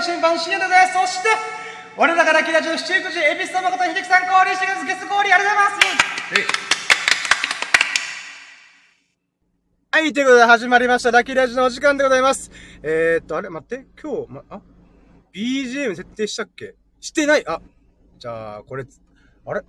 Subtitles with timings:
[0.00, 1.12] の新版深夜でございます。
[1.12, 1.28] そして、
[1.96, 4.86] 我らがラッキーラジオ七福寺、恵比寿様こと秀樹さん、降臨してください。
[4.86, 5.86] ゲスト降臨ありがとうございます。
[9.92, 12.50] はい、ということで始まりました、ラッキーラジオのお時間でございます。
[12.82, 14.60] えーっと、あれ、待って、今日、ま、あ
[15.34, 16.74] ?BGM 設定したっけ？
[17.00, 17.46] してない？
[17.46, 17.60] あ、
[18.18, 18.84] じゃあ、これ、
[19.44, 19.60] あれ？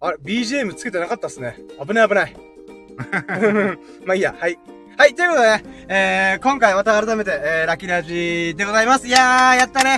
[0.00, 1.56] あれ ?BGM つけてなかったっすね。
[1.82, 2.36] 危ない危ない。
[4.04, 4.58] まあいいや、はい。
[4.98, 9.06] はい、ということでね、えー、今回また改めて、えー、ラッキーラジでございます。
[9.06, 9.96] いやー、やったね。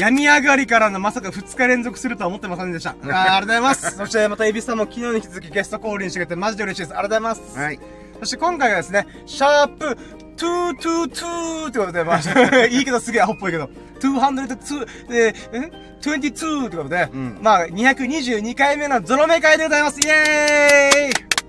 [0.00, 2.90] 病み上がりからのまさか2日連続するとは思ってませんでした。
[2.90, 3.94] ありがとうございます。
[3.96, 6.90] そしてまたエビスさんも昨日に引き続きゲスト降臨してくれてマジで嬉しいです。
[6.98, 7.56] ありがとうございます。
[7.56, 7.78] はい。
[8.18, 9.96] そして今回はですね、シャープ
[10.38, 13.70] 222ってことで、まあ、 いいけどすげえアホっぽいけど、
[14.00, 15.70] 202、えー、ん
[16.00, 20.00] ?22 ってことで、うんまあ、222回目のゾロ目会でございます。
[20.00, 21.41] イエーイ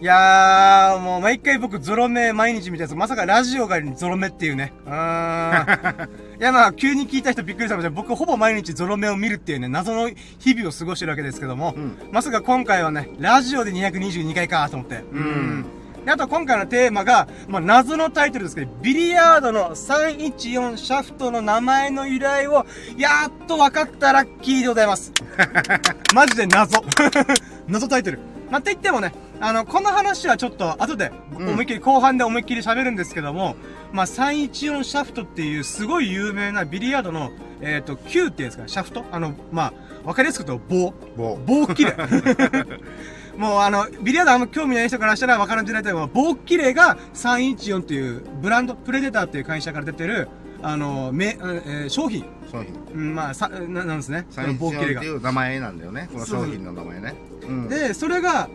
[0.00, 4.72] いやー、もう毎回僕ゾロ目毎日見てるんですまさかラジオがにゾロ目っていうね。
[4.86, 6.10] うーん。
[6.38, 7.96] いやまあ、急に聞いた人びっくりしたかもしれない。
[7.96, 15.02] 僕ほぼ毎日ゾロ目を見るっていうね、謎の日々を過ごしてるわけですけども、うんまさか今回はね、ラジオで222回かと思って。
[15.12, 15.64] うん
[16.04, 22.64] であと今回のテーマが、まあ、謎のタイトルですけど、ビリヤードの314シャフトの名前の由来を、
[22.96, 25.12] やっと分かったラッキーでございます。
[26.14, 26.82] マジで謎。
[27.66, 28.37] 謎タイトル。
[28.50, 33.56] まあ、って言ってもね、あの、この話はちょっと後で、うん思いっきり、後半で思いっきり喋るんですけども、
[33.92, 39.04] まあ、314シャフトっていうすごい有名なビリヤードの、えっ、と、Q っていうんですかね、シャフト？
[39.12, 39.72] あの、ま
[40.04, 40.94] あ、わかりやすく言うと棒。
[41.16, 41.36] 棒。
[41.66, 41.96] 棒切れ。
[43.36, 50.28] もうあの、ビリヤードあんま興味ない人からしたらわからんじゃないけど、棒切れが314っていうブランド、プレデターっていう会社から出てる、
[50.62, 52.24] あの、め、うんえー商品。
[52.50, 52.74] 商品。
[52.94, 54.26] うん、まあ、さ、ななんですね。
[54.30, 55.08] そのサイン棒切れがって。
[55.08, 56.08] いう名前なんだよね。
[56.12, 57.14] この商品の名前ね。
[57.42, 57.68] うん。
[57.68, 58.48] で、それが、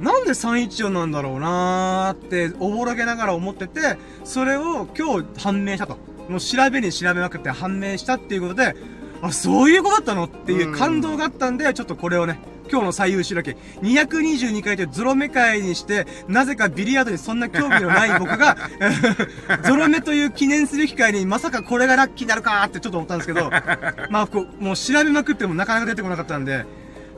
[0.00, 5.96] なんで314なんだろうなーって、おぼろげながら思ってて、それを今日判明したと。
[6.28, 8.76] もう調べに調べまくって判明したっていうことで、
[9.22, 10.24] あ、そういうことだったの？
[10.24, 12.40] っていう感動があったんで、ちょっとこれをね、
[12.70, 18.56] 今日の最優秀だけ、222回というゾロ目会にして、なぜかビリヤードにそんな興味のない僕が、
[19.64, 23.50] ゾロ目という記念すべき会にまさかこれがラッキーになるかってちょっと思ったんですけど、
[24.10, 26.64] まあこう、もう調べまくってもなかなか出てこなかったんで、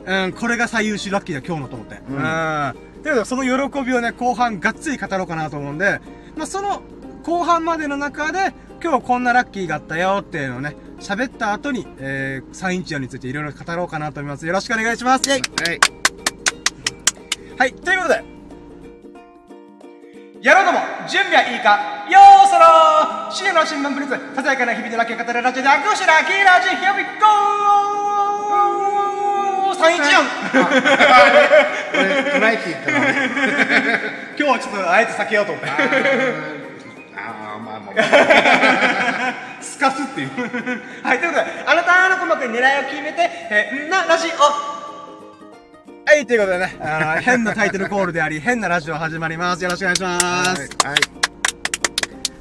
[0.05, 2.01] うん、これが最優秀ラッキーだ、今日のと思って。
[2.09, 2.17] うん。
[2.17, 2.73] だ
[3.03, 5.99] けど、その喜びをね、後半がっつり語ろうかなと思うんで、
[6.35, 6.81] まあ、その、
[7.23, 8.53] 後半までの中で、
[8.85, 14.45] 今日こんなラッキーがあったよっていうのをね、喋った後に、えー、サインチアについていろいろ語ろうかなと思います。
[14.45, 15.27] よろしくお願いします。
[15.27, 15.41] はい。
[17.57, 18.23] はい、ということで、
[20.43, 27.25] やろうども、準備はいいかようそろ深夜の新聞プリンス、ささやかな日々のラッキーを語るラジオで、アクシラッキーラジオ、Here we go!
[29.81, 30.21] 314!
[30.53, 33.09] これ、トライって言ったのね。
[34.37, 36.55] 今日はちょっとあえて避けようと思って。
[39.61, 40.29] すかすっていう。
[41.03, 44.75] はい、ということで、あなたの鼓膜に狙いを決めて、えーんなラジオ
[46.07, 49.63] はい、ということでね、あの、変なタイトルコールであり、変なラジオ始まります。
[49.63, 50.25] よろしくお願いします。
[50.25, 50.57] はい。
[50.57, 51.25] はい。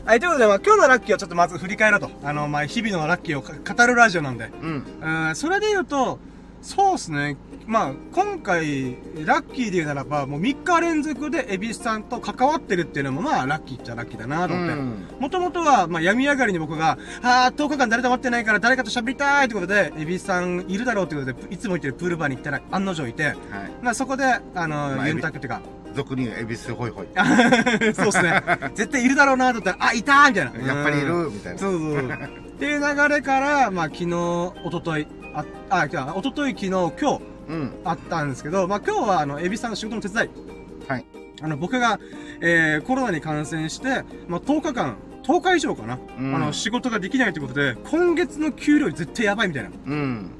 [0.06, 2.10] はい、ということで、まあ、今日のラッキーをちょっとまず振り返ろうと。
[2.22, 4.50] あの、まあ、日々のラッキーをか語るラジオなんで。
[4.60, 4.84] うん。
[5.00, 6.18] うん、それで言うと、
[6.64, 7.36] そうっすね。
[7.66, 14.72] まあ、今回、ラッキーで言うならば、もう3日連続でエビスさんと関わってるっていうのも、まあ、ラッキーっちゃラッキーだなと思って。
[14.74, 23.36] うんもともとは、まあ、病み上がりに僕が、あー、10日間誰と会ってないから誰かと喋りたいってことで、エビスさんいるだろうってことで、いつも行ってるプールバーに行ったら案の定いて、はい。
[23.82, 25.60] まあ、そこで、あの、まあユンタクっていうか、
[25.94, 27.06] 俗に言う恵比寿ホイホイ。
[27.94, 28.42] そうっすね。
[28.74, 30.74] 絶対いるだろうなと思ったら、あ、いたーみたいな。
[30.74, 31.58] やっぱりいうんるみたいな。
[31.58, 32.08] そうそうそう。
[32.54, 37.72] っていう流れから、まあ昨日、一昨日あ、あ、じゃあ、一昨日昨日、今日、うん。
[37.84, 40.30] あったんですけど、まあ今日は、あの、エビさんの仕事の手伝い。
[40.88, 41.04] はい。
[41.42, 41.98] あの、僕が、
[42.40, 45.98] えー、コロナに感染して、まあ10日間、10日以上かな。
[46.18, 49.68] うんあの、仕事ができないということで、今月の給料絶対やばいみたいな。
[49.70, 50.30] っうん。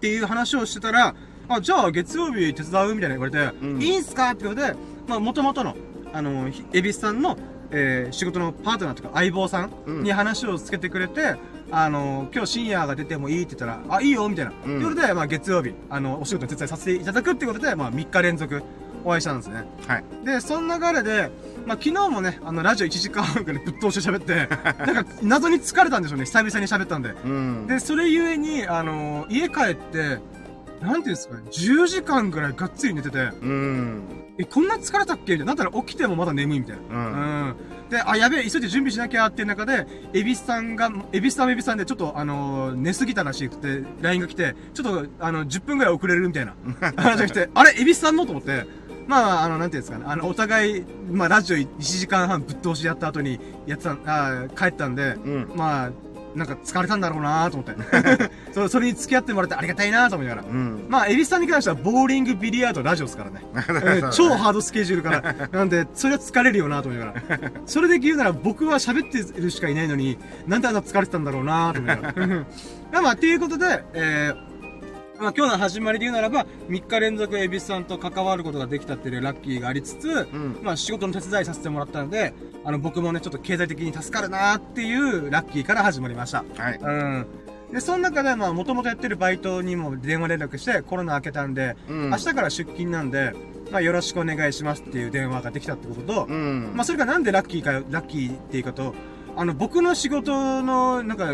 [0.00, 1.14] ていう話をしてたら、
[1.48, 4.30] あ、じゃあ月曜日手伝うみたいな言われて、うんいいんすか？
[4.30, 4.74] ってことで、
[5.06, 5.76] まあ元々の、
[6.12, 7.36] あの、ひエビスさんの、
[7.70, 11.36] えー、仕事のパートナーとか相棒さんに話をつけてくれて、
[11.76, 14.52] あの、今日深夜が出てもいいって言ったら、あ、いいよみたいな。
[14.52, 18.62] うんということで、まあ月曜日、あの、お仕事の手伝いさせていただくってことで、まあ3日連続
[19.04, 19.64] お会いしたんですね。
[19.86, 20.04] はい。
[20.24, 21.30] で、その流れで、
[21.66, 24.48] まあ、昨日もね、あの、ラジオ1時間半くらいぶっ通して喋って、
[24.92, 27.14] なんか、謎に疲れたんでしょうね、久々に喋ったんで。
[27.24, 27.66] うん。
[27.66, 30.18] で、それゆえに、あの家帰って、
[30.84, 34.02] なんていうんですかね、10時間ぐらいがっつり寝てて、うん。
[34.38, 35.22] え、こんな疲れたっけ？
[35.22, 35.44] みたいな。
[35.46, 36.96] なんだら起きてもまだ眠いみたいな。
[36.96, 37.12] うん
[37.48, 37.56] うん。
[37.90, 46.54] で、あ、やべえ、急いで準備しなきゃっていう中で、エビスさんが、エビスさんもエビスさんでちょっと、あのー寝すぎたらしくて、LINE が来て、ちょっと、あの、10分ぐらい遅れるみたいな
[46.96, 48.26] 話が来て、あれ、エビスさんの？
[48.26, 48.66] と思って、
[49.06, 55.90] まあ、あの、なんていうんですかね、あの、お互い、まあ、ラジオ1時間半ぶっ通しやった後に、やってた、あ帰ったんで、うんまあ、
[56.34, 57.74] なんか疲れたんだろうなと思って。
[58.52, 60.48] そそれに付き合ってもらってありがたいなと思いながら。
[60.48, 60.86] うん。
[60.88, 63.40] まあ、エビスさんに関しては、ボーリング、ビリヤード、ラジオですからね。
[63.54, 65.48] えー超ハードスケジュールから。
[65.50, 67.50] なんで、それは疲れるよなと思いながら。
[67.66, 72.26] それで言うなら、僕は喋ってるしかいないのに、なんであんな疲れてたんだろうなと思いながら。
[72.92, 74.53] まあまあ、っていうことで、えー、
[75.24, 86.44] まあ今日の始まりで言うならば、3日連続エビスさんと関わることができたっていうラッキーがありつつ、んまあ仕事の手伝いさせてもらったので、あの僕もね、ちょっと経済的に助かるなっていうラッキーから始まりました。
[86.58, 86.78] はい。
[86.78, 87.26] うん。
[87.72, 93.32] で、その中で、まあ、もともとやってるバイトにも電話連絡して、コロナ明けたんで、うん明日から出勤なんで、
[93.72, 96.72] まあ、よろしくお願いしますっていう電話ができたってことと、うん。
[96.74, 98.94] まあ、それがなんでラッキーかよ、ラッキーっていうかと、
[99.36, 101.32] あの、僕の仕事の、なんか、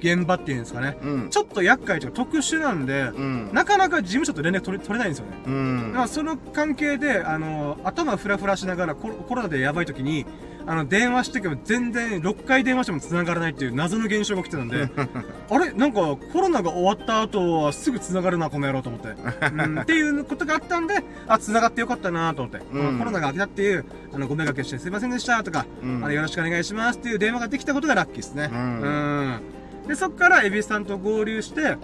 [0.00, 1.30] 現場っていうんですかね、うん。
[1.30, 3.50] ちょっと厄介というか特殊なんで、うん。
[3.52, 5.32] なかなか事務所と連絡取れ取れないんですよね。
[5.46, 5.92] うん。
[5.94, 10.26] まあ、その関係で、あの、頭フラフラしながらコロコロナでやばい時に、
[10.68, 14.86] あの、電話してけど全然6回電話しても繋がらないっていう謎の現象が起きてたんで、
[15.50, 15.72] あれ？
[15.72, 16.00] なんか
[16.32, 19.08] コロナが終わった後はすぐ繋がるな、この野郎と思って。
[19.50, 28.50] うん、っていうことがあったんで、あ、繋がってよかったなと思って、うんコロナが明けたっていう、あの、ご迷惑してすいませんでしたとか、うんあの、よろしくお願いしますっていう電話ができたことがラッキーですね。
[28.52, 29.40] うんうん
[29.88, 31.76] で、そっからエビスさんと合流して、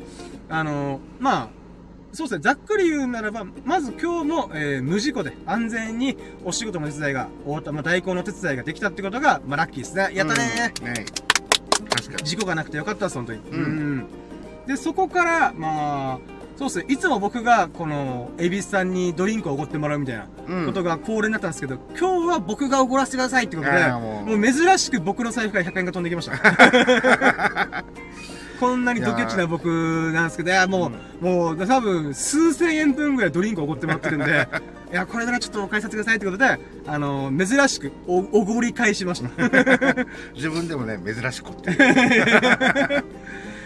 [0.48, 1.48] あの、まあ、
[2.12, 10.10] そうですね、ざっくり言うならば、まず今日も、えー無事故で安全にお仕事の手伝いが終わった、まあ、代行の手伝いができたってことが、まあ、ラッキーですね。
[10.14, 11.06] やったねうんね
[11.90, 12.24] 確かに。
[12.24, 13.40] 事故がなくてよかったです、本当に。
[13.50, 14.06] うんん
[14.66, 16.18] で、そこから、まあ、
[16.56, 20.66] そうですね、いつも僕が、この、エビスさんにドリンクをおごってもらうみたいなうん。
[20.66, 24.40] ことが恒例になったんですけど、今日は僕がおごらせてくださいってことで、もう。
[24.40, 27.84] 珍しく僕の財布から100円が飛んできました。
[28.60, 29.66] こんなにドケチな僕
[30.12, 34.48] なんですけど、いや、もう、もう、多分、数千円分ぐらいドリンクをおごってもらってるんで、
[34.92, 39.28] いや、これならちょっとお返しさせてくださいってことで、あの、珍しくお、おごり返しました。
[40.34, 41.72] 自分でもね、珍しくって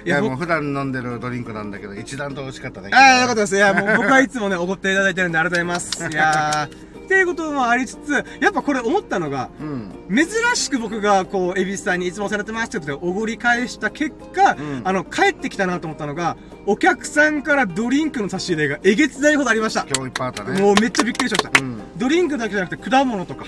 [0.09, 2.91] いや、僕もう普段飲んでるドリンクなんだけど、一段と美味しかったね。
[2.93, 3.57] ああ、よかったです。
[3.57, 6.09] いや、もう 僕はいつもね、おごっていただいてるんでありがとうございます。
[6.11, 9.93] いやー、っていうこともありつつ、やっぱこれ思ったのが、うん。
[10.15, 19.87] 珍しく僕が、こう、エビスさんにいつもお世話になってますってことでおごり返した結果、んあの、帰ってきたなと思ったのが、お客さんからドリンクの差し入れがえげつないほどありました。
[19.87, 20.61] 今日いっぱいあったね。
[20.61, 21.61] もうめっちゃびっくりしました。
[21.61, 23.45] うんドリンクだけじゃなくて果物とか、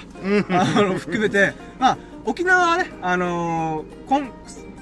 [0.50, 4.30] あの、含めて、まあ、沖縄はね、あのー、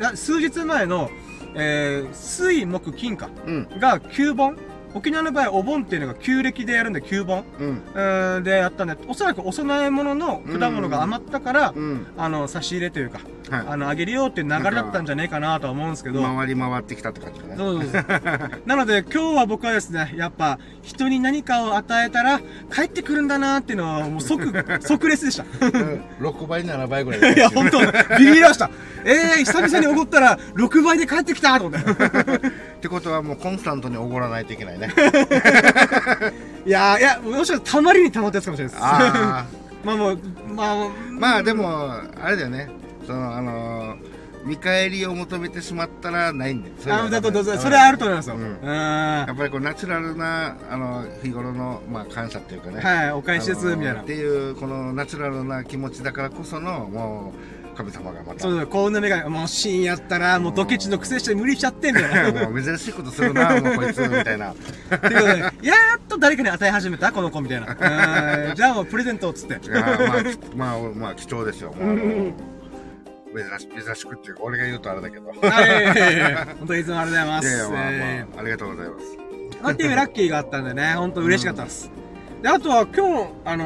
[0.00, 1.10] 今、数日前の、
[1.54, 3.68] えー、水、木、金か、うん。
[3.78, 4.56] が9本
[4.94, 8.44] 沖縄の場合お盆っていうのが旧暦でやるんで9本、うん。
[8.44, 12.06] でやったんで、おそらくお供え物の果物が余ったから、うん。
[12.16, 13.20] あの、差し入れというか、
[13.50, 17.54] はいあの、あげるよっていう流れだったんじゃねえかなとは思うんですけど、回り回ってきたって感じかね。
[17.56, 17.94] そうです。
[18.66, 22.40] なので、今日は僕はですね、やっぱ、人に何かを与えたら、
[22.72, 25.44] 帰ってくるんだなっていうのは、もう即、 即レスでした。
[25.60, 27.34] うん6倍、7倍ぐらい。
[27.34, 27.80] いや、本当
[28.18, 28.70] ビビりました。
[29.04, 31.90] ええー、久々におごったら、6倍で帰ってきたと思って。
[32.78, 34.92] ってことはもうコンスタントにおごらないといけないね。
[36.66, 38.84] いやー、いや、もしかしたらたまりにたまったやつかもしれないです。
[38.84, 39.44] あ
[39.84, 40.18] まあもう、
[40.54, 40.88] まあ、あ。
[41.10, 41.92] まあでも、
[42.22, 42.68] あれだよね。
[43.06, 46.72] その、あのー見返りを求めてしまったらないんで。
[46.80, 47.20] それはあだ
[47.58, 48.36] それはあると思いますよ。
[48.36, 48.64] ううんん。
[48.64, 52.80] やはっぱりこうナチュラルなあの日頃のまあ感謝っていうかね。
[53.08, 54.04] い、お返しです、みたいなっ。
[54.04, 58.40] ていうこのナチュラルな気持ちだからこそのもう神様がまた。
[58.40, 62.48] そうそう、幸運の目が、もうシーンやったら、もうドケチの癖して無理しちゃって、みたいな。
[62.48, 64.50] もう珍しいことするな、もうこいつ、みたいな。
[64.50, 67.68] っていうことで、やっと誰かに与え始めたこの子みたいな。
[67.68, 69.64] うんじゃあもうプレゼントっつって。
[69.64, 71.72] いやまあ、きまあ、まあ、貴重ですよ。
[71.72, 72.32] もうあの
[73.32, 75.32] 珍し珍しくっていうか、俺が言うとあれだけど。
[75.32, 76.56] いはい。
[76.58, 77.46] 本当にいつもありがとうございます。
[77.46, 79.04] やいや、まあえまあ、ありがとうございます。
[79.62, 81.92] あっていうラッキーがあったんでね、本当嬉しかったです。
[82.42, 83.64] で、あとは今日、あの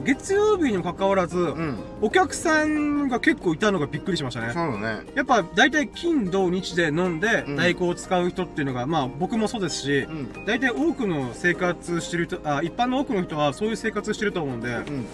[0.00, 1.78] ー月曜日にもかかわらず、うん。
[2.02, 4.52] お客さんが結構いたのがびっくりしましたね。
[4.52, 5.06] そうだね。
[5.14, 10.44] やっぱ大体金土日で飲んでうん代行を使う人っていうのが、まあ僕もそうですし、うん。
[10.46, 15.06] 大体多くの生活してる人、あ、一般の多くの人はそういう生活してると思うんで、うん。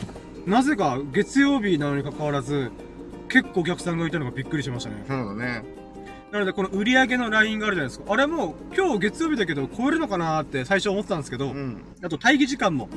[0.47, 2.71] なぜか月曜日なのに関わらず、
[3.29, 5.05] 結構お客さんがいたのがびっくりしましたね。
[5.07, 5.80] そうだね。
[6.33, 8.13] なのでこの売り上げのラインがあるじゃないですか。
[8.13, 11.83] あれも今日月曜日だけど超えるのかなって最初思ってたんですけど、うん。
[12.03, 12.89] あと待機時間も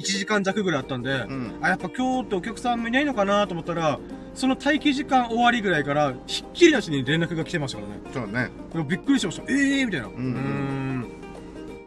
[0.00, 1.58] 1時間弱ぐらいあったんで、うん。
[1.62, 3.98] あ、やっぱ今日ってお客さんもいないのかなと思ったら、
[4.34, 8.00] その待機時間終わりぐらいから、ひっきりなしに連絡が来てましたからね。
[8.12, 8.84] そうだね。
[8.84, 9.42] びっくりしました。
[9.50, 10.06] ええー、みたいな。
[10.06, 11.06] うーんん。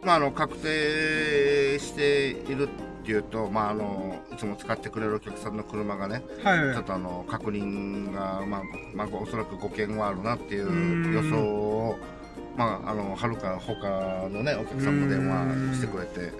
[0.04, 2.68] まあ、あの、確定している
[3.04, 8.62] っていうと、まあ、あの、いつも使ってくれるお客さんの車がね、はいちょっとあの、確認が、まあ、
[8.94, 11.98] まあ、おそらく5件はあるなっていううん予想を、
[12.56, 16.32] まあ、あの、はるか他のね、お客さんも電話してくれて、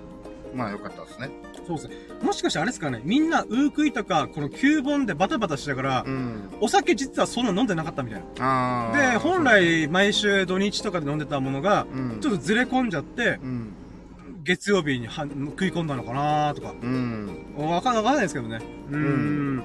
[0.55, 1.31] まあよかったですね。
[1.67, 1.97] そうですね。
[2.23, 6.49] もしかしてあれですかね、みんな、ウークイとか、この9本でバタバタしてたから、うん。
[6.61, 8.93] お酒実はそんな飲んでなかったみたいな。
[9.13, 13.73] で、本来、毎週土日とかで飲んでたものが、うん、ちょっとずれ込んじゃって、うん。
[14.45, 16.75] 月曜日には食い込んだのかなとか。
[16.83, 17.55] うん。
[17.57, 18.61] わかんないですけどね。
[18.91, 19.65] うーん。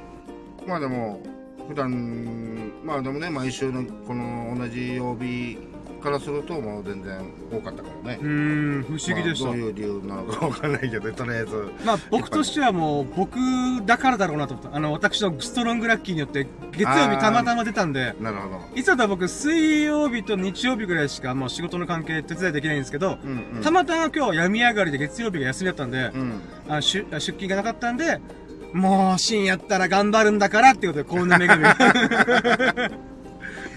[0.66, 1.22] まあでも、
[1.68, 5.58] 普段、まあでもね、毎週のこの同じ曜日
[6.00, 7.20] からすると、もう全然
[7.52, 8.26] 多かったからねう。
[8.26, 9.50] ーん、不思議でした。
[9.50, 11.72] まあどういう理由なのかわかんないけど、とりあえず。
[11.86, 13.38] まあ、僕としてはもう、僕
[13.86, 14.76] だからだろうなと思った。
[14.76, 18.60] あの、私のストロングラッキーによって、月曜日たまたま出たんで、なるほど。
[18.76, 23.62] いつだったら僕、水曜日と日曜日ぐらいしか、もう仕事の関係手伝いできないんですけど、うんうん。
[23.62, 26.42] たまたま今日病み上がりで月曜日が休みだったんで、うん。
[26.68, 28.20] あの出出勤がなかったんで、
[28.74, 31.78] もう、深夜やったら頑張るんだからっていうことで、幸運の女神が。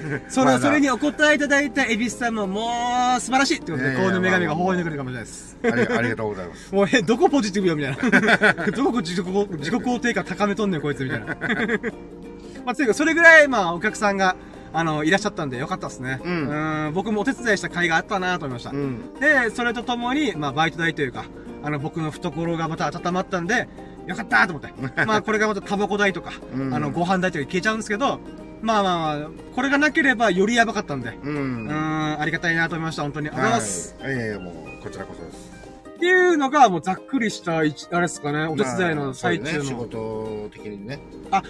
[0.28, 5.56] その、それにお答えいただいたエビスさんも、もう、素晴らしいってことで、幸運の女神が微笑んでくれるかもしれないです。
[5.62, 6.74] ありありがとうございます。
[6.74, 8.54] もう、え、どこポジティブよ、みたいな。
[8.72, 11.26] どこ自己肯自己肯定感高めとんねん、こいつ、みたいな。
[12.64, 14.36] まあ、というか、それぐらい、まあ、お客さんが、
[14.74, 16.20] あの、いらっしゃったんで、よかったですね。
[16.24, 18.70] うんーん僕もお手伝いした甲斐があったなと思いました。
[18.70, 19.14] うん。
[19.20, 21.24] で、それとともに、まあ、バイト代というか、
[21.62, 23.68] あの、僕の懐がまた温まったんで、
[24.06, 25.04] よかったと思って。
[25.06, 28.20] まあ、これがまたタバコ代とか、うんあの、ご飯代とか消えちゃうんですけど、
[28.62, 31.28] まあまあまあ、これがなければよりやばかったんで、う。
[31.28, 33.02] うんーん、ありがたいなと思いました。
[33.02, 33.28] 本当に。
[33.28, 33.96] ありがとうございます。
[34.00, 34.14] はい。
[34.14, 35.52] いやいや、もう、こちらこそです。
[35.96, 39.50] っていうのが、もうざっくりした一、あれですかね、お手伝いの最中の。
[39.50, 41.00] まあね、仕事的にね。
[41.30, 41.42] あ。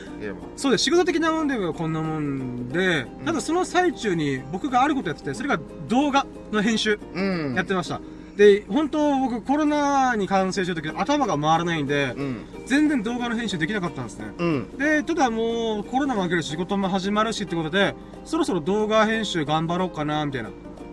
[0.57, 0.85] そうです。
[0.85, 7.21] 仕事的なもんではこんなもんで、うんただその最中に僕があることやってて、それが動画の編集う
[7.53, 7.55] ん。
[7.55, 8.01] やってました。
[8.37, 12.47] で、本当僕コロナに感染してる時頭が回らないんで、うん。
[12.67, 14.33] 全然動画の編集できなかったんですね。
[14.39, 14.77] うん。
[14.79, 20.51] で、ただもうコロナも明けるし仕事も始まるしってことで、そろそろ動画編集頑張ろうかな、みたいな。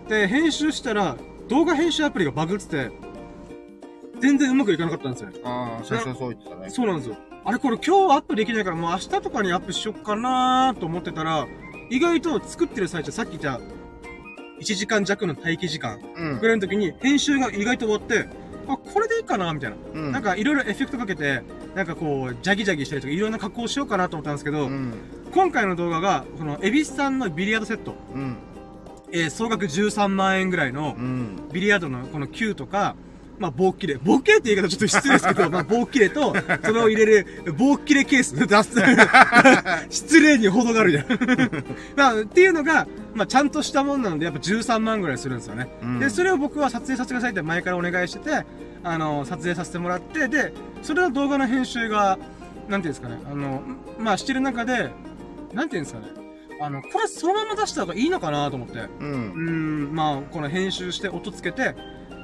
[0.08, 1.16] で、編集したら、
[1.48, 2.90] 動画編集アプリがバグってて、
[4.20, 5.30] 全然うまくいかなかったんですよ。
[5.44, 6.70] ああ、最初そう言ってたね。
[6.70, 7.16] そうなんですよ。
[7.42, 11.46] あれこれ今日アップできないからもう明日とかにアップしよっかなと思ってたら、
[11.88, 13.60] 意外と作ってる最中、さっき言った
[14.60, 16.46] 1時間弱の待機時間うんぐ。
[16.46, 18.28] らいの時に編集が意外と終わって、
[18.68, 19.76] あ、これでいいかなみたいな。
[19.94, 20.12] うん。
[20.12, 21.42] なんかいろいろエフェクトかけて、
[21.74, 24.92] なんかこう、ジャギジャギしたりとかいろんな加工しようかなと思ったんですけど、うん。
[25.32, 28.36] 今回の動画が、このエビスさんのビリヤードセット、うん。
[29.12, 31.48] えー総額13万円ぐらいのうん。
[31.52, 32.94] ビリヤードのこの球とか、
[33.40, 33.94] まあ、棒切れ。
[33.96, 38.36] 棒切れって言い方ちょっと失礼ですけど、まあ、棒切れと、それを入れる棒切れケース。
[38.36, 38.78] 出す。
[39.88, 41.06] 失礼に程があるじゃん。
[41.96, 45.68] まあ、っていうのが、まあ、ちゃんとしたもんなので、やっぱ13万ぐらいするんですよね。
[45.82, 48.44] うんで、それを僕は撮影させてくださいって前からお願いしてて、
[48.84, 52.18] あの、撮影させてもらって、で、それの動画の編集が、
[52.68, 53.62] なんていうんですかね、あの、
[53.98, 54.90] まあ、してる中で、
[55.54, 56.08] なんていうんですかね、
[56.60, 58.78] あの、これそのまま出した方がいいのかなと思って。
[58.78, 58.88] う。
[59.00, 61.74] うんん、まあ、この編集して音つけて、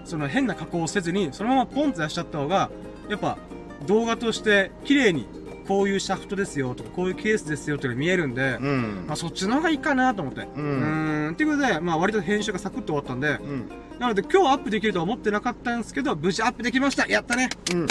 [0.06, 2.70] その変な加工をせずに、そのままポンと出しちゃった方が、
[3.08, 3.38] やっぱ
[3.86, 5.26] 動画として綺麗に、
[5.66, 10.42] こういうシャフトですよとか、こういうケースですよっていうのが見えるんで、うんまあそっちの方がいいかなと思って。
[10.42, 13.68] ううんん、っていうことで、まあ割と編集がサクッと終わったんで、うん。
[13.98, 17.86] なので今日アップできるとは思ってなかったんですけど、無事アップできましたやったねうん。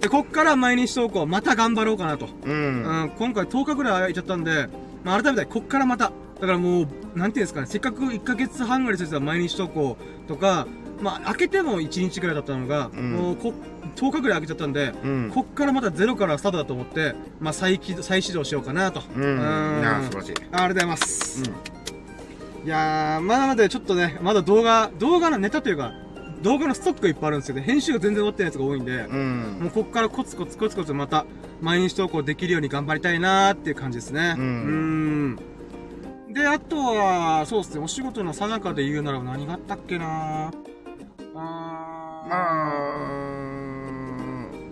[0.00, 2.26] で、こっから毎日投稿また頑張ろうかなと。
[2.26, 2.28] イ。
[2.44, 3.02] うん。
[3.02, 4.68] うん、今回10日ぐらい空いちゃったんで、
[5.04, 6.88] まあ、改めてこっからまた、だからもう、
[7.18, 10.66] なんていうんですかね、せっかく1ヶ月半ぐらい続いてた毎日投稿とか、
[11.00, 13.52] まあ、開けても1日ぐらいだったのが、うんもうこ、
[13.96, 15.30] 10日ぐらい開けちゃったんで、うん。
[15.32, 19.02] こっからまたゼロからスタートだと思って、まあ、再起再始動しようかなと。
[19.16, 19.22] うん。
[19.22, 20.32] うんいや、素晴らしい。
[20.32, 21.42] ありがとうございます。
[21.42, 25.92] ういやー、まだまだちょっとね、まだ動画、動画のネタというか、
[26.42, 29.06] 動画のストックがいっぱいあるんですけど、編集が全然終わってないやつが多いんで、ん。
[29.06, 29.58] うん。
[29.62, 31.24] もうこっからコツコツコツコツまた
[31.60, 34.34] 毎日投稿できるように頑張りたいなーっていう感じですね。
[34.36, 35.38] うんん
[36.32, 40.52] で、あとは、そうですね、お仕事の最中で言うなら何があったっけな
[41.38, 43.08] まあ、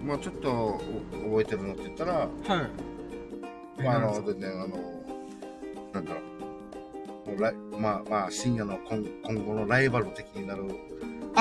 [0.04, 0.80] まあちょっと
[1.12, 3.82] 覚えてるのって言ったら、はい。
[3.82, 4.76] まああの、全然あの、
[5.92, 6.20] なんだろ
[7.26, 7.30] う。
[7.30, 10.64] もうライまあまあ、深夜の今今後のライバル的になる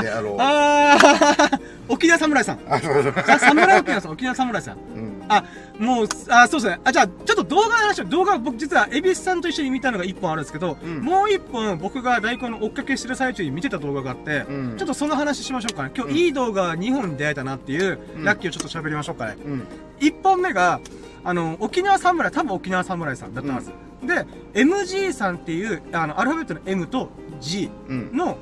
[0.01, 0.35] であろう。
[0.39, 2.59] あー 沖縄侍さん。
[2.67, 3.13] あ、そうそう。
[3.27, 4.77] あ、侍沖縄さん、沖縄侍さん。
[4.77, 5.14] うん。
[5.29, 5.43] あ、
[5.79, 6.79] もう、あ、そうですね。
[6.83, 15.91] あ、じゃあ、ちょっと動画の話を、動画、僕実は、エビスさんと一緒に見たのが一本あるんですけど、うんもう一本、僕が大根の追っかけしてる最中に見てた動画があって、うんちょっとその話しましょうかね。
[15.95, 19.37] 今日、うんいい動画2本に出会えたなっていう、うんラッキーをちょっと喋りましょうかね。
[19.45, 19.67] うん。
[19.99, 20.79] 1本目が、
[21.23, 23.71] あの、沖縄侍、多分沖縄侍さんだったはず。
[24.03, 28.11] で、MG さんっていう、あの、アルファベットの M と G うん。
[28.13, 28.37] の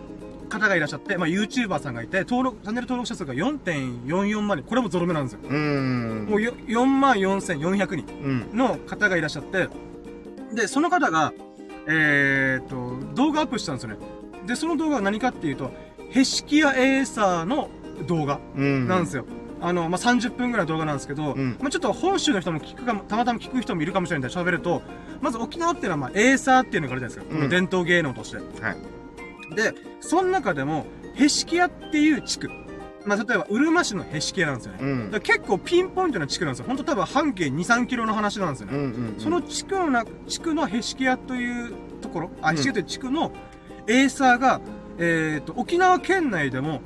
[0.49, 4.67] 方がいらっしゃって、まあ、YouTuber さんがいて、登録、チャンネル登録者数が4.44万人。
[4.67, 5.39] これもゾロ目なんですよ。
[5.43, 6.27] うん。
[6.29, 8.05] もうよ4万4400人。
[8.23, 8.57] うん。
[8.57, 9.69] の方がいらっしゃって、
[10.53, 11.33] で、その方が、
[11.87, 13.97] えーっと、動画アップしたんですよね。
[14.45, 15.71] で、その動画は何かっていうと、
[16.11, 17.69] ヘシキヤエーサーの
[18.07, 18.87] 動画うん。
[18.87, 19.25] なんですよ。
[19.61, 24.81] あの、まあ、30分ぐらいの動画なんですけど、うんまあ、ちょっと本州の人も聞くかも、たまたま聞く人もいるかもしれないんで喋ると、
[25.21, 27.33] まず沖縄っていうのは、まあ、エーサーっていうのがあるじゃないですか。
[27.33, 28.37] うんこの伝統芸能として。
[28.37, 29.55] はい。
[29.55, 32.49] で、その中でも、へしき屋っていう地区。
[33.05, 34.79] まあ、例えば、うるま市のへしき屋なんですよね。
[34.81, 34.85] う
[35.17, 36.65] ん結構ピンポイントな地区なんですよ。
[36.67, 38.77] ほんと多分半径2、3キロの話なんですよね。
[38.77, 39.15] うんうん。
[39.17, 43.31] その地区のな、地区のへしき屋というところ、あ、うんへしき屋という地区の
[43.87, 44.61] エーサーが、
[44.97, 46.81] えっ、と、沖縄県内でも、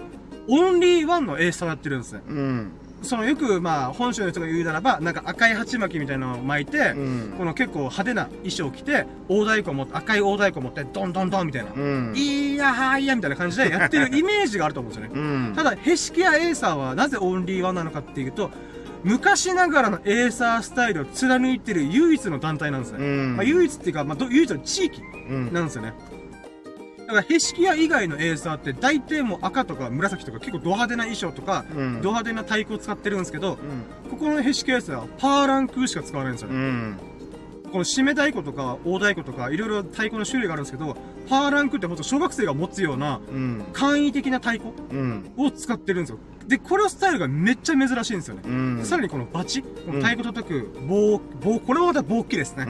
[0.47, 2.21] オンリーワンのエーサーをやってるんですね。
[2.27, 2.71] うん。
[3.01, 7.35] そのよく、まあ、本州の人が言うならば、なんか赤い鉢巻きみたいなのを巻いて、うん。
[7.37, 11.71] この結構派手な衣装を着て、大太鼓を持って、赤い大太鼓を持って、ドンドンドンみたいな。
[11.73, 12.13] うん。
[12.15, 15.11] いやはーいやみたいな感じでやってるイメージがあると思うんですよね。
[15.47, 15.53] うん。
[15.55, 18.49] ただ、ヘシキやエーサーはなぜオンリーワンなのかっていうと、
[19.03, 22.97] 昔ながらのエーサースタイルを貫いてる唯一の団体なんですね。
[22.99, 23.35] うん。
[23.37, 25.53] まあ、唯一っていうか、まあ、ど唯一の地域うん。
[25.53, 25.93] なんですよね。
[27.07, 32.01] だから、ヘシキヤ以外のエーサーって大体もう赤とか紫とか結構ド派手な衣装とか、うん。
[32.01, 34.09] ド派手な太鼓を使ってるんですけど、うん。
[34.11, 36.55] ここのヘシキヤエーサーはパーランクしか使わないんですよね。
[36.55, 36.97] うん。
[37.71, 40.97] この締め太鼓とか大太鼓とかいろいろ太鼓の種類があるんですけど、
[41.29, 43.65] パーランクってほんと小学生が持つようなうん。
[43.71, 45.31] 簡易的な太鼓うん。
[45.37, 46.19] を使ってるんですよ。
[46.47, 48.41] で、このスタイルがめっちゃ珍しいんですよね。
[48.45, 48.85] うん。
[48.85, 52.67] さらにこのバチ、この太鼓叩く棒、棒、これもまた棒切れですね。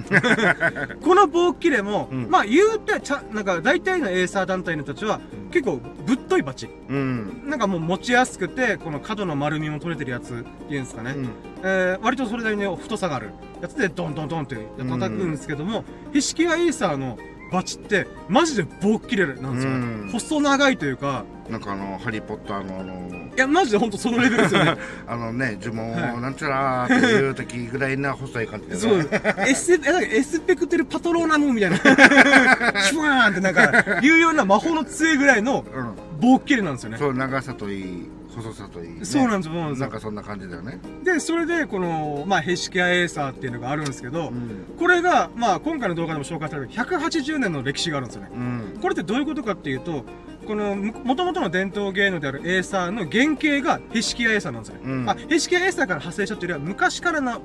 [1.01, 6.69] この棒切れも、うんまあ言うて、ちゃ、なんか大体のエーサー団体の人たちは、結構ぶっといバチ。
[6.89, 7.43] うん。
[7.47, 11.11] なんかもう持ちやすくて、この角の丸みも取れてるやつっていうんですかね。
[11.11, 11.29] うん。
[11.63, 13.31] えー、割とそれなりに太さがある
[13.61, 17.17] やつでドンドンドンって叩くんですけども、ヒシキヤエーサーの
[17.51, 19.77] バチって、マジで棒切れなんですよね。
[19.77, 24.75] うん細長いというか、なんかあの、ハリーポッターのあの、いや、マジでほんとそのレベルですよね。
[25.07, 28.79] あのね、呪文はいをなんちゃらーっていう時ぐらいな細い感じでね。
[28.79, 29.09] そう。
[29.47, 31.77] エス、エスペクテルパトローナムみたいな。
[32.81, 35.93] シュワーンってなんか、言うような魔法の杖ぐらいのうん。
[36.19, 36.97] 棒切れなんですよね。
[36.97, 39.05] そう、長さといい、細さといい、ね。
[39.05, 40.79] そうなんですなんかそんな感じだよね。
[41.03, 44.75] で、それで、この、まあ、ヘシキアエーサーっていうのがあるんですけど、うん。
[44.77, 48.29] これが、まあ、今回の動画でも紹介される180年の歴史があるんですよね。
[48.33, 48.79] うん。
[48.81, 50.05] これってどういうことかっていうと、
[50.45, 54.81] この、もともとの伝統芸能であるエーサーの原型がヘシキアエーサーなんですよね。
[54.85, 57.41] うんあ、ヘシキアエーサーから派生したというよりは、昔からの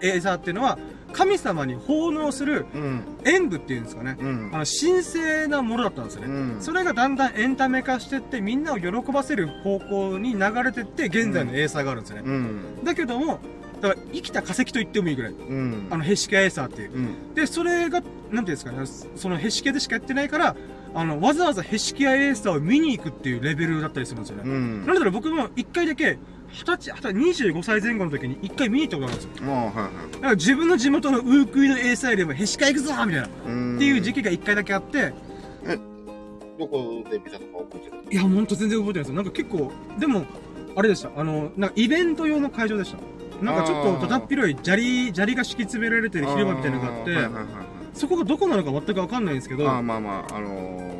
[0.00, 0.78] エーサーっていうのは、
[1.12, 3.02] 神様に奉納するうん。
[3.24, 4.16] 演舞っていうんですかね。
[4.20, 4.58] うんあ。
[4.58, 6.26] の、神聖なものだったんですよね。
[6.28, 12.22] うんそれがだんだんエンタメ化してって、みんなを喜ばせる方向に流れてって、現在のエーサーがあるんですよね。
[12.26, 12.84] うん。
[12.84, 13.40] だけども、
[13.80, 15.32] だから生きた化石と言ってもいいぐらい。
[15.32, 15.86] うん。
[15.90, 16.94] あの、ヘシキアエーサーっていう。
[16.94, 17.34] うん。
[17.34, 18.78] で、それが、なんていうんですかね、
[19.16, 20.56] そのヘシキアでしかやってないから、
[20.94, 24.42] あの、わざわざヘシキアエーサーを見に行くっていうレベルだったりするんですよね。
[24.46, 24.86] うん。
[24.86, 26.18] なので僕も一回だけ、
[26.50, 29.44] 二十歳、二十歳、25歳前後の時に一回見に行ったことあるんですよ。
[29.44, 33.26] もう、はいはだから自分の地元のウークイのエイサーよりもヘシキヤ行くぞみたいな。
[33.26, 33.30] っ
[33.78, 35.12] ていう時期が一回だけあって、
[36.58, 38.16] どこで見たとか覚えてるい？
[38.16, 39.14] や、ほんと全然覚えてないですよ。
[39.14, 40.24] なんか結構、でも、
[40.74, 41.10] あれでした。
[41.16, 42.98] あの、なんかイベント用の会場でした。
[43.44, 47.44] なんかちょっとだだっ広い砂利、砂利が敷き詰められてる広場みたいなのがあって、はいはいはいはい
[47.94, 50.97] そこがどこなのか全くわかんないんですけど、あーまあまあ、あのー、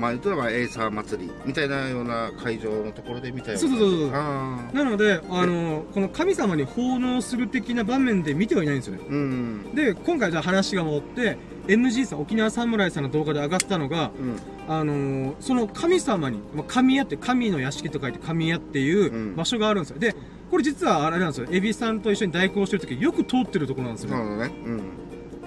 [0.00, 9.00] まあ、言ったらエイサー祭りみたいなような会場のところで見たよそうそうそうそうなので、あの、この神様に奉納する的な場面で見てはいないんですよね。
[9.08, 9.74] うん。
[9.74, 11.36] で、今回じゃあ話が戻って、
[11.66, 14.36] MG さん、沖縄侍さんの動画で上がったのが、うん。
[14.68, 19.98] あのーその神様に、まあ神屋って神の屋敷と書いて神屋っていううん場所があるんですよ。
[19.98, 20.14] で、
[20.50, 21.46] これ実はあれなんですよ。
[21.50, 24.16] エビさんと一緒に代行してる時よく通ってるところなんですよね。
[24.16, 24.54] そうだね。
[24.64, 24.80] うん。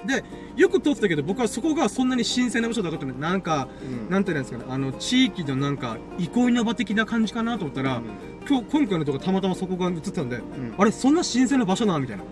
[0.06, 0.24] で、
[0.56, 8.02] よく通ってたけど僕はそこがそんなに新鮮な場所だと思ってなんか、うんなんていうんですかね、あの、地域のなんか、憩いの場的な感じかなと思ったら、
[8.48, 12.24] 今日、今回の動画たまたまそこが映ってたんで、うんあれ、そんな新鮮な場所なみたいな。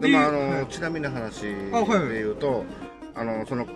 [0.00, 2.64] でもあのはいちなみに話であはいはい言うと、
[3.14, 3.66] あの、その、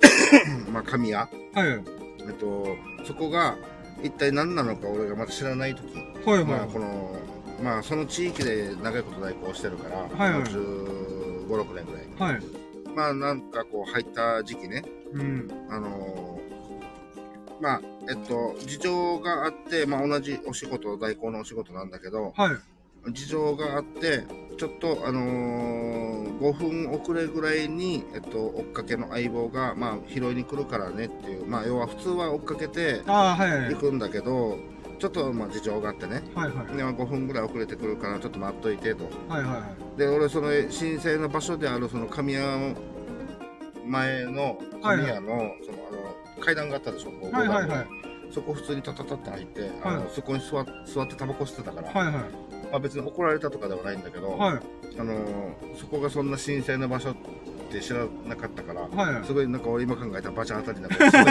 [0.72, 1.84] まあ、神谷、はいはい。
[2.20, 3.56] えっと、そこが
[4.02, 5.82] 一体何なのか俺がまだ知らない時、
[6.24, 6.44] はいはい。
[6.44, 7.16] まあ、この、
[7.62, 11.99] まあ、その地域で長いこと代行してるから、はいはいまあ15、6年ぐらい。
[12.20, 12.40] はい。
[12.94, 15.48] まあ、なんかこう入った時期ね、うん。
[15.70, 16.20] あのー
[17.60, 23.12] まあ、えっと、事情があって、まあ、同じお仕事、代行のお仕事なんだけど、はい。
[23.12, 24.24] 事情があって、
[24.58, 26.00] ちょっと、あのー
[26.40, 33.02] 5分遅れぐらいに、えっと、追っかけの相棒が、まあ、拾いに来るからねっていう、まあ、要は普通は追っかけて。
[33.74, 34.56] 行くんだけど、
[35.00, 36.76] ちょっと、まあ、事情があってね、はいはい。
[36.76, 39.04] でまあ5分ぐらい遅れてくるから、ちょっと待っといてと。
[39.28, 39.98] はいはいはい。
[39.98, 42.76] で、俺、その神聖な場所である、その神谷の
[43.86, 45.78] 前の、神谷の、その、
[46.36, 47.86] あの、階段があったでしょ、こうはいはいはい。
[48.30, 52.22] そこ普通にタタタって入って、あのはいそこに座っ座ってタバコ吸ってたから、はいはい。
[52.70, 54.60] まあ、別に怒られたとかではないんだけど、はい。
[54.98, 55.14] あの
[55.76, 57.14] そこがそんな神聖な場所
[57.70, 61.24] って知らなかったから、はいはいすごいなんか俺今考えたらバチャン当たりなんかすごい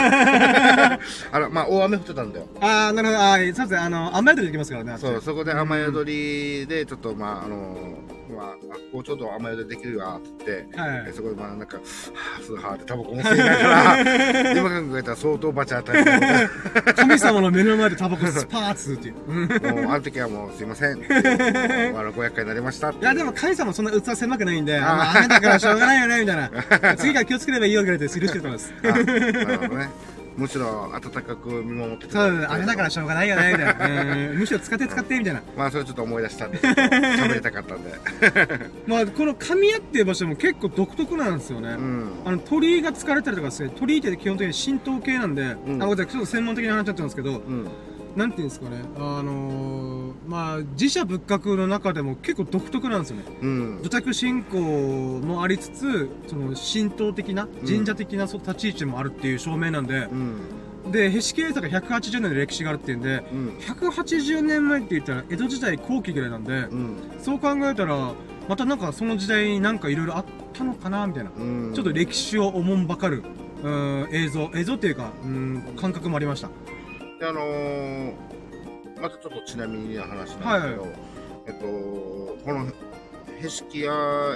[1.32, 2.46] あら、まあ大雨降ってたんだよ。
[2.60, 3.20] ああ、なるほど。
[3.20, 3.76] ああ、そうですね。
[3.76, 4.96] あの、雨宿りできますからね。
[4.98, 7.76] そう、そこで雨宿りで、ちょっとまあ、あの、
[8.08, 12.10] まあ、あここちょっと雨宿りできるわって言って、はいえそこでまあなんか、す
[12.54, 16.04] はーってタバコも吸いながら、 今考えたら相当バチ当たり
[16.96, 19.14] 神様の目の前でタバコスパーツっていう。
[19.28, 20.92] うんもう、ある時はもう、すいません。
[20.92, 26.36] あの、ご厄介になりましたっていや、でも神様そんな器狭くないんで、あ雨だからしょうがないよね、みたい
[26.80, 26.96] な。
[26.96, 28.72] 次から気をつければいいよ、ぐらいで許してると思います。
[28.82, 30.19] あなるほどね。
[30.40, 32.50] むしろ、温かく見守ってそうです。
[32.50, 34.14] 雨だからしょうがないよね、みたいな。
[34.30, 35.42] うんむしろ使って使って、みたいな。
[35.54, 37.92] まあ、それちょっと思い出したんで、喋りたかったんで。
[38.86, 41.68] まあ、この神谷っていう場所も結構独特なんですよね。
[41.68, 42.08] うん。
[42.24, 47.68] あの鳥居が使われたりとかですね、鳥居って基本的に神道系なんで、んあ、ごめんなさい、ちょっと専門的な話になっちゃうんですけど、うん。
[48.16, 53.24] なんていうんですかね、あのー、まあ、自社仏閣の中でも結構独特なんですよね。
[53.42, 53.82] うん。
[53.82, 60.92] 土着信仰もありつつ、その神道的な、神社的な立ち位置もあるっていう証明なんで、うん。
[60.92, 63.48] で、へしきさが180年の歴史があるっていうんで、うん。
[63.60, 66.96] 180年前って言ったら江戸時代後期ぐらいなんで、うん。
[67.20, 68.12] そう考えたら、
[68.48, 71.30] またなんかその時代になんかいろいろあったのかなみたいな。
[71.36, 71.72] うん。
[71.74, 73.22] ちょっと歴史をおもんばかる、
[73.62, 76.50] うん、映像、映像っていうか、うん、感覚もありました。
[77.20, 78.14] であのー、
[79.00, 80.90] またちょっとちなみにな話なんですけど、はい
[81.46, 82.66] えっと、この、
[83.38, 83.92] ヘシキヤ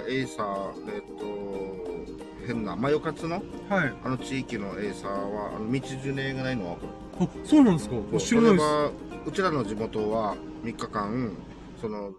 [0.07, 3.93] エイサー、えっと、変な、マヨカツの、はい。
[4.05, 7.41] あの地域のエイサーは、あの道ジュネがないのは分かる。
[7.43, 7.97] あ、そうなんですか。
[8.19, 8.55] 知らない
[9.27, 11.33] うちらの地元は3日間
[11.81, 12.13] その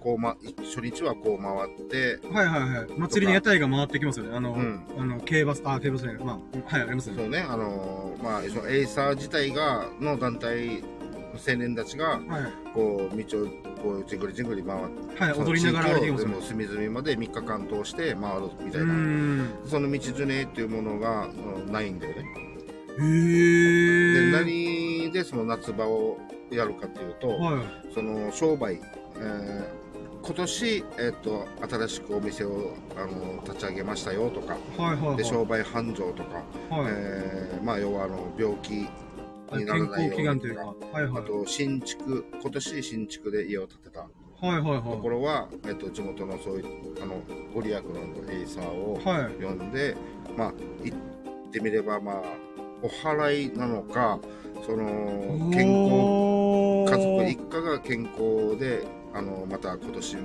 [0.00, 2.88] こう、ま、初日はこう回ってはいはいはい。
[2.98, 4.36] 祭りに屋台が回ってきますよね。
[4.36, 6.24] あの、うんあの、競馬、あ、競馬じゃない。
[6.24, 7.16] まあ、はい、ありますね。
[7.16, 10.82] そうねあのーまあそのエイサー自体がの団体
[11.46, 12.22] 青年たちがはい。
[12.74, 13.46] こう道を
[13.82, 16.36] こうじんぐりじんぐり回ってはい、踊りながら歩いてきますよね。
[16.40, 19.48] 隅々まで3日間通して回るみたいな、ん。
[19.66, 22.24] その道ジュネっていうものがうんないんだよね
[23.00, 24.32] へでー。
[24.32, 26.18] 何でその夏場を
[26.50, 27.94] やるかっていうと、はい。
[27.94, 28.80] その商売、
[29.16, 29.77] えー
[30.22, 35.16] 今年、えっと新しくお店をあの立ち上げましたよとか、はいはいはい。
[35.16, 36.86] で商売繁盛とか、はい。
[36.88, 38.84] えーまあ、要はあの病気に
[39.50, 40.74] な健らないようにとかか。
[40.92, 41.22] はいはい。
[41.22, 44.08] あと新築今年新築で家を建てたは
[44.42, 44.82] いはいはい。
[44.82, 47.22] ところは、えっと地元のそういうあの
[47.54, 49.42] ご利益のエイサーをはい。
[49.42, 49.96] 呼んで、
[50.36, 50.54] まあ
[50.84, 50.96] 言っ
[51.50, 52.22] てみればまあ
[52.82, 54.20] お祓いなのか
[54.64, 60.22] その健康家族一家が健康であのまた今年も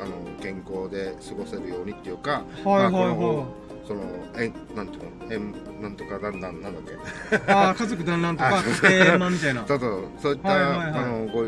[0.00, 3.46] あの健康で過ごせるようにっていうかはいはいまあこはの
[3.86, 4.02] その
[4.38, 5.32] えなんていうの？
[5.32, 6.92] えんなんとかだんだんなんだっけ
[7.36, 7.38] い。
[7.50, 9.66] ああ、家族団らんとか あ、えー、まあみたいな。
[9.66, 11.42] そうそうそういった、はいはいはいあのご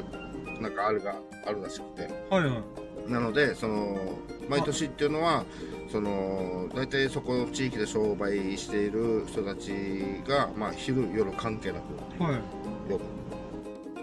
[0.60, 1.14] なんかあるが
[1.46, 2.48] あるらしくてはいは
[3.08, 3.10] い。
[3.10, 3.96] なのでその
[4.48, 5.44] 毎年っていうのは
[5.90, 9.72] その大体そこの地域で商売している人たち
[10.26, 11.80] が、まあ、昼夜関係な
[12.18, 12.40] くはい。
[12.88, 13.04] 呼ぶ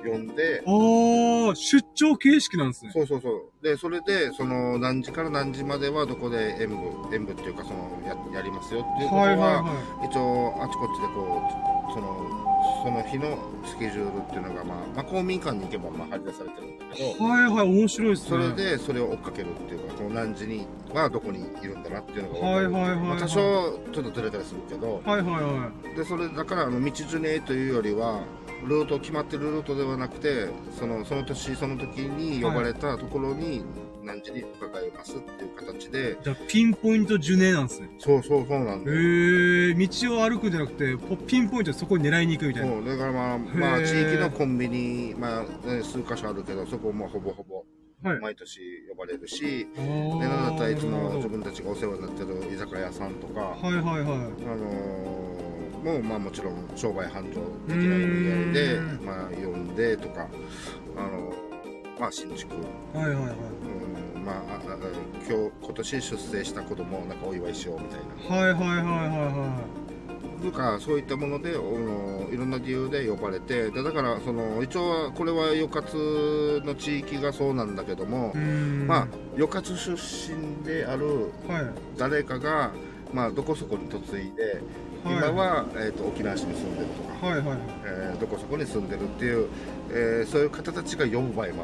[0.06, 2.92] 呼んでおー、出張形式なんですね。
[2.94, 3.64] そうそうそう。
[3.64, 11.42] で、それで、その、何時から何時まではどこで演舞、演舞っていうか、その、や、やりますよっていうことは、はいはいは一応、あちこちでこ
[11.90, 12.40] う、その、
[12.84, 17.18] その日のスケジュールっていうのが、まあ、まあ、公民館に行けば、まあ、張り出されてるんだけい。
[17.18, 18.30] ど、はいはい、面白いですね。
[18.30, 22.48] それで、それを追っかけるっていうか、その何時にはどこにいるんだなっていうのが。
[22.48, 28.22] はいはいはいはいまあ、多少、ちょっとずれたりするけど、はいはいはで、それ、だから、あの、道ジュネというよりは、
[28.68, 33.64] ルート、決まってるルートではなくて、その、その年、その時に呼ばれたところに、
[34.04, 36.24] 何時に伺いますっていう形で、い。
[36.24, 37.90] じゃあ、ピンポイントジュネなんですね。
[38.00, 38.98] そうそうそうなんへだよ。
[38.98, 42.72] ー、道を歩くんじゃなくて、ポピンポイントでそこに狙いに行くみたいな。
[42.72, 47.66] そうだからまあ、まあ、へー地域のコンビニ、まあ、ね数箇所あるけど、そこもほぼほぼ
[48.02, 48.20] はい。
[48.20, 54.02] 毎年呼ばれるし、あで、ーなんだったらいつも自分たちがお世話になってる居酒屋さんとか、はいはいはい。
[54.04, 54.06] あ
[54.56, 55.49] のー
[55.84, 60.28] もうまあもちろん商売繁盛できない意味合いでまあ呼んでとか
[60.98, 61.50] あのー
[62.00, 62.56] まあ新築、
[62.94, 63.24] はいはいはい。
[64.16, 64.78] うん、まあああ
[65.28, 69.60] 今日今年出生した子供をなんかお祝いしようみたいなはいはいはいはいは
[70.42, 71.54] とかそういったものでい
[72.38, 78.34] ろんな理由で呼ばれてでだからその一応はこれは余活の地域がそうなんだけども。
[78.88, 79.92] まあ余活出
[80.34, 81.64] 身であるはい。
[81.98, 82.72] 誰かが
[83.14, 84.62] まあどこそこに嫁いで
[85.06, 87.58] 今は、えー、と沖縄市に住んでるとか、はいはい。
[87.86, 89.48] えーどこそこに住んでるっていう、
[89.92, 91.64] えーそういう方たちが呼ぶ場合も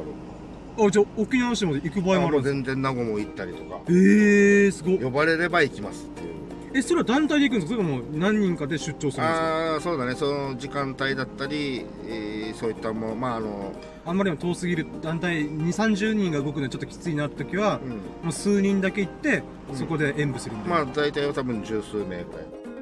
[0.78, 0.86] ある。
[0.88, 3.80] あ、じゃあ、沖縄市まで行く場合もある全然名護も行ったりとか。
[3.88, 4.98] えー、すごっ。
[5.00, 6.36] 呼ばれれば行きますっていう。
[6.74, 7.82] え、それは団体で行くんですか？
[7.82, 9.28] それとも何人かで出張するんですか？
[9.74, 10.16] ああそうだね。
[10.16, 13.74] その時間帯だったり、えーそういったものまああの
[14.06, 17.90] あんまりにも遠すぎる団体2、30人が動くのはちょっときついなって時は、うん。
[17.92, 17.98] も
[18.30, 19.76] う数人だけ行って、うん。
[19.78, 20.86] そこで演舞するみたいな。
[20.86, 22.24] まあ大体は多分十数名ぐらい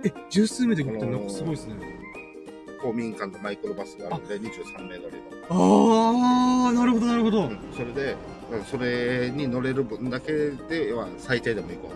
[0.05, 1.75] え、十数名で行くってなんかすごいですね。
[2.81, 7.43] 公民館とマイクロバスがあるんで23名乗りのあー、なるほどなるほど。
[7.43, 8.15] うんそれで
[8.69, 11.91] それに乗れる分だけでは最低でも行こ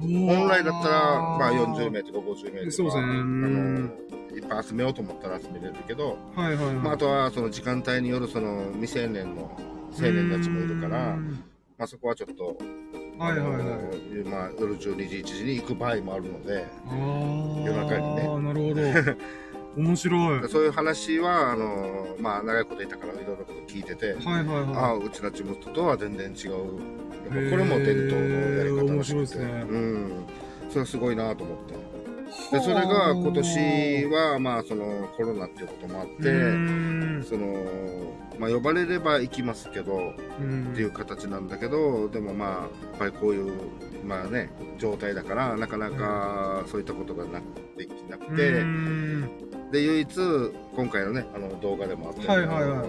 [0.00, 6.74] う本来だったら、まあ、40名とか50名とかそうですねあうんのいっぱい集めようと思ったら集めれるけど、はいはいはい。
[6.74, 9.50] まあ、あとはその時間帯によるその未成年の
[9.98, 11.42] 青年たちもいるから、うん
[11.78, 12.56] まあ、そこはちょっと、
[13.18, 14.28] はいはいはい。
[14.28, 16.66] まあ、夜12時1時に行く場合もあるので
[17.64, 18.22] 夜中にね。
[18.22, 19.16] なるほど。
[19.76, 20.40] 面白い。
[20.40, 26.52] はいそういう話はあの、まあ、長いこといたからいろいろ聞いてて、はいあはあうちの地元とは全然違う。
[27.26, 29.44] これも伝統のやり方らしくて、面白いですね。
[29.68, 30.26] うん、
[30.68, 31.74] それはすごいなと思って
[32.50, 37.54] でそれが今年はまあそのコロナっていうこともあっうてその、
[38.38, 40.72] まあ、呼ばれれば行きますけどうん。
[40.72, 43.52] っていう形なんだけどでもまあやっぱりこういう
[44.04, 47.40] まあね状態だからなかなかそういったことがな
[47.76, 48.62] できなくて、
[49.72, 50.08] で唯一
[50.74, 52.78] 今回のねあの動画でもあったようにはいはいはい。
[52.78, 52.86] あの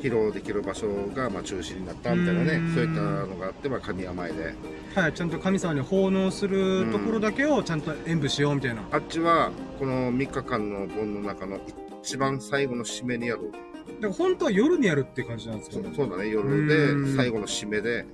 [0.00, 4.54] 披露できる場所がまあ中止になったみたいなねうんそういったのがあって、まあ、神山前で
[4.94, 8.82] はい、ちゃんと神様に奉納するところだけをちゃんと演舞しようみたいな。
[8.90, 11.60] あっちはこの3日間の盆の中の
[12.02, 13.58] 一番最後の締めにやるだ
[14.02, 15.90] から本当は夜にやるって感じなんですそかね。
[15.92, 18.06] うそうだね夜うんで最後の締めで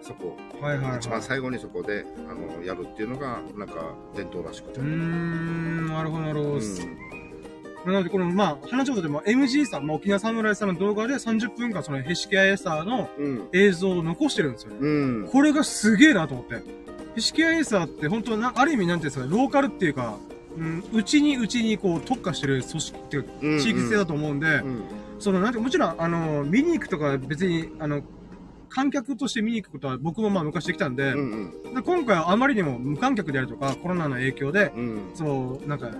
[0.00, 0.98] そこはいはいはい。
[0.98, 6.50] 一番最後にそこであのやるっていうのがなんか伝統らしくて、うーん、なるほどなるほど。
[6.54, 7.21] うん
[7.86, 13.48] なので、この、まあ、話したことでも MG さん、まあ、沖縄侍さんの動画で30分間そのヘシキアエサーのうん。
[13.52, 14.76] 映像を残してるんですよね。
[14.80, 14.86] う
[15.24, 15.28] ん。
[15.30, 16.62] これがすげえなと思って。
[17.14, 20.16] ヘシキアエーサーって本当な、ある意味なんていうんですか、ローカルっていうか、
[20.56, 23.20] うん、うちにうちにこう特化してる組織ってい
[23.56, 24.82] う地域性だと思うんで、うん。
[25.18, 28.02] その、なんてもちろん、あの、見に行くとか別に、あの、
[28.68, 31.74] 観客として見に行くことは僕もまあ昔できたんで、うん。
[31.74, 35.10] で今回はあまりにも無観客であるとか、コロナの影響で、うん。
[35.14, 35.90] そう、なんか、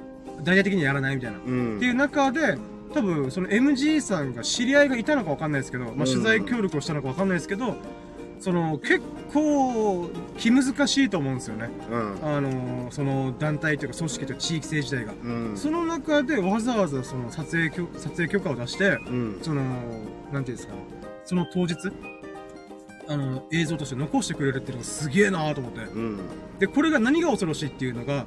[0.42, 1.38] 大々的にやらないみたいな。
[1.38, 2.58] うんっていう中で、
[2.92, 7.76] 多分、その MG さんが知り合いがいたのかわかんないですけど、まあ、取材協力をしたのかわかんないですけど、
[8.40, 9.00] その、結
[9.32, 11.70] 構、気難しいと思うんですよね。
[11.90, 15.12] うんあの、その団体というか組織というか地域性自体が。
[15.22, 19.62] うんその中でわざわざその撮影許、撮影許可を出して、うんその、
[20.32, 20.74] なんていうんですか、
[21.24, 21.76] その当日、
[23.08, 25.80] あの、映像として残してくれるっていうのがすげえなーと思って。
[25.80, 26.18] うん
[26.58, 28.26] で、これが何が恐ろしいっていうのが、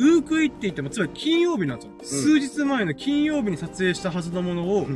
[0.00, 2.38] ウークイって言っても、つまり金曜日なんですよ。
[2.38, 4.86] 数日前の金曜日に撮影したはずのものを、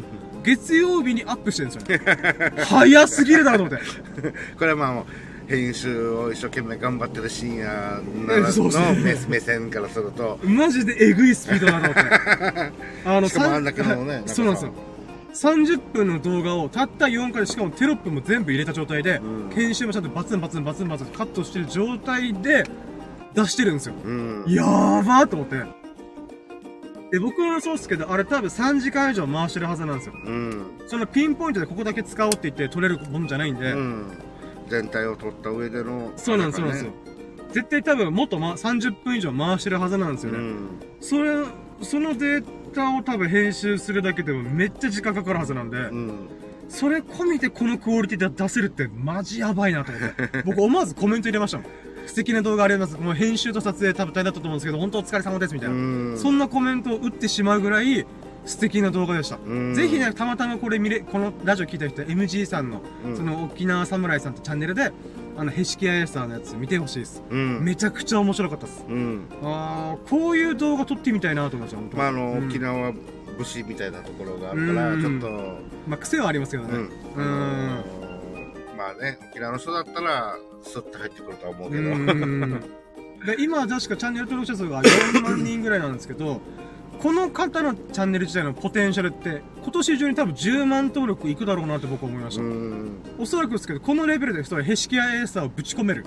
[0.43, 2.64] 月曜日にアップしてるんですよね。
[2.64, 4.35] 早すぎるだろうと思って。
[4.59, 5.05] これはまあもう
[5.47, 12.73] 編集を一生懸命頑張ってる深夜なら そうそうの目目線からするとマジでえぐいスピードだなと思って。
[13.05, 14.73] あしかもあんだけのねそうなんですよ。
[15.35, 22.64] 30分の動画をたった4回で、しかもテロップも全部入れた状態で、うん編集もちゃんとバツンバツンバツンバツンカットしてる状態で
[23.35, 23.94] 出してるんですよ。
[24.05, 25.57] うんやーばーと思って。
[27.11, 30.14] で、僕はそうですけど、あれ多分3時間以上回してるはずなんですよ。
[30.25, 34.18] うんそのピンポイントでここだけ使おうって言って取れるもんじゃないんで、うん
[34.68, 36.92] 全体を取った上でのそうなんです、そうなんですよ。
[37.53, 40.38] 絶対多分もっと、ま、30分以上回してるはずなんですよね。
[40.38, 40.68] うん
[41.01, 41.44] それ、
[41.83, 42.44] そのデー
[42.75, 46.29] タを多分編集するだけでもめっちゃ時間かかるはずなんで、うん
[46.66, 50.42] それ込みでこのクオリティで出せるってマジやばいなと思って。
[50.44, 51.66] 僕思わずコメント入れましたもん。
[52.07, 52.97] 素敵な動画あります。
[52.99, 55.75] もう編集と撮影多分大変だったと思うんですけど、本当お疲れ様ですみたいな。
[55.75, 58.07] うんそんなコメントを打ってしまうぐらい
[58.45, 59.38] 素敵な動画でした。
[59.45, 64.93] うんぜひね、たまたまこれ見れ、このラジオ聞いた人、MG さんの、うんその沖縄侍さんとチャンネルで、
[65.37, 67.23] あの、ヘシキアエサーのやつ見てほしいです。
[67.31, 68.85] うんめちゃくちゃ面白かったです。
[68.88, 76.88] うんあー、こういう動画撮ってみたいなと思いました、本当まああのうん沖縄武士みたいなところがあるからうんちょっとまあ、癖はありますけどね。
[77.17, 77.85] うん
[78.77, 82.61] まあね沖縄の人だったらスッと入ってくるとは思うけどうん
[83.24, 86.42] で今は確かチャンネル登録者数が4万人ぐらいなんですけど、
[86.98, 92.42] この方のチャンネル自体のポテンシャルって、今年中に多分10万登録いくだろうなって僕は思いました。
[92.42, 96.05] うんおそらくですけど、このレベルでそれヘシキアエーサーをぶち込める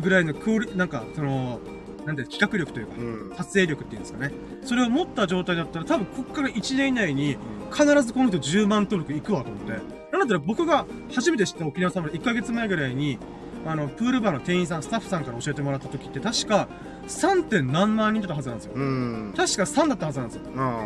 [0.00, 1.60] ぐらいのクオリ、なんか、その、
[2.06, 4.32] なんで、企画力というか、うん撮影力っていうんですかね。
[4.64, 7.36] それを持った状態だったら、多分こっから1年以内に、
[7.72, 9.72] 必ずこの人10万登録いくわと思って。
[10.12, 13.18] なんだったら僕が初めて知った沖縄サムライ1ヶ月前ぐらいに、
[13.66, 16.68] あの、プールバーの店員さん、スタッフさんから教えてもらった時って、確か
[17.06, 17.44] 3.
[17.44, 18.72] 点何万人だったはずなんですよ。
[18.74, 20.42] うん確か3だったはずなんですよ。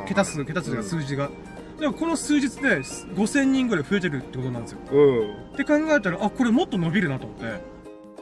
[0.06, 1.30] 桁数、桁数が数字が。
[1.78, 4.78] でもこの数日で5000人ぐらい増えてるってことなんですよ。
[4.90, 7.78] うんって考えたら、あ、これもっと伸びるなと思って。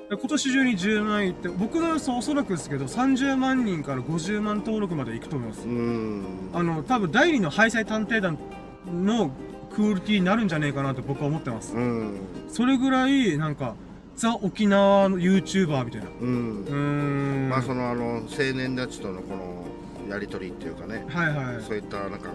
[0.09, 5.67] で今年中に10万いって、僕の予想おそらくですけど、30万人から50万登録までいくと思います。
[5.67, 6.51] うん。
[6.53, 8.39] あの、多分第二のハイサイ探偵団
[8.87, 9.31] の
[9.75, 11.75] クオリティになるんじゃねえかなと僕は思ってます。
[11.75, 12.21] うん。
[12.49, 13.75] それぐらい、なんか、
[14.17, 16.07] ザ・沖縄の YouTuber みたいな。
[16.21, 16.75] うんうー。
[16.75, 17.49] ん。
[17.51, 19.67] まあそのあの青年たちとのこの
[20.11, 21.63] やりとりっていうかね、はいはい。
[21.63, 22.31] そういったなんか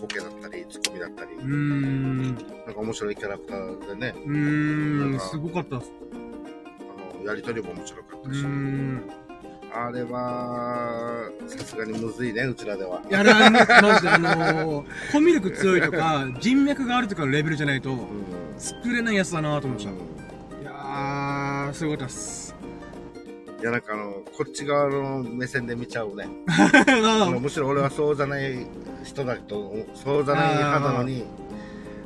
[0.00, 2.34] ボケだったりツッコミだったり、うーん。
[2.34, 5.20] なんか面白いキャラクターでね、うーん。
[5.20, 5.90] すごかったっす。
[6.12, 9.02] あのやりとりも面白かったし、ん。
[9.72, 13.00] あれはさすがにむずいねうちらでは。
[13.10, 17.98] やらんね、マジで、あのー、コミュ力強いとか、人脈があるとかのレベルじゃないと、うん。
[18.58, 19.90] 作れないやつだなと思いました。
[19.90, 22.54] うんー、すごかったっす。
[23.60, 26.28] いやなんかあのこっち側の目線で見ちゃうね。
[27.40, 28.66] むしろ俺はそうじゃない
[29.02, 31.24] 人だとそうじゃない派なのに。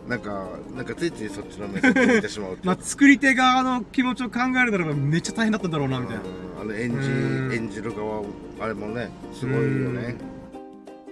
[0.09, 6.23] なんか、なんかついついそっちの目線で見てしまうう まあ、作り手側の気持ちを考えるならばめっちゃ大変だったんだろうな、みたいな。
[6.23, 8.23] うんあの演うんじ演じる側
[8.61, 10.17] あれもねすごいよね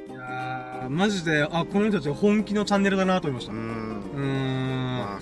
[0.08, 3.52] いやー、マジで、あ、この人たち本気のチャンネルだなと思いました。
[3.52, 4.57] ううんーん。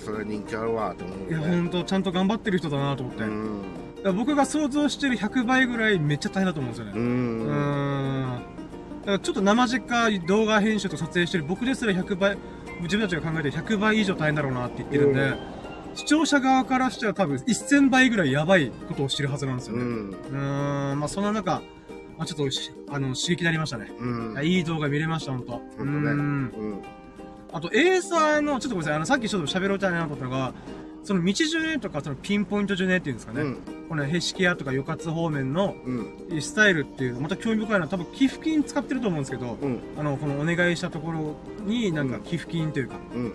[0.07, 3.23] まあそれは人気あるわって思ういや、よねほんと、ちゃんと頑張ってる人だなと思って。
[3.23, 3.61] うん
[4.03, 6.91] ら僕が想像してる100倍ぐらいめっちゃ大変だと思うんですよね。
[6.95, 8.41] うんん。
[9.01, 12.37] だからちょっと生実家動画編集と撮影してる僕ですら100倍、
[12.81, 15.37] 自分たちが考えてる100倍以上大変だろうなって言ってるんで、うん
[15.95, 19.81] 視聴者側からしては多分1000倍ぐらいやばいことをしてるはずなんですよね。
[19.81, 21.63] うんうーん、まあそんな中、
[22.19, 23.91] あ、ちょっとし、あの、刺激になりましたね。
[23.97, 25.53] うんいやいい動画見れました、ほんと。
[25.53, 26.19] ほんとねうーん。
[26.19, 26.81] うん
[27.57, 30.53] あと、エーサーの、ちょっとごめんなさい、あの、さっきちょっと喋ろうじゃないなと思ったのが、
[31.03, 33.41] その道順ねとか、そのピンポイント順ねっていうんですかね。
[33.41, 33.57] うん。
[33.89, 36.41] このヘシキヤとかヨカツ方面のうん。
[36.41, 39.79] スタイルっていう、また興味深いのは多分寄付金使ってると思うんですけど、うん。
[39.97, 43.33] あの、このお願いしたところになんか寄付金というか、うん。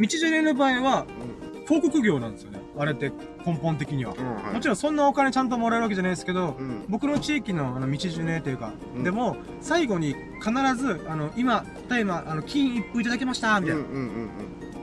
[0.00, 1.06] 道順ねの場合は
[1.54, 1.64] うん。
[1.66, 2.57] 広告業なんですよね。
[2.78, 3.12] あれって
[3.44, 4.14] 根本的には。
[4.18, 4.54] うんはい。
[4.54, 6.84] もちろんそんなお金ちゃんともらえるわけじゃないですけど、うん。
[6.88, 9.04] 僕の地域のあの道順ねというか、うん。
[9.04, 14.30] でも最後に必ずあの今た今あの金一封いただきましたみたいな、うんうん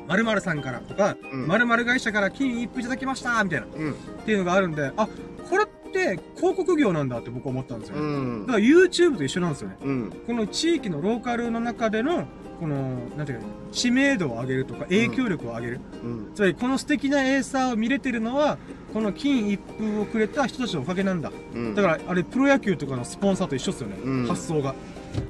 [0.08, 1.48] 〇〇さんからとか、うん。
[1.48, 3.66] 〇〇会社から金一封いただきましたみたいな。
[3.66, 3.96] っうん。
[4.26, 5.08] ていうのがあるんであ
[5.50, 8.46] これって広告業なんだって僕は思ったんですよね、うん。
[8.46, 9.78] だから YouTube と一緒なんですよね。
[9.82, 10.12] うん。
[10.28, 12.28] この地域のローカルの中での
[12.60, 12.76] この
[13.18, 16.32] なんていうか知名度を上げるとか影響力を上げる、うん。
[16.34, 18.58] つまりこの素敵なエーサーを見れてるのは
[18.96, 21.30] この金一封をくれた人たちのおかげなんだ。
[21.54, 21.76] うん。
[21.76, 23.98] だから、あれ、プロ野球とかのスポンサーと一緒っすよね。
[24.02, 24.26] うん。
[24.26, 24.74] 発想が。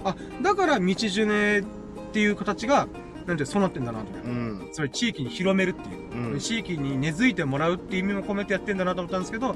[0.03, 1.63] あ、だから、道ジュネっ
[2.13, 2.88] ていう形が、
[3.25, 4.05] なんて、そうなってんだなと。
[4.23, 4.69] うん。
[4.71, 6.33] それ、地域に広めるっていう。
[6.33, 6.39] うん。
[6.39, 9.55] 地域に根付いてもらうっていう意味も込めてやってんだなと思ったんですけど、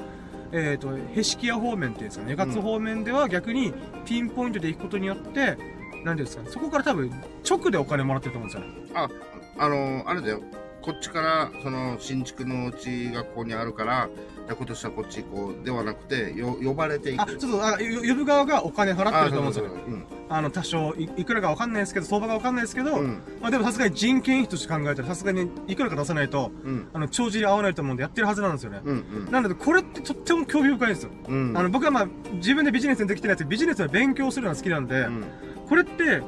[0.53, 5.55] えっ、と、ヘシキヤ方面っていうんですかね、ガツ方面では逆にピンポイントで行くことによって、
[6.03, 6.43] なんていうんですか？
[6.43, 7.11] ね、そこから多分、
[7.49, 8.89] 直でお金もらってると思うんですよね。
[8.93, 9.09] あ
[9.57, 10.41] あのあれだよ。
[10.81, 14.09] こっちからその新築のうちがここにあるから
[14.47, 17.21] じゃあ今年はこっち行こうではなくてよ呼ばれていく。
[17.21, 19.83] あ、ちょっと、あよ呼ぶ側がお金払ってると思うんですよね。
[19.87, 20.05] うん。
[20.29, 23.21] あの、多少い、いくらかわかんないですけど、相場がわかんないですけど、うん。
[23.41, 26.87] まあでもさすがに人件費として考えたらさすがにいくらか出さないと、うん。
[26.93, 28.81] あの、帳尻合わないと思うんでやってるはずなんですよね。
[28.85, 29.31] うんうん。
[29.31, 31.11] なので、これってとっても興味深いんですよ。
[31.27, 31.57] うん。
[31.57, 35.25] あの、僕はまあ、自分でビジネスにできてないやつビジネスを勉強するのが好きなんで、うん
[35.69, 36.21] これって、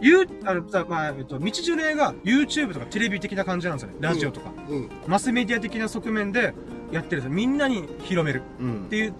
[0.00, 3.96] ゆう、あの、さまあ、えっと、道順例が YouTube とかテレビ的な感じなんですよね。
[4.00, 4.52] ラジオとか。
[4.68, 6.54] うんマスメディア的な側面で
[6.90, 7.30] やってるんですよ。
[7.30, 9.14] みんなに広めるうんっていう、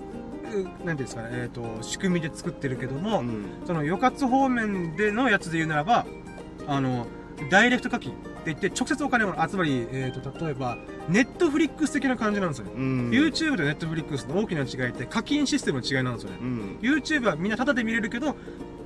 [0.52, 6.04] うなんていうんですかね、えっ、と、仕組みで作ってるけども、うんその、予活方面でのやつで言うならば、
[6.66, 7.06] あの、
[7.50, 10.76] ダイレクト課金って言って、直接お金を、あ、つまり、えっ、と、例えば、
[11.08, 12.72] ネットフリックス的な感じなんですよね。
[12.76, 16.38] うん YouTube とネットフリックスの大きな違いって課金システムの違いなんですよね。
[16.40, 18.37] うん YouTube はみんなタダで見れるけど、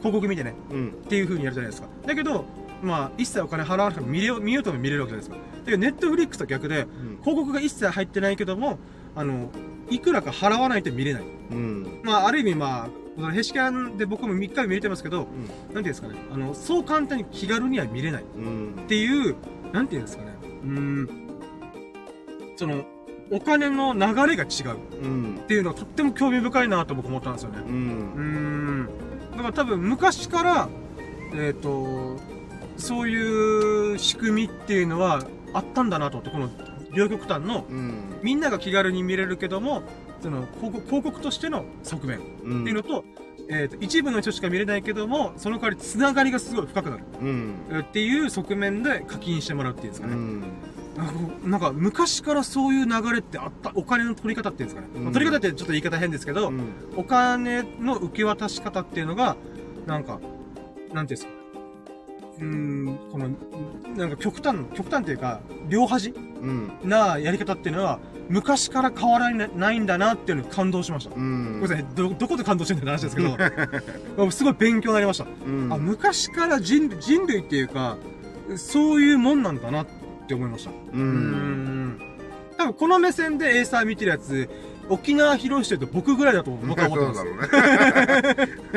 [0.07, 0.55] 広告見てね。
[0.71, 0.88] うん。
[0.88, 1.88] っていう風にやるじゃないですか。
[2.07, 2.45] だけど、
[2.83, 5.47] まあ、一切お金払わなくても見れよう、見ようとも見れるわけじゃないですか。
[5.61, 6.87] だけど、ネットフリックスと逆で、
[7.23, 8.79] 広告が一切入ってないけども、
[9.14, 9.51] あの、
[9.90, 11.23] いくらか払わないと見れない。
[11.51, 12.01] うん。
[12.05, 12.88] まあ、ある意味ま
[13.19, 18.23] あ、ヘシキャンで僕も3日見れてますけど、なんていうんですかね、あの、そう簡単に気軽には見れない。
[18.23, 18.75] っうん。
[18.88, 19.37] ていう、
[19.73, 20.33] なんていうんですかね、
[20.64, 21.09] うーん、
[22.57, 22.85] その、
[23.31, 25.03] お金の流れが違う。
[25.03, 25.40] うん。
[25.42, 27.59] っていうのはとっても興味深いなと僕思ったんですよね。
[27.59, 28.88] ううーん。
[29.37, 30.68] だから多分昔から、
[31.35, 32.16] えっ、と、
[32.77, 35.22] そういう仕組みっていうのは
[35.53, 39.83] あったんだなと思って、この両極端の、うんみんなが気軽に見れるけども、
[40.21, 42.21] その広告広告としての側面。
[42.44, 43.04] うんっていうのと、
[43.50, 47.04] えっ、と、一部の人しか見れないけども、その代わりつながりがすごい深くなる。
[47.21, 50.15] うんえーっていう側面で課金してもらうっていうんですかね。
[51.42, 54.88] うんなんか昔からそういう流れってあった、お金の取り方っていうんですかね。
[54.97, 56.63] うんまあ取り方ってちょっと言い方変ですけど、うん
[56.97, 59.37] お金の受け渡し方っていうのが、
[59.87, 60.19] なんか、
[60.92, 61.31] なんていうんですか。
[62.38, 63.31] うーん、この、
[63.97, 66.71] なんか極端、極端っていうか、両端うん。
[66.85, 71.11] なやり方っていうのは、昔から変わらないんだなっていうのに感動しました。
[71.13, 75.27] うごめんんなさい、ど、どこで感動してんだって話ですけど、 すごい勉強になりました。
[75.47, 77.97] うんあ、昔から人類、人類っていうか、
[78.57, 79.87] そういうもんなんだなっ
[80.27, 80.70] て思いました。
[80.70, 80.74] う。
[80.92, 82.00] うんん。
[82.56, 84.48] 多分この目線でエーサー見てるやつ、
[84.88, 87.20] 沖縄広いしてると僕ぐらいだと僕は思ってます。
[87.20, 87.42] そうだ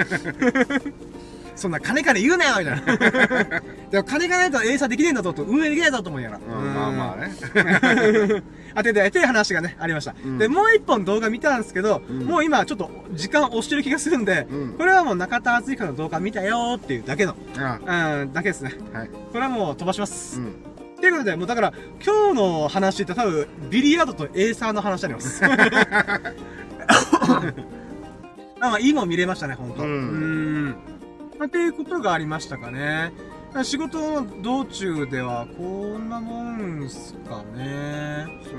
[0.05, 0.93] ろうね。
[1.59, 3.61] そんな金金言うなよみたいな。
[3.91, 6.57] でも金がないとエーサーできねえんだぞと、運営できないぞと思いながら。
[6.57, 7.33] うん、まあまあね。
[8.75, 10.15] あ、ていう話がね、ありました。
[10.23, 18.73] うんで、もう一本動画見たんですけど、うんもう今ちょっと時間押してる気がするんで、うんこれはもう中田敦彦の動画見たよーっていうだけの、あうん、だけですね。
[18.93, 19.09] はい。
[19.09, 20.39] これはもう飛ばします。
[20.39, 20.68] うん。
[20.99, 21.73] ということで、もうだから、
[22.05, 25.41] 今日の話って多分、ビリヤードとエーサーの話になります。
[28.59, 29.83] まあまあ、いいもん見れましたね、ほんと。
[29.83, 30.69] うんん。
[31.37, 33.13] まあ、っていうことがありましたかね。
[33.63, 35.63] 仕事の道中では、こ
[35.97, 38.27] んなもんすかね。
[38.43, 38.57] そう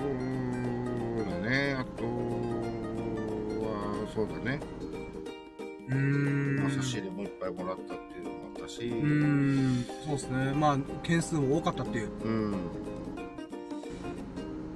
[1.43, 1.77] だね。
[1.79, 2.05] あと
[3.65, 4.59] は、そうだね。
[5.89, 6.57] うーん。
[6.57, 7.95] まあ差し入れもいっぱいもらった
[8.61, 8.83] ったし。
[8.83, 9.85] うーん。
[10.05, 10.53] そうですね。
[10.53, 12.11] まあ、件数も多かったっていう。
[12.25, 12.55] うん。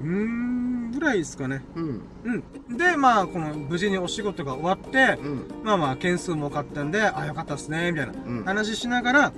[0.00, 1.64] うーん、ぐらいですかね。
[1.74, 2.02] うん。
[2.24, 2.76] うん。
[2.76, 5.44] で、まあ、この、無事にお仕事が終わって、うん。
[5.62, 8.44] まあまあ、件数も多かったんで、あ、よかったっすね、みたいなうん。
[8.44, 9.32] 話しながら、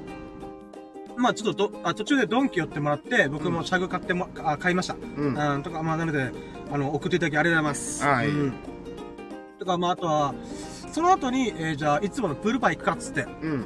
[1.17, 4.97] まあちょっとど、あ、途中でドンキ寄ってもらって、僕もシャグ買っても、あ、買いました。
[5.17, 5.35] うん。
[5.35, 6.31] うん、とか、まあなので、
[6.71, 8.05] あの、送っていただきありがとうございます。
[8.05, 8.53] はいうん。
[9.59, 10.35] とか、まああとは、
[10.93, 13.65] その後に、えーじゃあ、いつものプールバー行くかっつって、うん。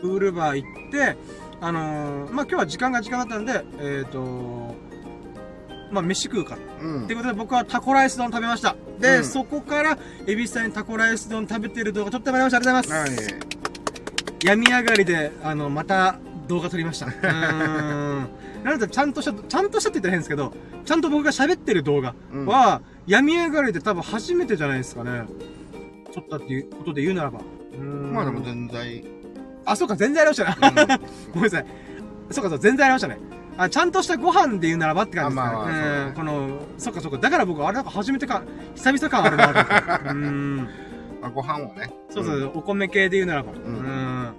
[0.00, 1.16] プールバー行って、
[1.60, 4.74] あのーまあ今日は時間が時間だったんで、えっ、と
[5.90, 6.58] まあ飯食うか。
[6.80, 8.76] うんっていうことで僕はタコライス丼食べました。
[9.00, 12.56] で、うんそこから、エビスさんにタコライス丼食べてる動画撮ってもらいました。
[12.58, 13.32] ありがとうございます。
[13.32, 13.40] はい。
[14.44, 16.18] 病み上がりで、あの、また
[16.48, 17.06] 動画撮りました。
[17.06, 18.28] うーん。
[18.64, 20.52] なので、ちゃんとした、ちゃんとしたって言ったら変ですけど、
[20.84, 22.14] ちゃんと僕が喋ってる動画
[22.46, 25.24] は、病み上がりで多分初めてじゃないですかね。
[26.12, 27.38] 撮ったっていうことで言うならば。
[27.38, 29.04] うーんまあでも全然。
[29.66, 31.00] あ、そうか、全然ありましたね。
[31.34, 31.66] ごめんなさい。
[32.30, 33.18] そうか、そう、全然ありましたね。
[33.58, 35.52] あ、ちゃんとしたご飯で言うならばって感じですね。
[35.52, 37.18] あまあまあそうんこの、そっかそっか。
[37.18, 38.42] だから僕、あれなんか初めてか、
[38.74, 39.72] 久々感あるなと思って。
[40.08, 40.68] うーん。
[41.22, 41.90] あご飯はね。
[42.10, 43.52] そうそう、お米系で言うならば。
[43.52, 44.34] うんん。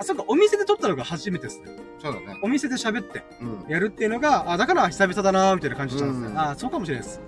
[0.00, 1.66] あ、そっか、お店で撮ったのが初めてですね。
[2.00, 2.38] そうだね。
[2.42, 3.64] お店で喋ってうん。
[3.68, 6.26] やるっていうのが、あ、だから久々だなーみたいな感じしたんですね。
[6.28, 7.20] うんあ、そうかもしれないです。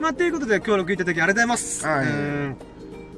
[0.00, 1.86] まあ、ということで、協力いただきありがとうございます。
[1.86, 2.75] はい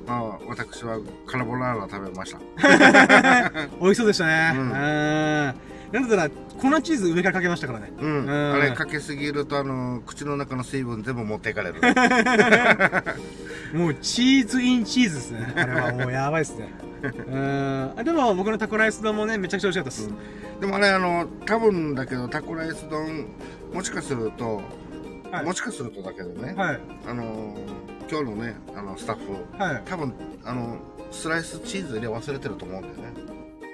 [0.09, 2.41] あ私はカラボナーラ食べました。
[3.81, 4.53] 美味しそうでしたね。
[4.57, 4.73] ううんん。
[4.73, 5.55] なん
[5.93, 7.93] だったら、粉チーズ上からかけましたからね。
[7.99, 8.25] うん。
[8.25, 11.81] うんあれかけすぎるとあの口の中の水分全部持っていかれる。
[13.75, 15.53] もう、チーズインチーズですね。
[15.57, 16.73] あれはもうやばいですね。
[17.03, 18.05] うん。
[18.05, 20.39] でも、僕のタコライス丼もね、めちゃくちゃ美味しかったです。
[20.61, 23.27] でもあれあの多分だけどタコライス丼
[23.73, 24.57] もしかすると、
[25.31, 26.81] はいもしかするとだけどね、はい。
[27.07, 27.55] あの
[28.11, 29.33] 今日のねあのスタッフ
[29.63, 29.83] はい。
[29.85, 30.77] 多分あの
[31.11, 33.03] スライスチーズ入れ忘れてると思うんだよね。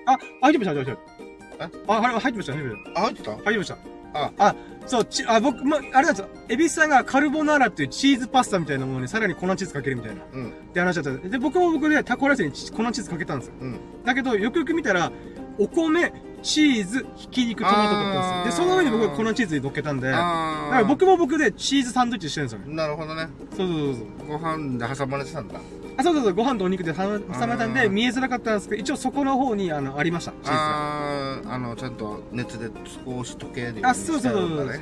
[0.07, 1.93] あ、入ってました、入ってました。
[1.93, 3.01] あ、はい入ってました、入ってました。
[3.01, 3.37] あ入ってた？
[3.37, 3.79] 入りました。
[4.17, 4.55] ああ、
[4.87, 6.29] そう、ち、あ、僕、ま、あれなんですよ。
[6.49, 10.23] エビスさんがカルボナーラっていうチーズパスタみたいなものにさらに粉チーズかけるみたいな。
[10.23, 11.29] っうんて話だった。
[11.29, 13.55] で、僕も僕でタコライスにチ粉チーズかけたんですよ。
[13.61, 13.79] うん。
[14.05, 15.11] だけど、よくよく見たら、
[15.59, 16.13] お米、
[16.45, 18.65] チーズ、ひき肉、トマトだったんですよ。
[18.65, 20.79] で、その上に僕は粉チーズに乗っけたんで、だかああ。
[20.81, 22.75] ら僕も僕でチーズサンドイッチしてるんですよね。
[22.77, 23.29] なるほどね。
[23.57, 24.29] そうそうそうそう。
[24.29, 25.59] ご飯で挟まれてたんだ。
[25.97, 27.21] あ、そうそうそう、ご飯とお肉で挟まれ
[27.57, 30.57] たんで、見えづらかったんですけど、一応そこの方に、あの、ありました、チーズが。
[30.57, 32.69] あああのちゃんと熱で
[33.07, 34.81] 少し溶けるようにあそうそうそうそうして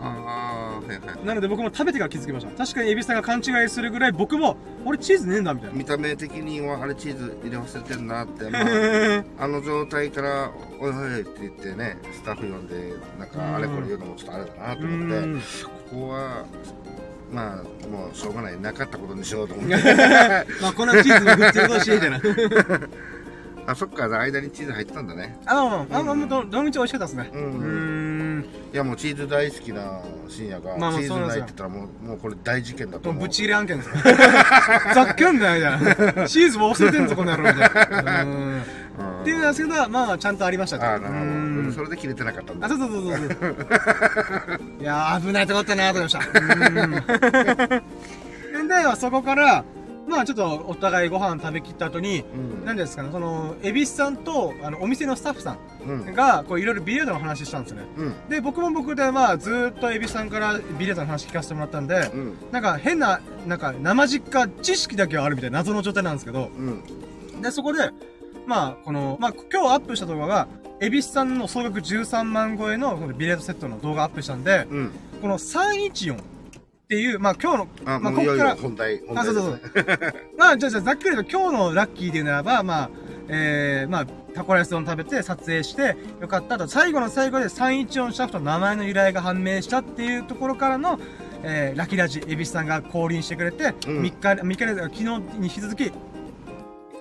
[0.00, 2.52] あああはいはいなので僕も食べてから気づきました。
[2.52, 5.76] 確かにエビスさんが勘違いするぐらい僕も、俺チーズねえんだ、みたいな。
[5.76, 8.64] 見た目的にはあれチーズ入れ忘れてんなって、まあ、
[9.44, 15.42] あの状態から「おいおい」って言ってねスタッフ呼んでなんかあれこれ言うのもちょっとあれだなとう思ってんこ
[15.90, 16.44] こは
[17.32, 19.74] まあもうしょうがないなかったことにしようと思って
[20.62, 22.20] まあ、このチーズも振ってることし、みたいな。
[23.66, 27.30] あそっか間にチーズ入ってたんだねあ、まあまあ、まあ、まあ、ど、どの道美味しかったですね。
[27.34, 28.42] ううんーん。
[28.42, 33.94] いやもうチーズ大好きな深夜が、まあまあチーズないって言ったらもうもうこれ大事件だと思うぶち切れ案件ですよ。
[34.94, 36.26] ざっけんなよ、みたいな。
[36.28, 38.22] チーズも忘れてんぞ、この野郎、みたいな。
[38.22, 38.30] うん。
[38.30, 38.62] うん
[39.20, 44.60] っていうのはですけど、まあ、ちゃんとありましたとああなるほうんどそれで切れてなかったんだあ、そうそうそうそうそう。
[44.82, 46.20] いやー、危ないとこだったなと思いました。
[48.56, 48.68] うん。
[48.68, 49.64] で、そこから、
[50.08, 52.64] まあちょっとお互いご飯食べきった後に、うん。
[52.64, 56.14] 何ですかね、その、エビスさんと、あの、お店のスタッフさんうん。
[56.14, 57.86] が、こう、いろいろビリヤードの話したんですよね。
[57.96, 58.28] うん。
[58.28, 62.38] で、僕も僕で、まあ、ずーっとエビスさんからビリヤードの話聞かせてもらったんで、うん。
[62.50, 67.42] なんか変な、なんか生実家知識だけはあるみたいな謎の状態なんですけど、うん。
[67.42, 67.90] で、そこで、
[68.46, 70.48] まあ、この、まあ、今日アップした動画が、
[70.80, 74.90] エビスさんの総額13万超えのこのビレードセットの動画アップしたんで、うん。
[75.20, 76.16] この314
[76.88, 79.60] っていう、まあ今日の、あ、まあこっからよ本題、本あ、題そうですね。
[79.74, 80.14] そうそう。
[80.38, 82.90] まあ、じゃあ、じゃあざっくりと今日のラッキーで言うならば、まあ、
[83.28, 90.98] えー、まあ、タコライス丼食べて撮影して、よかったと、最後の最後で314シャフトの名前の由来が判明したっていうところからの、
[91.42, 95.92] えー、ラッキーラジ、エビスさんが降臨してくれて、うん3日、3日で、昨日に引き続き、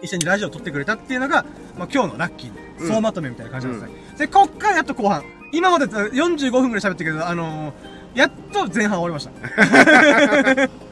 [0.01, 1.45] 一緒にラジオを撮ってくれたっていうのが、
[1.77, 4.17] まあ今日のラッキー、うん総まとめみたいな感じなんですね。
[4.17, 5.23] で、こっからやっと後半。
[5.53, 10.67] 今まで45分くらい喋ったけど、あのー、やっと前半終わりました。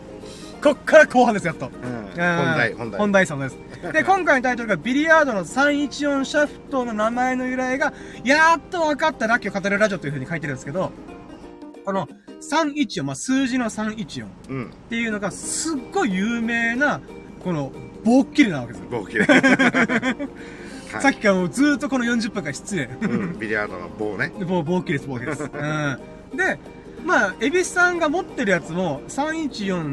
[0.61, 1.65] こっから後半です、やっと。
[1.65, 1.71] うん。
[1.71, 2.99] 本題、本題。
[2.99, 3.57] 本題です。
[3.93, 10.91] で、 今回のタイトルがビリヤードの314シャフトの名前の由来が、やっと分かったラッキーを語るラジオという風に書いてるんですけど、
[11.83, 12.07] この
[12.47, 14.71] 314、まあ、数字の314っうん。
[14.89, 17.01] ていうのがすっごい有名な、
[17.43, 17.71] この、
[18.03, 18.87] 棒っきりなわけですよ。
[18.91, 19.25] 棒切れ。
[20.93, 22.89] はいさっきからもうずーっとこの40分間失礼。
[23.01, 23.37] うん。
[23.39, 24.31] ビリヤードの棒ね。
[24.39, 25.43] で棒、棒っきりです、棒っきりです。
[25.43, 26.37] うん。
[26.37, 26.57] で、
[27.05, 29.83] まあ、エビスさんが持ってるやつも、314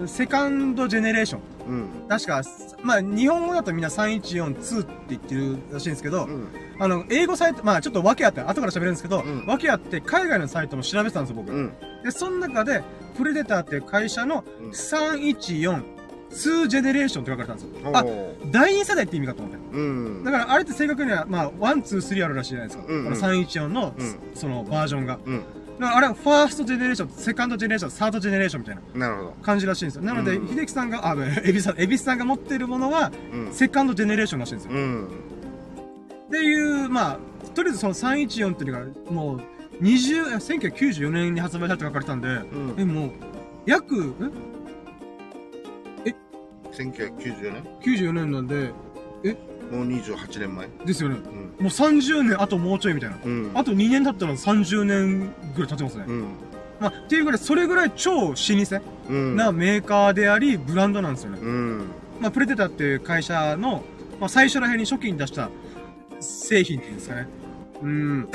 [0.00, 1.40] のセカンドジェネレーション。
[1.68, 2.08] うん。
[2.08, 2.42] 確か、
[2.82, 6.48] まあ、日本語だとみんな3142って言ってるらしいんですけど、うん。
[6.78, 11.52] あの、英語サイト、まあちょっと訳あって、後から喋るんですけど、うん訳あって、海外のサイトも調べてたんですよ、僕。
[11.52, 11.72] うん。
[12.02, 12.82] で、その中で、
[13.16, 15.82] プレデターっていう会社のうん314、
[16.30, 17.90] 2ジェネレーションって書かれたんですよ。
[17.92, 18.02] あ、
[18.50, 19.58] 第2世代って意味かと思って。
[19.76, 20.24] うん。
[20.24, 22.84] だから、あれって正確には、まあ、1、2、3あるらしいじゃないですか。
[22.88, 25.18] うんうんこの314の、うんそのバージョンが。
[25.24, 25.42] うん。
[25.86, 29.30] あれはファーストジェネレーション、セカンドジェネレーション、サードジェネレーションみたいななるほど。
[29.42, 30.02] 感じらしいんですよ。
[30.02, 33.52] なので、うん秀樹さんが、あ、ごめんエビさん、エビさんが持ってるものは、うん。
[33.52, 34.72] セカンドジェネレーションらしいんですよ。
[34.72, 35.06] うん。
[35.06, 37.18] っていう、まあ、
[37.54, 39.40] とりあえずその314っていうのが、もう、
[39.82, 42.74] 20、1994年に発売されて書かれたんで、うん。
[42.78, 43.10] え、もう、
[43.66, 44.14] 約、
[46.72, 47.62] 1994年？
[47.82, 48.72] え ?94 年なんで、
[49.72, 51.16] もう28年前ですよね。
[51.16, 51.64] うん。
[51.64, 53.16] もう30年、あともうちょいみたいな。
[53.24, 53.50] うん。
[53.54, 56.04] あと2年経ったら30年ぐらい経ちますね。
[56.06, 56.24] うん。
[56.78, 59.36] まあ、っていうぐらい、それぐらい超老舗うん。
[59.36, 61.38] なメーカーであり、ブランドなんですよね。
[61.40, 61.86] うん。
[62.20, 63.82] まあ、プレデターっていう会社の、
[64.20, 65.48] まあ、最初ら辺に初期に出した
[66.20, 67.26] 製品っていうんですかね。
[67.82, 68.28] うん。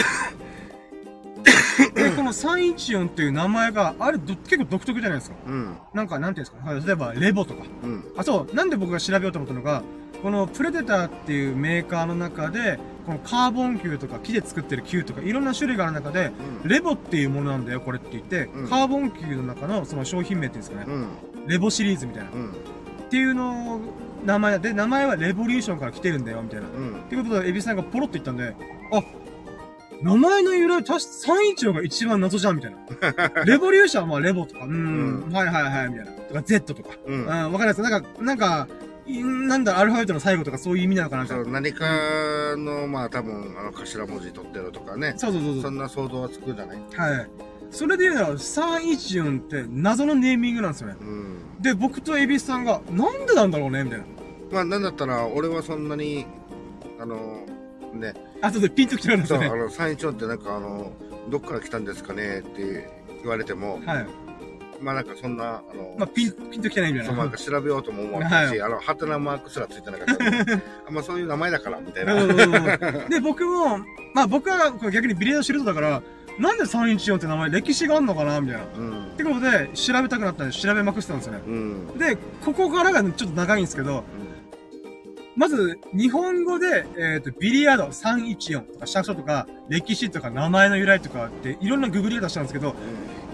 [1.93, 5.35] で、この314っていう名前が、あれど、結構独特じゃないですか。
[5.47, 5.77] うん。
[5.93, 7.63] なんか、なんていうんですか、はい例えば、レボとか。
[7.83, 8.03] うん。
[8.17, 9.83] あ、そう、なんで僕が調べようと思ったのが、
[10.21, 16.31] このプレデターっていうメーカーの中で、このカーボン球とか木で作ってる球とかいろんな種類がある中で、
[16.63, 21.47] レボっていうものなんだよ、これって言って、うんカーボン球の中のその商品名っていうんですかね、うん。
[21.47, 22.31] レボシリーズみたいな。
[22.31, 22.49] うん。
[22.49, 22.53] っ
[23.09, 23.81] ていうのを、
[24.25, 26.67] 名前で、名前はレボリューションから来てるんだよ、みたいな。
[26.67, 26.95] っうん。
[27.09, 28.55] ていうことで、エビさんがポロって言ったんで、
[28.91, 29.03] あ、
[30.01, 30.95] 名前の由来、確か
[31.59, 32.77] 314が一番謎じゃん、みたいな。
[33.45, 36.11] レボリューションはまあレボとか、うーん、うんはいはいはい、みたいな。
[36.11, 36.89] とか、Z とか。
[37.05, 37.81] ううんん、わかんないです。
[37.81, 38.67] なんか、なんか、
[39.07, 41.25] いなんだ、アルファベットの最後とかそういう意味なのかな。
[41.25, 41.85] そう何か
[42.57, 45.13] の、まあ多分、あの、頭文字取ってるとかね。
[45.17, 45.61] そうそうそうそう。
[45.63, 46.77] そんな想像はつくじゃない？
[46.95, 47.27] はい。
[47.71, 50.95] それで言うなら、314って謎のネーミングなんですよね。
[51.01, 51.37] うん。
[51.61, 54.05] で、僕とエビスさんが、なんでなんだろうねみたいな。
[54.51, 56.25] まあなんだったら、俺はそんなに、
[56.99, 57.45] あの、
[57.93, 59.47] ね、後でピンときてるんですね。
[59.47, 60.91] あの、三一音ってなんかあの、
[61.29, 62.89] どっから来たんですかねって
[63.21, 64.07] 言われても、はい。
[64.79, 67.23] まあなんかそんな、あの、まあ、ピン、ピンときてないみたいそう、な。
[67.23, 70.29] なんか調べようとも思わなはいし、あの、ハテナマークすらついてなかったの
[70.87, 72.13] あまあそういう名前だから、みたいな。
[72.13, 73.79] うんで、僕も、
[74.13, 76.03] まあ僕は逆にビレード素人だから、
[76.39, 78.63] なんで314って名前歴史があんのかなみたいな。
[78.65, 79.17] っうん。
[79.17, 81.41] てことで、調べたくなったんで調べまくってたんですよね。
[81.47, 81.97] うん。
[81.97, 82.15] で、
[82.45, 84.03] ここからがちょっと長いんですけど、
[85.37, 92.75] まず、日本語で、えっ、と、ビリヤード314とか、シャフトとか、歴史とか、名前の由来とかって、いろんなググり方したんですけど、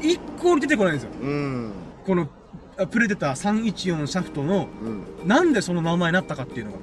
[0.02, 1.12] 一向に出てこないんですよ。
[1.22, 1.72] うん。
[2.06, 2.28] この、
[2.78, 4.68] あプレデター314シャフトの、
[5.22, 5.28] うん。
[5.28, 6.80] なんでその名前になったかっていうのが、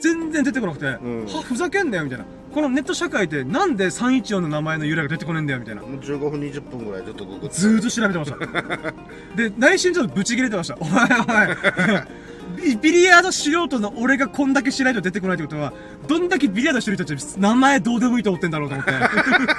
[0.00, 2.24] 全然出てこなくて、んは、ふざけんなよ、みたいな。
[2.52, 5.82] このネット社会で、なんで314の名前の由来が出てこねえんだよ、みたいな。
[5.82, 7.48] もう15分、20分ぐらいずっとググ。
[7.48, 8.92] ずーっと調べてました。
[9.40, 10.76] で、内心ちょっとブチ切れてました。
[10.80, 12.23] お前お前。
[12.56, 15.72] ビビリヤード素人の俺がこんだけしないと出てこないってことは、
[16.06, 18.92] どんだけビリヤードしてる人たち名前どうでもいいと思ってんだろうと思って。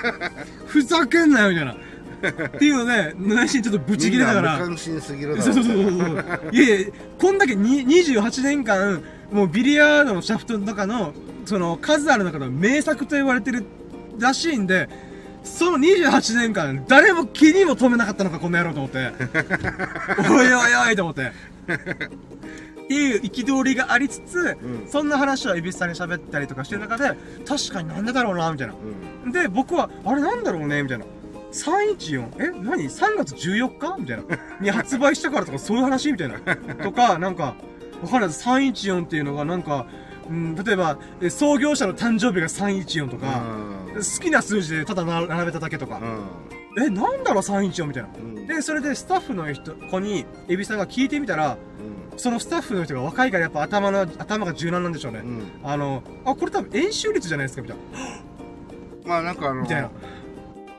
[0.66, 1.76] ふざけんなよ、みたいな。
[2.48, 4.58] っていうので、内心ちょっとブチ切れながら。
[4.58, 6.26] 無関心すぎるだろそうそうそうそう。
[6.52, 6.88] いやいや、
[7.20, 11.14] こんだけに28年間、もうビリヤードのシャフトの中の、
[11.46, 13.66] その数ある中の名作と言われてる
[14.20, 14.90] らしいんで、
[15.44, 19.12] その28年間、誰も気にも留めなかったのか、この野郎と思って。
[20.30, 21.32] おいおいおいと思って。
[22.86, 28.76] っていう憤りがありつつ、うんそんな話をエビスさんに喋ったりとかしてる中で、確かになんでだろうな、みたいな。
[29.26, 29.32] うん。
[29.32, 31.06] で、僕は、あれなんだろうねみたいな。
[31.52, 32.28] 314?
[32.40, 32.52] え？
[32.62, 33.98] 何 ?3 月14日？
[33.98, 34.24] みたいな。
[34.62, 36.12] に発売したからとかそういう話？
[36.12, 36.38] みたいな。
[36.84, 37.56] とか、なんか、
[38.04, 38.30] わかんない。
[38.30, 39.88] 314っていうのがなんか、
[40.30, 46.02] うん、例えば、え創業者の誕生日が314とか、うん好きな数字でただな並べただけとか、
[46.78, 48.10] うんえ、なんだろう314みたいな。
[48.18, 51.58] うんで、それでスタッフの人、子に、エビさんが聞いてみたら、
[52.18, 55.20] そのスタッフの人が若いからやっぱ頭の、頭が柔軟なんでしょうね。
[55.20, 57.84] うんあの、あ、これ多分演習率じゃないですか、みたいな。
[59.06, 59.90] まあなんかあのみたいな。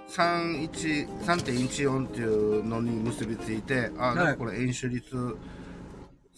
[0.09, 5.37] 31 3.14っていうのに結びついてあいなんかこれ演習率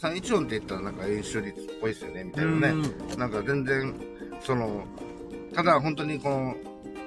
[0.01, 3.95] 314って言ったらなんか演習率っぽいですよねみたいなねなんか全然
[4.41, 4.85] その
[5.55, 6.57] ただ本当にこの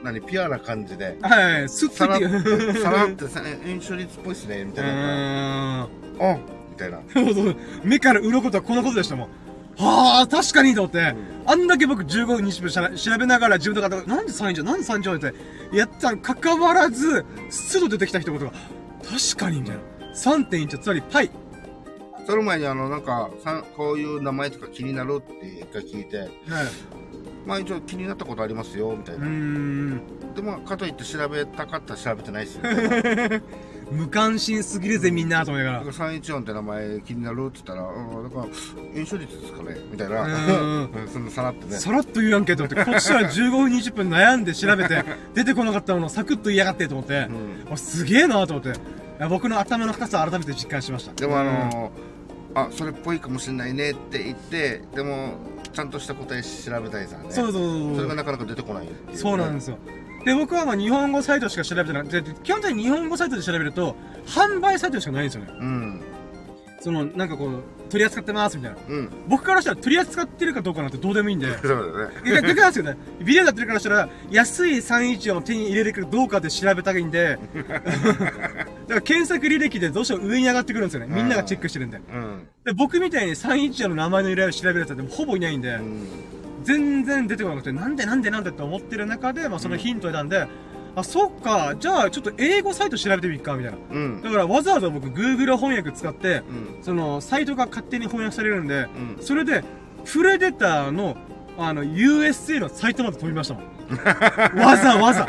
[0.03, 5.87] 何ピュアな感じではいはい、スッさらっとさらってさ演習率っぽいっすねみうたいな
[6.19, 6.31] ーん。
[6.33, 6.99] おみたいな
[7.83, 9.27] 目から鱗とはこのことでしたもん。
[9.77, 11.15] はあ、確かにと思って、
[11.45, 15.33] あんだけ僕15分20分調べながら自分の方が、なんで3以上なんで3以上って
[15.73, 18.51] やったんかかわらず、すぐ出てきた一言が、
[19.03, 19.81] 確かにみたいな。
[20.13, 21.31] 3.1つまりパイ。
[22.25, 26.29] その前にあのなんかさこういう名前とか気になるって一回聞いてはい。
[27.45, 30.01] まあ一応気になったことありますよみたいうな。
[30.35, 32.61] でもかといって調べたかったら調べてないですよ
[33.91, 40.25] 無関心すぎるぜみんなと思いながら314って名前気になるって言ったら、うん、だから、演習率ですかねみたいな。
[41.11, 41.79] そんなさらってねら。。
[41.79, 45.03] さらっと言うやんけと思って、こっちは15分20分悩んで調べて、
[45.35, 48.79] 出てこなかったものをサクッと言いやがってと思って、うんあすげえなと思って、
[49.29, 51.13] 僕の頭の深さを改めて実感しました。
[51.13, 52.11] でもあのー
[52.53, 55.35] あ、それっぽいかもしれないねって言って、でも、
[55.73, 57.25] ちゃんとした答え調べたいさね。
[57.29, 59.77] そうそうそうそれがなかなか出てこないそうなんですよ。
[60.25, 63.95] で、僕はまあ日本語サイトしか調べてなくて、基本的に日本語サイトで調べると、
[64.25, 65.53] 販売サイトしかないんですよね。
[65.59, 66.01] うん。
[66.81, 67.61] その、なんかこう、
[67.91, 68.77] 取り扱ってますみたいな。
[68.87, 69.09] うん。
[69.27, 71.45] 僕からしたら取り扱ってるかどうかなんてどうでもいいんで。
[71.57, 72.31] そうだね。
[72.31, 72.97] 逆逆なんですよね。
[73.19, 77.79] ビデオやってるからしたら、安い314を手に入れれるかどうかで調べたいんで、だか
[78.95, 81.13] ら検索履歴でどうしても上に上がってくるんですよね。
[81.13, 81.97] みんながチェックしてるんで。
[81.97, 82.47] うん。
[82.65, 86.07] で僕みたいに314の名前の由来を調べるやつはでもほぼいないんで、うん。
[86.63, 90.47] 全然出てこなくて、なんでなんでなんでって思ってる中で、まあそのヒントを選んで、
[90.95, 93.77] あ、そっか、じゃあちょっと英語サイト調べてみっか、みたいな。
[93.91, 94.21] うん。
[94.21, 96.83] だからわざわざ僕 Google 翻訳使って、うん。
[96.83, 98.87] そのサイトが勝手に翻訳されるんで、
[99.17, 99.23] うん。
[99.23, 99.63] それで、
[100.05, 101.15] プレデターの、
[101.67, 103.63] あの、USA のサイトまで飛びましたもん。
[104.61, 105.25] わざわざ。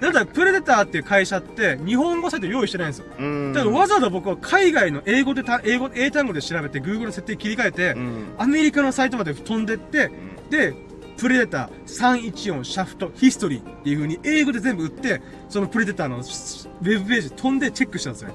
[0.00, 3.06] だから、プレデターっていう会社って、日本語サイト用意してないんですよ。
[3.18, 3.52] うん。
[3.52, 8.24] だから、わざわざ僕は海外の英語でた、英語、英単語で調べて、Google の設定切り替えて、うん。
[8.38, 10.10] アメリカのサイトまで飛んでって、
[10.50, 10.74] で、
[11.16, 18.30] プレデター314シャフトヒストリーっていう風に英語で全部打って、そのプレデターのウェブページ飛んでチェックしたんですよ。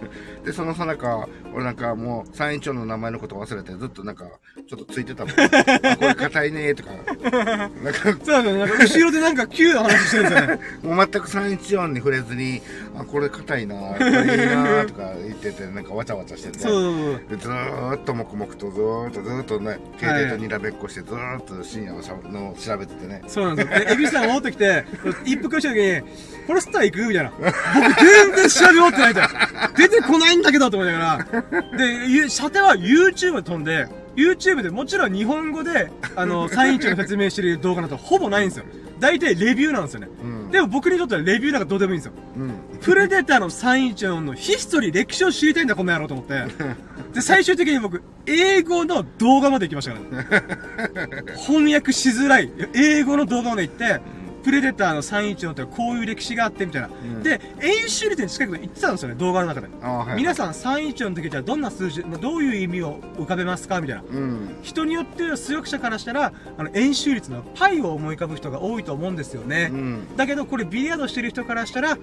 [0.46, 4.26] で、そのさなか、俺なんかもう、三一の名前のこと忘れて、ずっとなんか、
[4.68, 5.34] ちょっとついてたもん。
[5.38, 6.92] あこれ硬いねとか。
[6.92, 8.58] なんか、そうなんだよ。
[8.60, 10.60] なんか後ろでなんか Q の話してるんですよね。
[10.96, 12.62] もう全く314に触れずに、
[12.98, 16.60] あ、これ硬いなこれいいなとか言ってて、なんかわちゃわちゃしてて。
[16.60, 23.22] そうそうずーっと黙々とずーっとずーっとね、携帯とにらべっこして、ずーっと深夜のしゃの調べててね。
[23.28, 23.80] そうなんですよ。
[23.80, 24.86] で、エビさん戻ってきて、
[25.26, 26.02] 一服した時に、
[26.52, 27.08] これスター行く？
[27.08, 27.32] みたいな。
[27.32, 29.72] 僕全然調べ終わってないみたいな。
[29.78, 31.78] 出てこないんだけどと思いながら。
[31.78, 33.88] で、ゆ射程は YouTube で飛んで、
[34.18, 38.66] YouTube でもちろん日本語で、あの、311の説明してる動画なんてほぼないんですよ。
[39.00, 40.10] 大体レビューなんですよね。
[40.22, 40.52] うん。
[40.52, 42.14] でも僕にとってはレビューなんかどうでもいいんですよ。
[42.36, 42.52] うん。
[42.82, 46.34] プレデターの314のヒストリー、歴史を知りたいんだ、この野郎と思って。
[47.14, 50.00] で、最終的に僕、英語の動画まで行きましたか
[51.00, 51.24] らね。
[51.48, 54.02] 翻訳しづらい、英語の動画まで行って、
[54.44, 56.88] プレデターの314ってこういう歴史があって、みたいな。
[56.88, 59.68] んで、演習率に近いこと言ってたんですよね、動画の中で。
[59.82, 60.16] あはい。
[60.16, 64.04] 皆さん314の時じゃあどんな数字、どういう意味を浮かべますかみたいな。
[64.04, 64.56] うん。
[64.62, 69.70] 人によっては数学者からしたら、あの、演習率のパイを思い浮かぶ人が多いと思うんですよね。
[69.72, 70.16] うん。
[70.18, 71.98] だけどこれビリヤードしてる人からしたら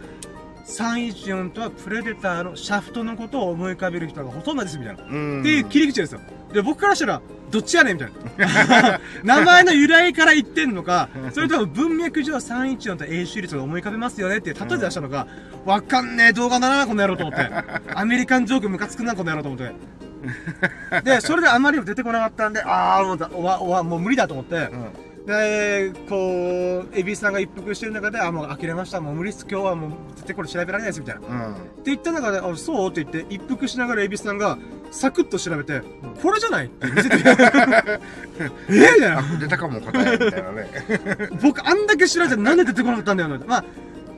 [0.67, 5.41] 314とはプレデターのシャフトのことを思い浮かべる人がほとんどですみたいな、うん。
[5.41, 6.21] っていう切り口ですよ
[6.53, 9.01] で僕からしたらどっちやねんみたいな。
[9.25, 15.27] 名前の由来から言ってんのかそれとも文脈上314と演習率を思い浮かべますよねって例え出したのか
[15.65, 17.51] わかんねえ動画だなこの野郎と思って。
[17.95, 19.75] アメリカンジョークムカつくなこの野郎と思って。
[21.05, 25.08] でそれであまりにも出てこなかったんでああもうだおわおわもう無理だと思って、うん。
[25.29, 28.99] で、こう、エビさんが一服してる中で、あ、もう呆れました。
[28.99, 29.47] もう無理っす。
[29.49, 31.01] 今日はもう絶対これ調べられないです。
[31.01, 31.21] みたいな。
[31.21, 31.85] ってうん。
[31.85, 32.91] 言った中で、あ、そう？
[32.91, 34.57] って言って、一服しながらエビさんが、
[34.91, 35.83] サクッと調べて、
[36.23, 36.67] これじゃない？
[36.67, 38.01] って見せて え？
[38.41, 39.23] えみたいな。
[39.39, 40.69] 出たかも答え、みたいなね。
[41.43, 43.39] 僕、あんだけ調べてなんで出てこなかったんだよな。
[43.47, 43.65] まあ、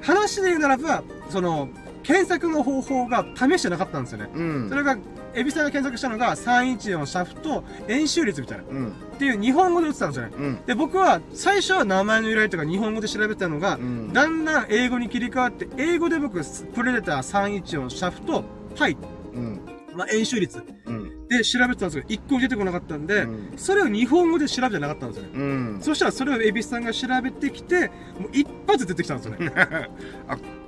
[0.02, 1.68] 話で言うならば、その、
[2.04, 4.30] 検索の方法が試してなかったんですよね。
[4.32, 4.76] うんそ。
[4.76, 4.96] れが、
[5.34, 8.64] エビさんが検索したのが、314シャフト、演習率みたいな。
[8.64, 8.92] っうん。
[9.18, 10.32] ていう日本語で打ってたんですよね。
[10.36, 10.58] うん。
[10.66, 16.40] で、僕は最初は名前の由来とか日本語で調べてたのが、うんだんだん英語に切り替わって、英語で僕、
[16.74, 18.44] プレデター314シャフト、
[18.76, 18.96] パイ、
[19.34, 19.60] うん。
[19.94, 20.62] まあ、演習率。
[21.28, 25.30] で調べてたんですけど、一個も出てこなかったんで、うんそれを日本語で調べてなかったんですよね。
[25.34, 25.78] うん。
[25.80, 29.52] そしたらそれをエビスさんが調べてきて、もう一発出てきたんですよね。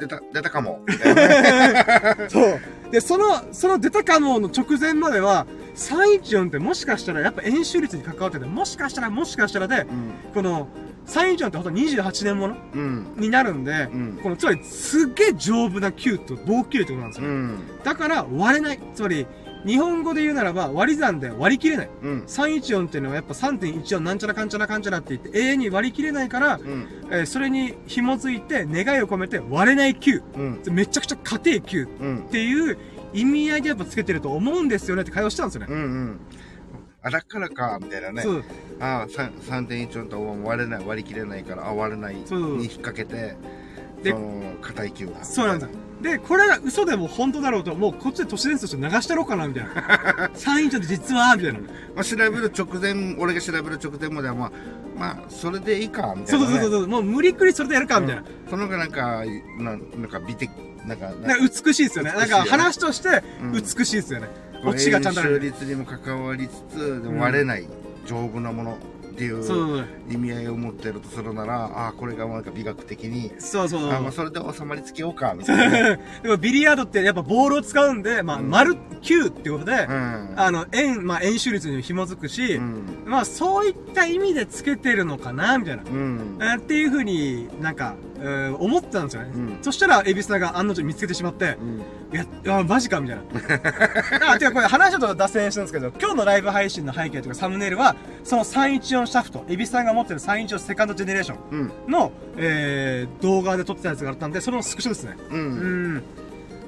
[0.00, 0.80] 出た、出たかも。
[2.28, 2.60] そう。
[2.90, 5.46] で、その、その出たかもの直前までは、
[5.76, 9.86] 314ってもしかしたらやっぱ演習率に関わってて、もしかしたらもしかしたらで、うん。
[10.34, 10.68] この、
[11.06, 13.06] 314ってほんと28年ものうん。
[13.16, 14.20] になるんで、うん。
[14.22, 17.28] この、つまりすっげえ丈夫な球と棒球ってことなんですよ。
[17.28, 17.58] うん。
[17.84, 18.80] だから割れない。
[18.94, 19.26] つまり、
[19.66, 21.90] 日本語で言うならば割り算で割り切れない。
[22.02, 22.22] うん。
[22.26, 26.86] 314っていうのはやっぱ3.14なんちゃらかんちゃらかんちゃらって言って永遠に割り切れないから、うん。
[27.10, 30.22] えーそれに紐づいて願いを込めて割れない球。
[30.34, 30.60] うん。
[30.70, 32.30] めちゃくちゃ家庭球うんっ。
[32.30, 32.78] ていう
[33.12, 35.66] 意味合いでやっぱつけてると思うんですよねって会話したんですよね。
[35.70, 35.78] うん。
[35.78, 36.20] うん。
[37.02, 38.22] あ、だからか、みたいなね。
[38.22, 38.44] そう。
[38.78, 43.36] ああ、3.14と割れない、割り切れないから、あ、割れないにそう引っ掛けて、
[44.02, 45.24] でその、硬い球が。
[45.24, 45.74] そうなんですよ。
[46.02, 50.30] で、これが嘘でも本当だろうと、もうこっちで都市伝説として流してやろうかな、みたいな。
[50.34, 51.58] サインちゃんって実は、みたいな。
[51.60, 51.66] ま
[51.98, 54.52] あ、調べる直前、俺が調べる直前までは、まあ、
[54.98, 56.60] まあ、それでいいか、みたそいうな、ね。
[56.60, 56.88] そうそうそう。
[56.88, 58.24] もう無理くりそれでやるか、みたいな。
[58.48, 59.24] その方がなんか、
[59.58, 60.50] ななんか美的、
[60.86, 62.12] なんか、美しいですよね。
[62.12, 64.28] なんか話としてうん美しいですよね。
[64.64, 65.38] こっちがちゃんとある。
[65.40, 67.66] 率にも関わりつつ、でも割れない、
[68.06, 68.78] 丈夫なもの
[69.10, 73.90] っていう意味合いを持ってるとするなら、ああ、これがなんか美学的に、そうそう。
[73.92, 76.00] あまあ、それで収まりつけようか、みたいなね。
[76.22, 80.34] でもビリヤードってやっぱボールを使うんで、まあ、うん丸9ってことで、うん。
[80.36, 82.84] あの、円、まあ、円周率に紐づくし、うん。
[83.06, 85.82] まあ、そういった意味でつけてるのかな、みたいな。
[85.82, 86.38] うん。
[86.40, 89.30] えーっていうふうになんか、えー思ってたんですよね。
[89.34, 91.78] うんそしたら、エビスナが案の定見つけてしまって、うん。
[91.78, 93.22] いや、いやマジかみたいな。
[94.32, 101.60] あ、てかこれ話ちょっと脱線したんですけど、今日のライブ配信の背景というかサムネイルは、その314シャフト、エビスさんが持ってる314セカンドジェネレーショうん。
[101.60, 105.16] ンの、えー、動画で撮ってたやつがあったんで、そのスクショですね。
[105.30, 105.34] う。
[105.34, 106.02] うんん。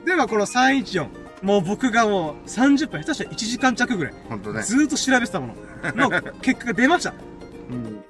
[0.05, 1.07] ではこの314、
[1.43, 4.63] もう僕がもう30分、下手したら1時間弱ぐらい、ほんとね。
[4.63, 5.55] ずーっと調べてたも
[5.95, 7.15] のの 結果が出ました。
[7.71, 8.03] うん。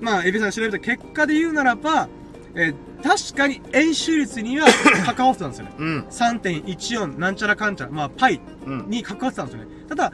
[0.00, 2.08] まあ、エビさんが調べた結果で言うならば、
[2.54, 4.66] えー確かに円周率には
[5.16, 5.72] 関わってたんですよね。
[5.78, 6.00] うん。
[6.10, 8.90] 3.14なんちゃらかんちゃら、まあ、パイうん。
[8.90, 9.70] に関わってたんですよね。
[9.88, 10.12] ただ、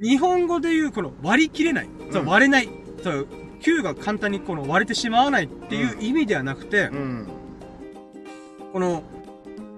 [0.00, 2.68] 日本語で言うこの割り切れない、そううん割れない、
[3.02, 3.26] そう
[3.60, 7.26] 球が簡単にこの割れてしまわないっていう意味ではなくて、うん。
[8.72, 9.02] この、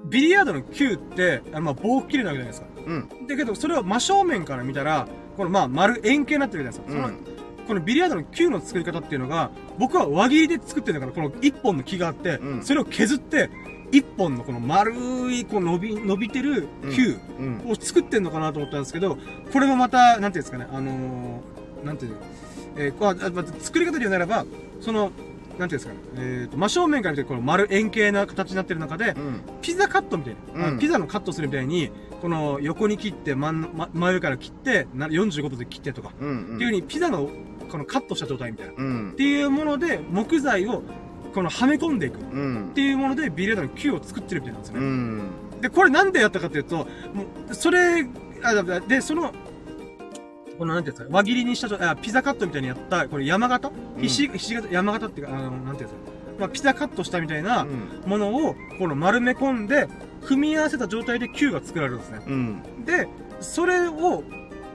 [0.08, 2.66] ビリヤードの球って、あのまあ棒切れなわけじゃないですか。
[2.86, 3.26] うん。
[3.26, 7.02] だけど、それを真正面から見たら、このまあ丸円形になってるじゃないですか。
[7.08, 7.37] その
[7.68, 13.50] このビリヤードの球の作り方っていうのが、僕は輪切りで作ってるのから、この一本の木があって、うんそれを削って、
[13.92, 14.92] 一本のこの丸
[15.32, 17.70] い、こう伸び、伸びてる球うん。
[17.70, 19.18] を作ってんのかなと思ったんですけど、
[19.52, 22.18] これもまた、なんていうんですかね、あのー、なんていうの、
[22.76, 24.46] えーこうあまた作り方で言うならば、
[24.80, 25.10] その、
[25.58, 29.40] なんていうんですかね、えーと、真正面から見てこの丸円形な形になってる中で、うん。
[29.60, 31.90] ピザカットみたいな、あうんピザのカットするみたいに、
[32.22, 36.42] この横に切って、真ん、ま、真上から切って、な45度で切ってとか、うん。
[36.42, 37.28] っていう風にピザの
[37.68, 38.72] このカットした状態みたいな。
[38.72, 39.14] っうん。
[39.16, 40.82] ていうもので、木材を
[41.34, 42.18] このはめ込んでいく。
[42.18, 42.70] っうん。
[42.74, 44.86] ていうもので、ビリヤードの球を作ってるみたいなんですようね。
[44.88, 45.20] ん。
[45.60, 46.84] で、これなんでやったかっていうと、も
[47.50, 48.06] う、それ、
[48.42, 49.32] あ、で、その、
[50.58, 53.68] このなんていうんですか、輪切りにした状あ、ピザカットみたいにやった、これ山形？
[53.96, 55.96] うんひし、ひし形、山形っていうか、あの、なんていうんですか、
[56.40, 58.08] まあ、ピザカットしたみたいなうん。
[58.08, 59.88] ものを、この丸め込んで、
[60.24, 62.20] 組み合わせた状態で球が作られるんですね。
[62.26, 62.84] うん。
[62.84, 63.08] で、
[63.40, 64.24] それを、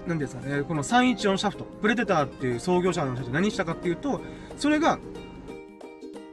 [0.07, 4.21] なんですかね、この314シャフト、プレデターっていう創業者の人たち何したかっていうと、
[4.57, 4.99] それが、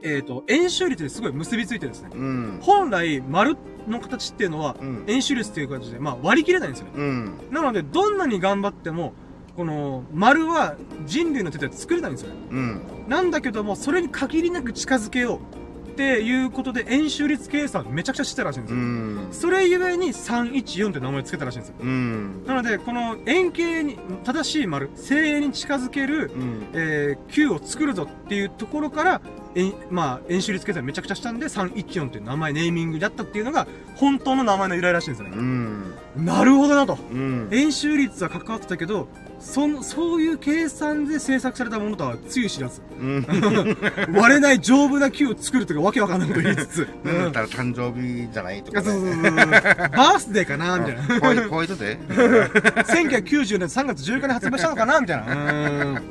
[0.03, 2.11] えっ、と、円周率にすごい結びついてるんですね。
[2.15, 2.59] うん。
[2.63, 3.57] 本来、丸
[3.87, 5.05] の形っていうのは、うん。
[5.07, 6.93] 円周率っていう形で、まあ割り切れないんですよね。
[6.97, 7.39] うん。
[7.51, 9.13] なので、どんなに頑張っても、
[9.57, 12.37] この、丸は人類の手では作れないんですよね。
[12.51, 12.81] うん。
[13.09, 15.60] なんだけども、それに限りなく近づけよう
[16.01, 18.83] っていうことで、円周率計算めちゃくちゃしてたらしいんですうよ。
[18.83, 19.29] ん。
[19.33, 21.75] それゆえに314って名前つけたらしいんですよ。
[21.79, 22.45] うん。
[22.47, 26.69] なので、この円形に、正しい丸、正円に近づける、うん。
[26.73, 29.21] えー、球を作るぞっていうところから、
[29.55, 35.37] 円、まあ、円周率計算めちゃくちゃしたんで、314っていう名前、ネーミングだったっていうのが、本当の名前の由来らしいんですよね。
[35.37, 35.95] うん。
[36.17, 36.97] なるほどなと。
[37.13, 37.49] うん。
[37.53, 39.09] 円周率は関わってたけど、
[39.41, 42.83] その、そういう計算で制作されたものとはつゆ知らず。
[43.01, 43.27] うん。
[44.15, 46.89] 割れない丈夫な球を作るとかわけわかんないこと言いつつ。
[47.03, 47.19] なん。
[47.19, 49.13] だったら誕生日じゃないとかそうそうね。
[49.15, 49.33] そうそう。
[49.33, 51.03] バースデーかなみたいな。
[51.21, 56.01] ホワイトホワイトデー1990年3月14日に発売したのかなみたいな。
[56.01, 56.03] っ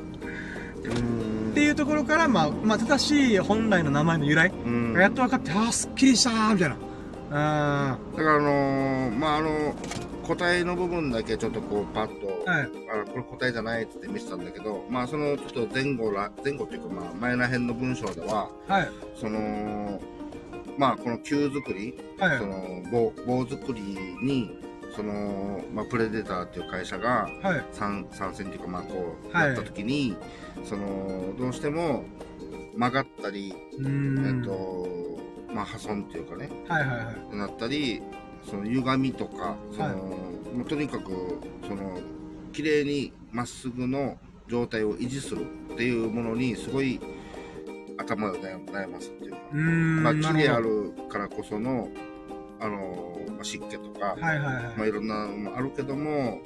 [1.54, 4.94] ていうところから、まあ、まあ、正しい本来の名前の由来うん。
[4.94, 6.76] がやっと分かって、ああ、すっきりしたーみたいな。
[7.32, 9.76] あだからあのー、まああの
[10.36, 12.70] 答えの部分だけちょっとこうパッと、ーはい。
[13.04, 18.90] あこれ答えじゃないっつって見せたんだけどまあそのちょっと前後ら前後っていうかまあ前ら辺の文章でははい。
[19.16, 20.00] その
[20.78, 22.46] まあこの球作り、はいそ。
[22.46, 23.82] の棒棒作り
[24.22, 24.60] に
[24.96, 27.66] その、まあ、プレデターっていう会社がはい。
[27.72, 30.16] 参参戦っていうか、まあ、こう、はいやった時に、
[30.64, 32.06] その、どうしても
[32.76, 34.40] 曲がったり、うーん。
[34.40, 34.88] えっと、
[35.54, 37.36] まあ、破損っていうかね、はいはいはい。
[37.38, 38.02] なったり、
[38.44, 41.12] その歪みとか、その、はいもうとにかく、
[41.68, 42.00] その、
[42.52, 44.18] 綺麗にまっすぐの
[44.48, 47.00] 状態を維持するっていうものに、すごい
[47.98, 49.38] 頭を悩悩ますっていうか。
[49.54, 51.90] まあ、木であるからこその、
[52.60, 54.22] あの、まあ、湿気とか、ど。
[54.22, 54.64] はいはいはい。
[54.76, 56.42] まあ、いろんなのもあるけども、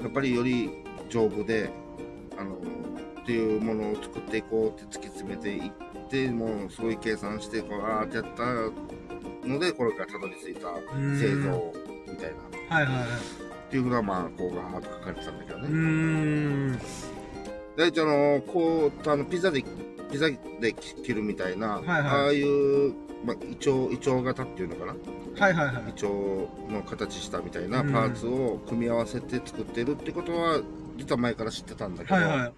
[0.00, 0.70] やっぱりより
[1.10, 1.70] 丈夫で、
[2.38, 2.56] あの、
[3.22, 5.70] っていうものを作っていこうって突き詰めていっ
[6.08, 9.07] て、もうすごい計算して、こう、あーってやった
[9.44, 11.72] ので、これからたどり着いたん製造
[12.08, 12.32] みたい
[12.68, 13.06] な、はいはいはい。
[13.06, 15.68] っていうのは、まあ、こう、ガーッと書かれてたんだけどね。
[15.68, 16.78] ん。
[17.76, 19.62] 大体、あの、こう、あの、ピザで、
[20.10, 20.28] ピザ
[20.60, 24.94] で切るみたいな、はいはいああいう、まあ、イチョウ、イチョウ型っていうのかな？
[25.38, 25.92] はいはいはいイ。
[25.94, 30.60] チョウの形したみたいなうんパーツを組み合わせて作ってるってことは、
[30.96, 32.52] 実は前から知ってたんだけど、はいはい。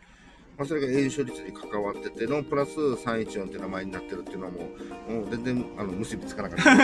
[0.60, 4.68] まあ、それが炎症率に関わってての、プラス314って名前になってるっていうのはも
[5.08, 6.74] う、もう全然あの結びつかなかった。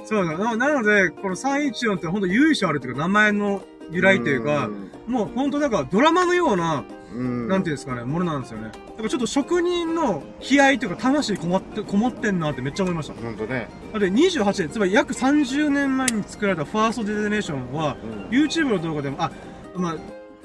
[0.06, 0.56] そうだな。
[0.56, 4.70] なので、この314って本当由緒あるっていうか、名前の由来というか、
[5.06, 8.68] もう本当だからドラマのような、うん、なんていうんですかね、ものなんですよね。
[8.68, 13.14] だからちょっと職人の悲哀というか、魂こもって、こもってんなってめっちゃ思いました。
[13.22, 13.68] ほんとね。
[13.92, 19.30] だって28年、つまり約30年前に作られたファーストデゼネーションは、うん YouTube の動画でも、あ、
[19.76, 19.96] まあ、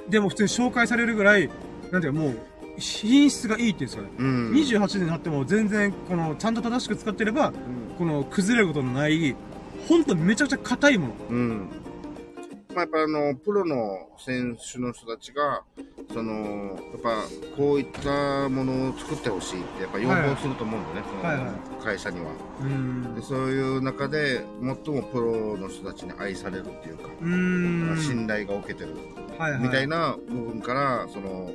[0.09, 1.49] でも普通に紹介されるぐらい、
[1.91, 2.39] なんていうかもう、
[2.77, 4.09] 品質がいいっていうんですかね。
[4.19, 4.51] うん。
[4.51, 7.53] 28年になっても全然、この、ちゃんと正しく使ってれば、
[7.97, 9.35] この、崩れることのない、
[9.87, 11.13] ほんとめちゃくちゃ硬いもの。
[11.29, 11.67] うん。
[12.77, 12.77] うん。
[12.77, 15.63] まあ、やっぱあの、プロの選手の人たちが、
[16.13, 17.23] その、やっぱ
[17.57, 22.25] こういったものを作ってほしいって、やっぱ要望すると思うんだよね、そのはいはい会社には。
[22.61, 23.15] うーん。
[23.15, 27.97] でそういう中で、最もプロの人たちに愛されるっていうか、う。
[27.97, 28.95] 信頼が受けてる
[29.37, 29.61] はいはい。
[29.61, 31.51] みたいな部分から、その、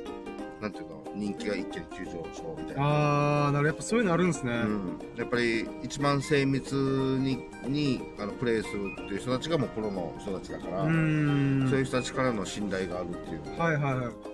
[0.61, 3.45] なんていうの、人気が一気に急上昇みたいな。
[3.45, 3.67] あー、なる。
[3.67, 4.51] やっぱそういうのあるんですね。
[4.51, 10.83] うん、やっぱり一番精密ににあのプレーするっていう人たちがもうプロの人たちだから。
[10.83, 13.59] そういう人たちからの信頼があるっていう。
[13.59, 14.33] はいはいはい。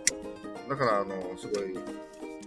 [0.69, 1.77] だから、あの、すごい、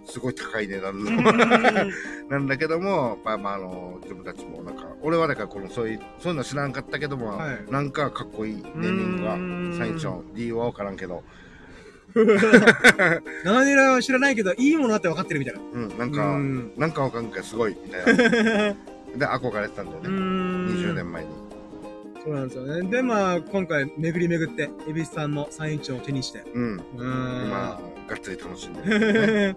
[0.05, 1.11] すごい高い値段の
[2.29, 11.23] なんだけども、まあまあ、あの、自分たちもなんか、俺はだからこの、そういう、そういうの知らんかったけども、はいなんかかっこいいネーミングがうーん、サインチョン、理由はわからんけど、
[13.43, 15.61] 長ネラは知らないけど、いいものだって分かってるみたいな。
[15.73, 18.23] うん、なんうか、んなんかわかんけどすごい、みたいな。
[19.17, 20.09] で、憧れてたんだよね。
[20.09, 20.67] ん。
[20.67, 21.29] 20年前に。
[22.23, 22.89] そうなんですよね。
[22.89, 26.43] で、まあ、今回、巡り巡って、エビスさんのサインチを手にして。
[26.53, 26.81] うん。
[26.97, 27.45] うーん。
[27.47, 29.55] 今、がっつり楽しんでる、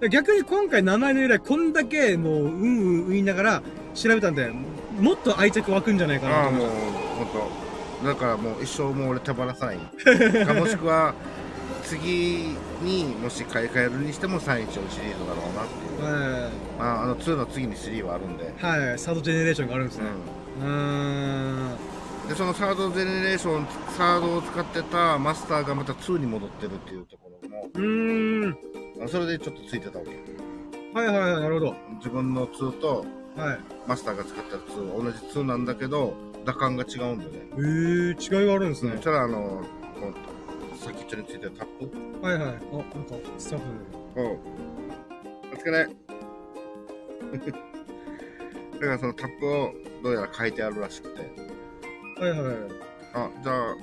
[0.00, 0.10] うん。
[0.10, 3.62] 逆に今回名前の由来こんだけもううんうん言いながら
[3.94, 4.48] 調べたんで
[5.00, 7.26] もっと愛着湧くんじゃないかなああ、もうと思いま、ほん
[8.04, 8.08] と。
[8.08, 9.78] だからもう一生もう俺手放さない。
[10.46, 11.14] かもしくは、
[11.88, 16.02] 次にもし買い替えるにしても314シリーズだろうなっていう。
[16.02, 18.44] はまあ、あの2の次に3はあるんで。
[18.44, 20.04] い、はい、サードジェネレーションがあるんですね
[20.60, 22.28] うんん。
[22.28, 23.66] で、そのサードジェネレーション、
[23.96, 28.58] サードを使ってたマスターがまた2に戻ってるっていうところも、うーん
[29.08, 30.10] それでちょっとついてたわけ。
[30.98, 33.04] はいはいはいなるほど自分の2と
[33.36, 36.14] はいマスターが使った2、同じ2なんだけど、
[36.44, 37.40] 打感が違うんだよね。
[37.54, 39.62] えー、違いがあるんですねたら、あの、
[40.84, 41.66] こう先っちょについてるタッ
[42.20, 42.26] プ？
[42.26, 42.42] はいはい。
[42.42, 42.62] あなんか
[43.38, 43.64] スタッフ。
[44.16, 44.38] おう。
[45.52, 45.88] お疲れ。
[48.72, 49.72] だからそのタップを
[50.02, 51.28] どうやら書いてあるらしくて、で
[52.20, 52.40] はいはい。
[52.40, 52.56] はい
[53.14, 53.74] あ、じゃあ、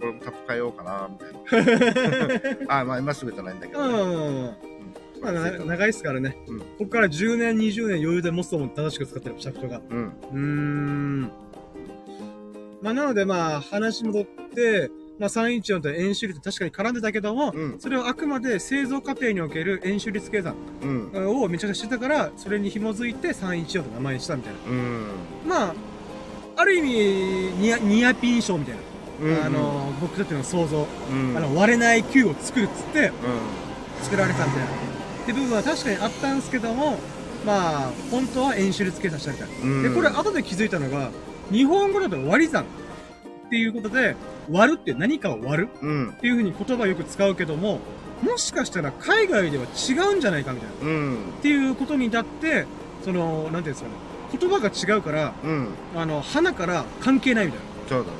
[0.00, 2.66] これもタップ変えようかな、みたいな。
[2.80, 3.92] あ、まあ今すぐじゃないんだけど、ね。
[3.92, 4.56] うんうん
[5.22, 6.60] まあ、な長いっすからね、うん。
[6.60, 9.80] ここから10年20年余裕で持つとも正しく使ってるシャフトが。
[9.88, 10.04] うん。
[10.04, 11.22] うーん。
[12.82, 17.80] まあ、なので、まあ、話戻って、まあ、314と円周率確かに絡んでたけども、うん。
[17.80, 20.86] それはあくまで製造過程における円周率計算う
[21.20, 21.42] ん。
[21.42, 24.58] をめちゃくちゃしてたから、それに紐づいて314と名前にしたみたいな。
[24.70, 25.06] うん。
[25.46, 25.74] まあ、
[26.56, 26.90] ある意味、
[27.58, 28.80] ニアニアピン賞みたいな。
[29.22, 29.44] うん。
[29.44, 30.86] あの、僕たちの想像。
[31.10, 33.12] うん、あの、割れない球を作るっつってう
[34.02, 34.66] 作られたみたいな。
[34.66, 36.98] って部分は確かにあったんですけども、
[37.46, 39.66] まあ、本当は円周率計算したみたいな。
[39.66, 39.82] ん。
[39.82, 41.10] で、これ後で気づいたのが、
[41.50, 42.66] 日本語だと割り算
[43.46, 44.16] っていうことで、
[44.50, 45.68] 割るって何かを割る？
[45.80, 46.10] うん。
[46.10, 47.80] っていう風に言葉をよく使うけども、
[48.22, 50.86] もしかしたら海外では違うんじゃないかみたいな。
[50.86, 51.14] うん。
[51.38, 52.66] っていうことに至って、
[53.04, 53.94] その、なんていうんですかね、
[54.38, 55.68] 言葉が違うから、うん。
[55.94, 58.16] あの、花から関係ないみたいそうだね。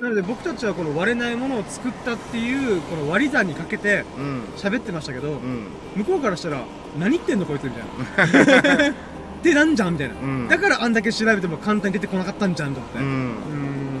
[0.00, 0.08] な。
[0.08, 4.42] なので僕たちはこの割れないものを作ったっていう、この割り算にかけてうん。
[4.56, 5.68] 喋ってましたけど、うん。
[5.96, 6.62] 向こうからしたら、
[6.98, 8.94] 何言ってんのこいつみたいな。
[9.42, 10.14] 手なんじゃんみたいな。
[10.14, 10.48] うん。
[10.48, 12.98] だからあんだけ調べても簡単に出てこなかったんじゃんと思って。
[12.98, 13.02] う。
[13.02, 13.93] うんーん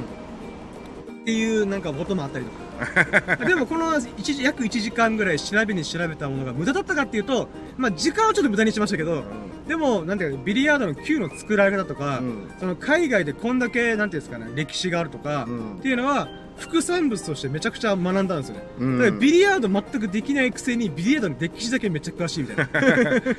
[1.24, 3.36] っていうなんかこともあったりとか。
[3.46, 7.48] でもこの一時約1時間ぐらい調べに調べたものが無駄だったかっていうと、
[7.78, 9.24] まあ時間はちょっと無駄にしましたけど、
[9.66, 18.62] でも、なんていうか、ビリヤードの球の作られ方とか、うんその海外でこんだけ、なんていうんですかね、歴史があるとか、うんっていうのは、副産物としてめちゃくちゃ学んだんですよね。
[18.80, 22.68] うんだからビリヤード全くできないくせに、ビリヤードの歴史だけめっちゃ詳しいみたいな。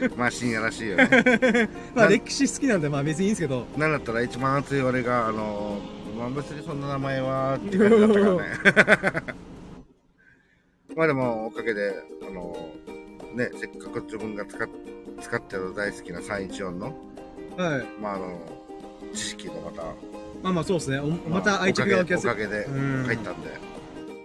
[0.17, 1.69] まあ深夜らしいよね。
[1.93, 5.79] まあな歴史好きなんで、まあ別にいいんですけど、なんだったら一番熱い俺が、あの、
[6.17, 9.35] まあ別にそんな名前は、って感じだったからね。
[10.95, 11.93] まあでも、おかげで、
[12.27, 12.55] あの、
[13.33, 14.67] ね、せっかく自分が使っ
[15.21, 16.95] 使ってる大好きな314の、
[17.57, 17.85] はい。
[18.01, 18.39] まああの、
[19.13, 19.83] 知識がまた、
[20.43, 20.99] まあまあそうですね。
[20.99, 22.29] おまた愛着が湧きやすい。
[22.29, 23.49] おかげでうん入ったんで。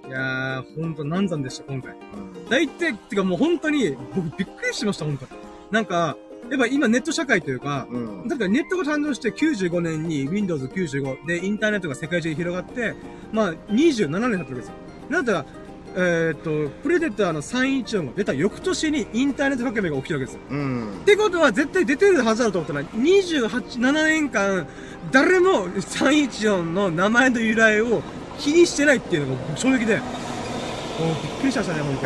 [0.09, 1.95] いやー、ほんと難産でした、今回。
[1.95, 5.27] うん大体、てかもう本当に、僕びっくりしました、本当
[5.71, 6.17] なんか、
[6.49, 8.29] やっぱ今ネット社会というか、うん。
[8.29, 12.95] だからネットが誕生して95年に Windows 95でインターネットが世界中に広がって、
[13.33, 14.75] まあ27年経ってるわけですよ。
[15.11, 15.61] なんだったら、
[15.93, 20.41] えーっと、プレデターの314が出た翌年にインターネット革命が起きてるわけですよ。
[20.51, 21.05] うんっ。
[21.05, 23.49] てことは絶対出てるはずだと思ったら、28、
[23.81, 24.69] 7年間、
[25.11, 28.03] 誰も314の名前の由来を
[28.39, 31.97] 気にしてないっていうのが僕衝撃で、もうびっくりしましたね、本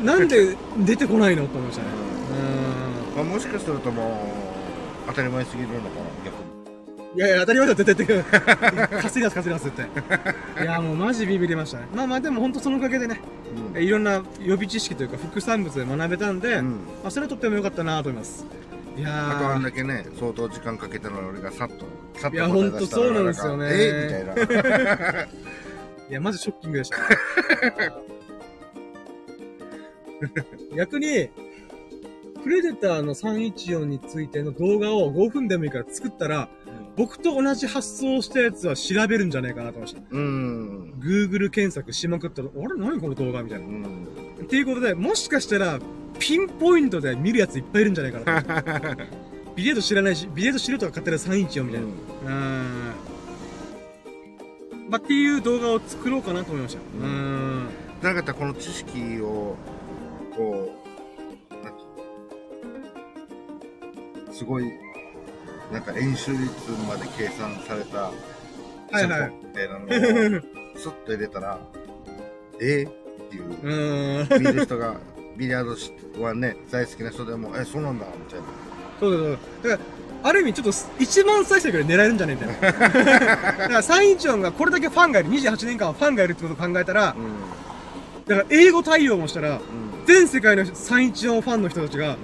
[0.00, 2.13] うん なんで出てこないのと思いましたね。
[3.14, 5.90] うんまあ、もしかするともう、当たり前すぎるのかな、
[6.24, 6.54] 逆に。
[7.16, 8.88] いやいや、当たり前だ、絶対絶対。
[9.02, 10.64] 稼ぎます、稼ぎます、絶対。
[10.64, 11.86] いや、もうマジビビりましたね。
[11.94, 13.20] まあまあ、でも本当そのおかげでね、
[13.74, 16.70] うんいろんな予備知識というか副産物で学べたんで、うん
[17.02, 18.44] まあ、それはとっても良かったなと思います。
[18.96, 21.86] いやあとあんー、だけね、相当時間かけたのに俺がさっと、
[22.16, 25.22] さっといや答え出したらほんとそうなんですよねえみたいな。
[26.10, 27.04] いや、マジショッキングでした、ね。
[30.76, 31.28] 逆に、
[32.44, 36.50] プレデターの314についての動画を5分でもいいから作ったら、
[36.94, 40.02] 僕と同じ発想したやつは調べるんじゃないかなと思いました。
[40.10, 40.94] うん。
[41.00, 43.70] Google 検索しまくったら、あれ何この動画みたいなう。
[43.70, 44.06] ん。
[44.42, 45.80] っていうことで、もしかしたら、
[46.18, 49.02] ピンポイントで見るやついっぱいいるんじゃないかなと。
[49.56, 51.86] ビリヤード知らないし、ビリヤード知るとか買ってる314みたいな。
[51.86, 52.64] うーん。
[54.90, 56.80] まあ、っていう動画を作ろうかなと思いました。
[56.80, 57.68] うーん。
[58.02, 59.56] なかったらこの知識を、
[60.36, 60.83] こう、
[64.34, 64.64] すごい、
[65.72, 66.42] なんか演習率
[66.88, 68.12] まで計算された、は
[69.00, 69.88] いはいみたいなのを、
[70.76, 71.58] スッと入れたら、
[72.60, 72.86] え？
[72.86, 74.42] っていうう、ーん。
[74.42, 74.96] 見る人が、
[75.36, 78.44] ビリヤードしはね、大好きな人でも、え、そうなんだ、みたいな。
[79.00, 79.70] そうだそうだ。
[79.70, 79.82] だか
[80.22, 82.36] ら、ある意味ちょっと1万再生ぐらい狙えるんじゃね？
[82.40, 82.86] えみたいな。
[82.86, 89.52] だから314がこれだけファンがいる、28年間ファンがいるってことを考えたら、うだから英語対応もしたら、ん。
[89.52, 89.60] うん。
[90.06, 92.16] 全世界の314ファンの人たちが、う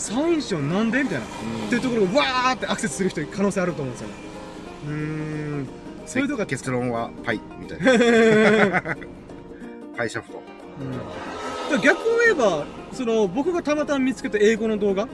[0.00, 1.02] 314なんで？
[1.02, 1.24] みたいな。
[1.24, 1.28] ん。
[1.66, 4.14] っていうところをわーってアクセスする人可能性あると思うんですよね。
[4.86, 5.68] うーん。
[6.06, 8.96] そういうとこが、結論は、はい、みたいな。
[9.96, 10.42] パ イシャフト。
[11.72, 15.08] うん、逆を言えば、その、僕がたまたま見つけた英語の動画、う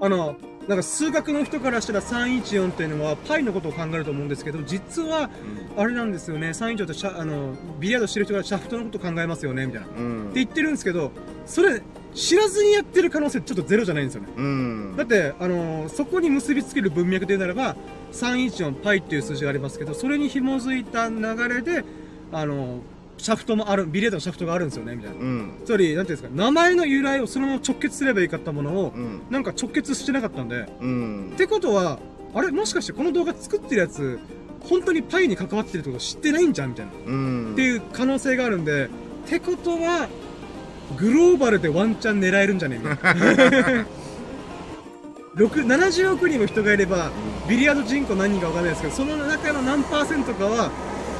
[0.00, 0.36] あの、
[0.68, 5.30] なんか数学の人からしたら314っていうのはパイのことを考えると思うんですけど、実は、ん。
[5.76, 9.86] あれなんですよね、314ってシャあの、ビリヤードしてる人がシャフトのことを考えますよね、みたいな。
[9.88, 10.32] ってうん。
[10.32, 11.10] 言ってるんですけど、
[11.44, 11.82] それ、
[12.14, 14.28] 知らずにやってる可能性ちょっとゼロじゃないんですよね。
[14.36, 14.94] うん。
[14.96, 17.76] だって、あのそこに結びつける文脈でならば、
[18.12, 21.84] 314パイっていう数字がありますけど、それに紐づいた流れで、
[22.32, 22.80] あの
[23.20, 25.20] シャフトもある、ビリヤードのシャフトがあるんですよね、みたいな。
[25.20, 25.52] うん。
[25.64, 29.20] つまり、なんていうんですか、名前の由来をそのまま直結すればいいかったものを、うん。
[29.30, 31.36] なんか直結してなかったんで、うんっ。
[31.36, 31.98] てことは、
[32.34, 34.18] あれもしかしてこの動画作ってるやつ、
[34.60, 36.92] 本当にパイに関わってるってこと知ってないんじゃんみたいな。
[37.06, 37.52] うん。
[37.52, 38.88] っていう可能性があるんで、っ
[39.28, 40.08] てことは、
[40.98, 43.86] グローバルでワンチャン狙えるんじゃねえみたいな。
[45.36, 47.10] 6 70億人も人がいれば、
[47.48, 50.70] ビリヤード人口何人かわかんないですけど、その中の何パーセントかは、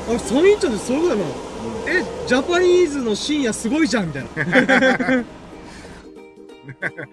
[0.09, 1.27] あ、ソニーちゃんってそういうことだな。
[2.01, 4.29] え、ジャパニーズの深夜すごいじゃんみたいな。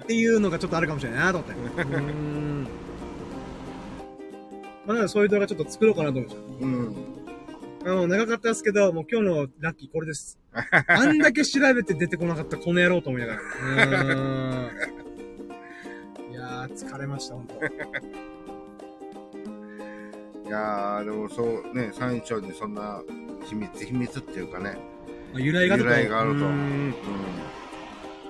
[0.04, 1.84] っていうのがちょっとあるかもしれないなと思って。
[1.84, 2.68] うーん。
[4.86, 6.66] まあ、だからそういう動画ちょっと作ろうかなと思いました。
[6.66, 6.96] うん。
[7.86, 10.38] あの、長かったですけど、もう今日のラッキーこれです。
[10.88, 13.42] あんだけ調べて出てこなかったこの野郎と思いながら。
[13.42, 14.72] うー
[16.30, 16.32] ん。
[16.32, 17.56] いやー、疲れました、ほんと。
[17.56, 17.58] い
[20.50, 23.02] やー、でもそうね、三丁にそんな
[23.46, 24.78] 秘密、秘密っていうかね。
[25.34, 25.90] まあ由来があると。
[25.90, 26.94] 由来があるとうーん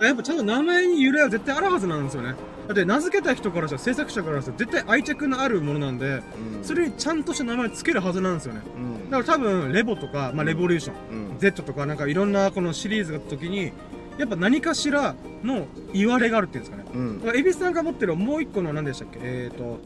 [0.06, 2.36] やっぱちゃんと名前に由来は絶対あるはずなんですよね。
[2.68, 6.22] だって名付けた人からしたら、制作者からしたら絶対愛着のあるものなんで、
[6.58, 6.64] うん。
[6.64, 8.62] それにちゃんとした名前つけるはずなんですよね。
[8.76, 9.10] うん。
[9.10, 11.40] だから多分、レボとか、まあ、レボリューション、うん。
[11.40, 13.72] Z とかなんかいろんなこのシリーズが時に、
[14.18, 16.90] やっぱ何かしらの言われがあるっていうんですかね。
[16.94, 17.28] うんだ。
[17.28, 19.20] から、エビスさんが持ってるもう一個の何でしたっけ？
[19.22, 19.80] えーと、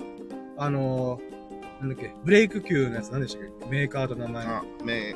[0.57, 3.66] あのー、なんだっけ、ブレイク級のやつ何でしたっけ？
[3.70, 4.45] メーカーと名前。
[4.45, 5.16] あ、メ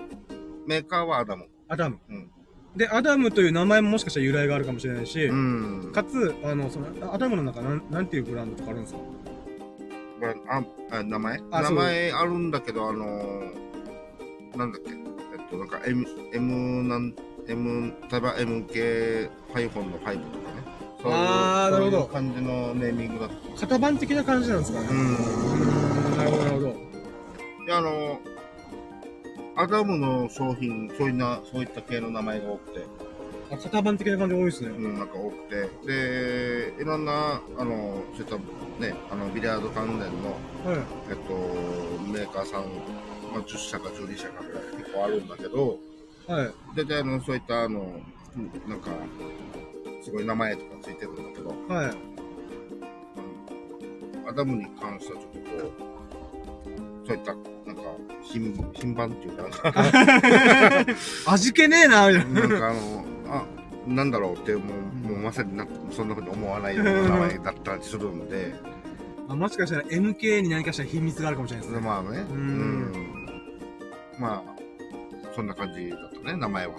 [0.68, 1.48] メーカーはアダム。
[1.68, 2.00] アダム。
[2.10, 2.32] うん。
[2.76, 5.91] で、アダムという名前ももしかしたら由来があるかもしれないし、うん。
[5.93, 8.99] かつ、あの、その、アダムの中、なん、なんていうブランドとかあるんですか？
[10.19, 11.39] これああ名前？
[11.41, 17.13] 名あそう前あるんだけど、あのー、なんだっけ、えっと、なんか M、M なん、
[17.47, 20.21] M、例えば MK ハイフンの5とかね。
[21.01, 23.61] そういうあーなるほどそういう感じのネーミングだった。
[23.61, 24.88] 型番的な感じなんですかね。
[24.89, 24.97] うん。
[26.13, 26.76] んなるほど、なるほど。
[27.65, 28.34] で、あのー、
[29.56, 32.86] アダムの商品、そういうな、そういった系の名前が多くて、
[33.51, 34.70] あ、型番的な感じ多いですね。
[34.70, 38.36] うん、なんか多くて、で、いろんな、あの、そういった
[38.82, 40.06] ね、あの、ビリヤード関連の、
[40.66, 40.80] はい。
[41.10, 41.34] えっと、
[42.12, 42.64] メーカーさん、
[43.32, 45.80] まあ、10社か12社かぐらい結構あるんだけど、
[46.28, 46.53] はい。
[46.76, 48.01] 大体あの、そういったあの、
[48.36, 48.91] うんなんか、
[50.03, 51.86] すごい名前とかついてるんだけど、はい。
[51.86, 52.16] うん
[54.28, 55.72] アダムに関してはちょっとこ
[57.03, 57.36] う、そういった、
[58.23, 59.45] 品、品番っていうか、
[61.31, 62.39] 味気ねえな、みたいな。
[62.41, 63.45] なんかあの、あ、
[63.88, 64.61] なんだろうって、も
[65.05, 68.55] う、もうまさになそんなふうに思わないような名前だったりするんで、
[69.27, 71.86] あもしかしたら MK に何かしら秘密があるかもしれないですね。
[71.86, 72.41] まあね、ううん
[72.91, 73.15] ん。
[74.19, 74.55] まあ、
[75.36, 76.73] そんな感じだったね、名前は。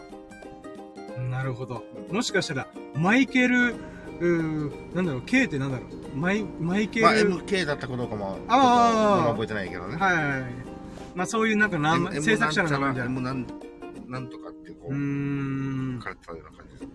[1.30, 1.82] なるほど。
[2.10, 6.16] もしかしたら、マイケル、うーなんだろう、K ってなんだろう。
[6.16, 9.96] マイ、マイケル、まあ、MK だったかどうかも、ああ覚えてないけどね。
[9.96, 10.65] はい。
[11.16, 13.10] まあそういうなんか名前、制作者の名前みたいな。
[13.10, 13.46] M なん
[14.06, 16.04] なんとかってこう書。
[16.04, 16.86] かれてたような感じです。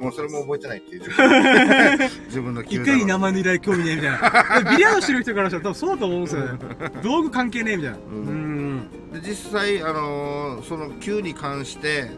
[0.00, 4.10] もうそれも覚えてないっていう自分 自分のいかに名前の由来興味ねえみたい
[4.64, 4.70] な。
[4.72, 6.58] ビリヤードしてる人からしたら多分そうだと思うんですよね。
[7.02, 7.96] 道具関係ねえみたいな。
[7.96, 8.90] うーん。
[9.12, 12.10] で実際、あのーその Q に関して、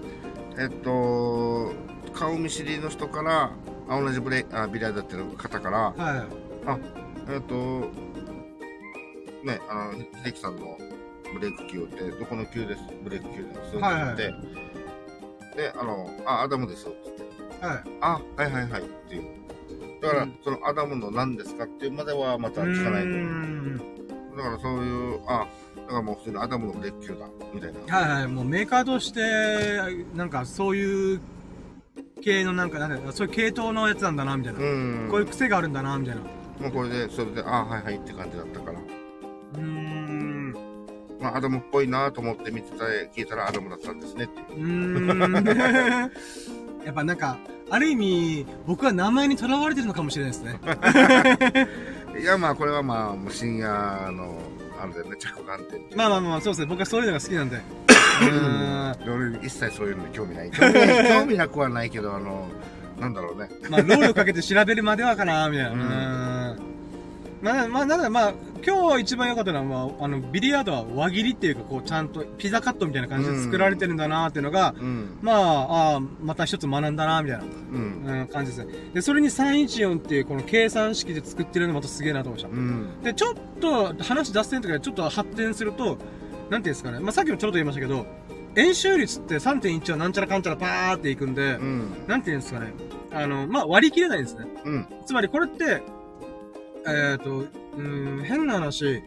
[0.58, 1.72] えっと、
[2.14, 3.52] 顔見知りの人から、
[3.88, 6.26] あ同じブレあビリヤードやってる方から、はい。
[7.32, 7.54] えっと、
[9.44, 9.92] ね、あの、
[10.24, 10.76] 秀樹さんの
[11.34, 14.22] ブレイク Q って、どこの Q です、ブレイク Q ですって言はいはいって、
[15.56, 17.82] で、あの、あ、アダムですって言って、はい。
[18.00, 19.40] あ、はいはいはいっていう。
[20.00, 27.98] だから、うんそのアダムの何ですかっていうまではまた聞かないとだからそういう、あ、だからもう普通にアダムのブレイク Q だ、みたいな。
[27.98, 28.28] はいはい。
[28.28, 29.20] もうメーカーとして、
[30.14, 31.20] なんかそういう
[32.22, 34.60] 系のなんか、なんだそういう系統のやつなんだな、みたいな。
[34.60, 35.08] うん。
[35.10, 36.22] こういう癖があるんだな、みたいな。
[36.60, 38.78] もうこれで、それで、あ、はいはいって感じだったから。
[38.78, 39.99] うーん。
[41.20, 46.10] まあ、アダムっぽいなと思って見てた、聞いたらアダムだったんですねっていう。
[46.84, 47.36] やっぱなんか、
[47.70, 50.58] ある意味、僕は名前にとらわれてるのかもしれないですね。
[52.20, 53.68] いや、まあ、これはまあ、深夜
[54.12, 54.38] の、
[54.82, 56.66] あれだよね、着眼点まあまあまあ、そうですね。
[56.66, 57.56] 僕はそういうのが好きなんで。
[57.56, 59.36] うーん。
[59.36, 60.50] 俺、一切そういうのに興味ない。
[60.50, 60.74] 興味
[61.08, 62.48] 興味なくはないけど、あの、
[62.98, 63.48] なんだろうね。
[63.68, 66.52] まあ、労力かけて調べるまではかな、みたいな。
[66.52, 66.79] うん。
[67.42, 68.34] まあ、まあ、なんだ、まあ、
[68.66, 75.18] 今日一番良かったのは、まあ、あの、ビリヤードは輪切りっていうか、こう、ちゃんとピザカットみたいな感じで作られてるんだなっていうのが、うん。
[75.22, 78.20] まあ、ああ、また一つ学んだな、みたいな、うん。
[78.20, 78.74] うん、感じですね。
[78.92, 82.88] で、それに314っていうこの計算式で作ってるのまたすげえなと思いましうん。
[83.02, 83.04] た。
[83.06, 85.96] で、ちょっと話脱線とかでちょっと発展すると、
[86.50, 88.06] なんていうんですかね、まあさっきもちょろっと言いましたけど、
[88.56, 91.92] 演習率って3.1はなんちゃらかんちゃらパーっていくんで、うん。
[92.06, 92.72] なんていうんですかね、
[93.12, 94.46] あの、まあ割り切れないんですね。
[94.64, 94.86] うん。
[95.06, 95.82] つまりこれって、
[96.86, 97.44] えっ、と、
[97.76, 99.02] うん、変な話、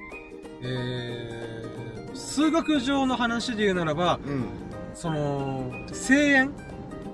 [0.61, 4.45] えー、数学上の話で言うならば、うん。
[4.93, 6.53] その、正円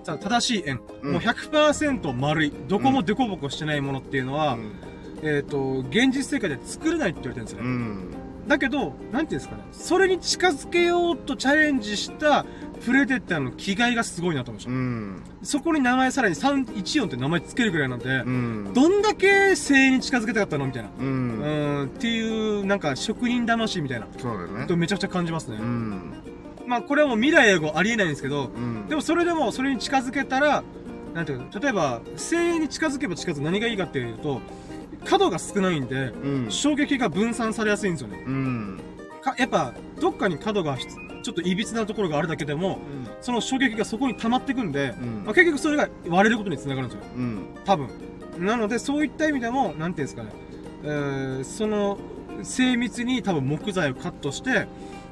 [0.03, 4.57] さ正しい円、うんもう100%丸い、どこもデコボコしてないものっていうのは、
[5.24, 7.68] えっ、と、現実世界で作れないって言われてるんですよね。
[7.68, 8.47] うん。
[8.47, 12.45] だけど、なんていうんですかね、それに近づけようとチャレンジした
[12.86, 14.71] プレデターの気概がすごいなと思いました。
[14.71, 15.23] うん。
[15.43, 18.74] そこに名前さらに314って名前つけるぐらいなんで、うん。
[18.74, 20.89] どんだけ正円に近づけたかったのみたいな。
[20.89, 21.01] う。
[21.01, 24.78] うんん、っていう、なんか職人魂みたいな、そうだよねと。
[24.78, 25.58] めちゃくちゃ感じますね。
[25.59, 26.13] うん。
[26.67, 28.87] まあこれはもう未来永劫ありえないんですけど、うん。
[28.87, 30.63] でもそれでもそれに近づけたら、
[31.13, 34.41] なんていうの、例えば、正円に近づけば近づく何がいいかっていうと、
[35.05, 36.51] 角が少ないんで、うん。
[36.51, 38.24] 衝撃が分散されやすいんですよね。
[38.25, 38.79] うん。
[39.20, 42.79] かやっぱ、どっかに角がちょっと歪なところがあるだけでも、
[43.21, 47.05] その衝撃がそこに溜まってくんで、うんまあ、結局それが割れることにつながるんですよ。
[47.16, 47.47] うん。
[47.66, 47.89] 多分。
[48.39, 50.29] なので、そういった意味でも、なんていうんですかね、
[50.83, 51.97] えーその、
[52.43, 54.67] 精密に多分木材をカットして、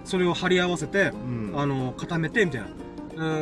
[0.06, 1.54] それを貼り合わせて、うん。
[1.56, 2.68] あの、固めて、みたいな。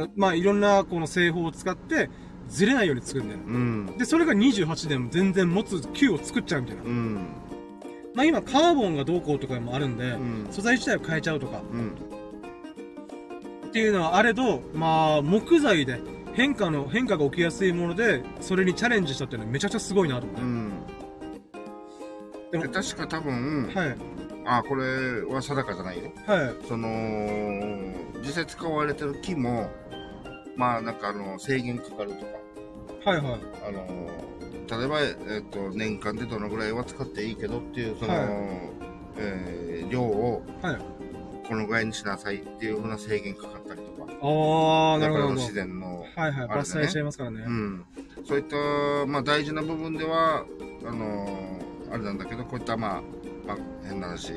[0.02, 2.10] うん、まあ、いろんなこの製法を使って、
[2.48, 3.40] ずれないように作るんだよ。
[3.46, 3.58] う
[3.94, 3.98] ん。
[3.98, 6.84] で、それが28でも全然持つ球を作っちゃうみたいな。
[8.16, 8.18] うん。
[8.18, 10.48] まあ今、カーボンがどうこうとかもあるんで、うん。
[10.52, 11.92] 素材自体を変えちゃうとか、うん。
[13.68, 16.00] っていうのはあれど、まあ、木材で
[16.34, 20.42] 変化の、変化が起きやすいもので、それにチャレンジしたっていうのはめちゃくちゃすごいなと思って。
[20.42, 20.72] うん。
[22.52, 23.98] でもで確か多分、はい。
[24.46, 26.12] あ、これは定かじゃないよ。
[26.26, 26.68] はい。
[26.68, 26.88] その、
[28.22, 29.70] 実際使われてる木も、
[30.56, 32.26] まあなんかあの、制限かかると
[33.04, 33.40] か、はいはい。
[33.68, 34.10] あの、
[34.70, 38.28] 例えば、えっ、と、年間でどのぐらいは使っていいけどっていう、その、はい
[39.18, 40.78] えー量をはい。
[41.48, 45.30] このぐらいにしなさいっていうふうな制限かかったりとか、ああ、なるほど。
[45.36, 46.48] 自然の、はいはい。
[46.48, 47.44] 伐採しちゃいますからね。
[47.46, 47.86] うん、
[48.28, 48.56] そういった、
[49.06, 50.44] まあ、大事な部分では
[50.86, 53.02] あのーあれなんだけどこういったまあ、
[53.48, 54.34] まあ、変な話、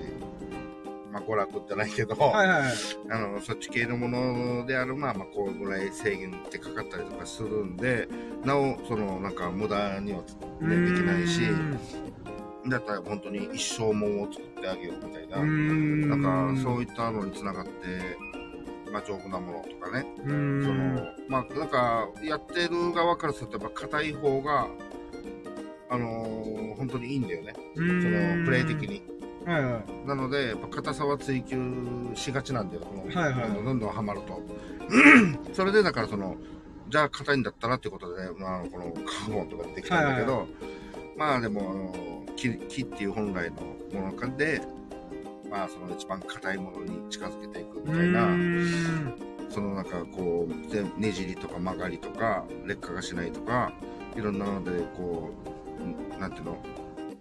[1.18, 2.72] まあ、娯楽じゃないけど、はいはいはい。
[3.10, 8.08] あのそっち系のものであるまあ、まあ、こうぐらい制限ってかかったりとかするんで
[8.44, 10.22] なおそのなんか無駄には、
[10.60, 11.42] ね、できないし
[12.68, 15.38] だったら本当に一生もんを作ってあげようみたいな。
[15.38, 17.70] なんかそういいったのにつながって、
[18.92, 20.06] まあ、丈夫なものとかね。
[20.16, 24.68] そのまあなんかやってる側からするとやっぱ硬い方が
[25.90, 28.88] あのー本当にいいんだよねそのプレイ的。
[28.88, 29.02] に
[29.52, 30.06] はいはい。
[30.06, 31.58] なのでやっぱ硬さは追求
[32.14, 33.50] しがちなんだよこの、はいはい。
[33.52, 34.40] どんどんどんはまると。
[35.52, 36.36] それでだからその
[36.88, 40.46] じゃあ硬いんだったらってことで、まあ、このカーボンとかできたんだけど、はい
[41.18, 41.92] まあでもあの
[42.36, 43.56] 木木っていう本来の
[44.00, 44.62] もので
[45.50, 48.28] まあその一番硬いものに近づけていくみたいな、
[49.50, 53.72] そのなんかこうでねじりとか曲がりとか劣化がしないとか
[54.16, 55.30] いろんなのでこ
[55.80, 56.52] うんなんていうの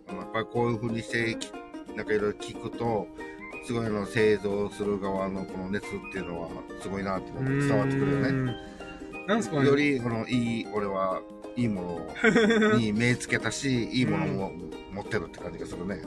[0.10, 1.52] やっぱりこういうふうにしてき
[1.98, 3.08] なんかいろいろ聞くと
[3.66, 6.50] すごいあの製造する側のこの熱っていうのは
[6.80, 8.56] すごいなって伝わってくるよね。
[9.28, 9.68] なんですかね。
[9.68, 11.22] よりこのいい俺は
[11.56, 14.52] いいものに 目つけたしいいものも
[14.94, 16.02] 持ってるって感じがするね。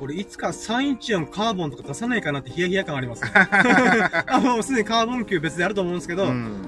[0.00, 3.30] これいつか314カーボンとか出さないかなってヒヤヒヤ感ありますね。
[4.26, 6.62] あ、もうすでにカーボン級別であると思うんですけど、うん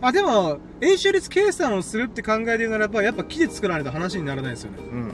[0.00, 4.78] あ、でも、演習率計算をするって考えてるならば、やっぱ木で作らないと話にならないですよね。
[4.92, 5.12] うん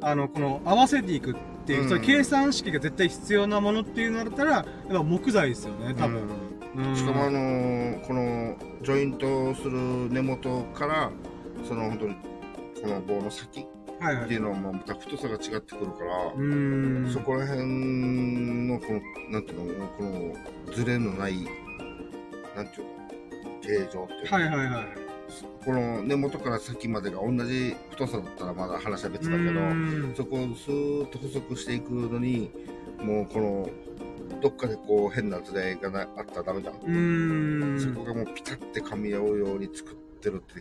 [0.00, 1.34] あの、この、合わせていく
[1.64, 6.22] っていう、うんそういう計算式が絶対必要なものっていうのだったら、やっぱ木材ですよね、多分。
[6.76, 9.78] うんしかもあのーこのジョイントする
[10.10, 11.10] 根元から
[11.66, 12.16] その本当に
[12.82, 13.64] この棒の先
[14.00, 14.24] はいはい。
[14.24, 17.12] っていうのはまた太さが違ってくるから。
[17.12, 17.64] そこら辺
[18.68, 19.00] のこの
[19.30, 21.36] なんていうのこのズレのない
[22.56, 25.03] なんていうの形状っていうのはいはいはい。
[25.64, 29.60] この根元から先までが同じ太さだったらまだ話は別だけど、
[30.16, 32.50] そこをスーッと細くしていくのに
[33.00, 33.68] もうこの
[34.42, 37.80] どっかでこう変なズレがなあったらダメじゃんうーん。
[37.80, 40.60] そこがもうピタって噛み合うように作ってるって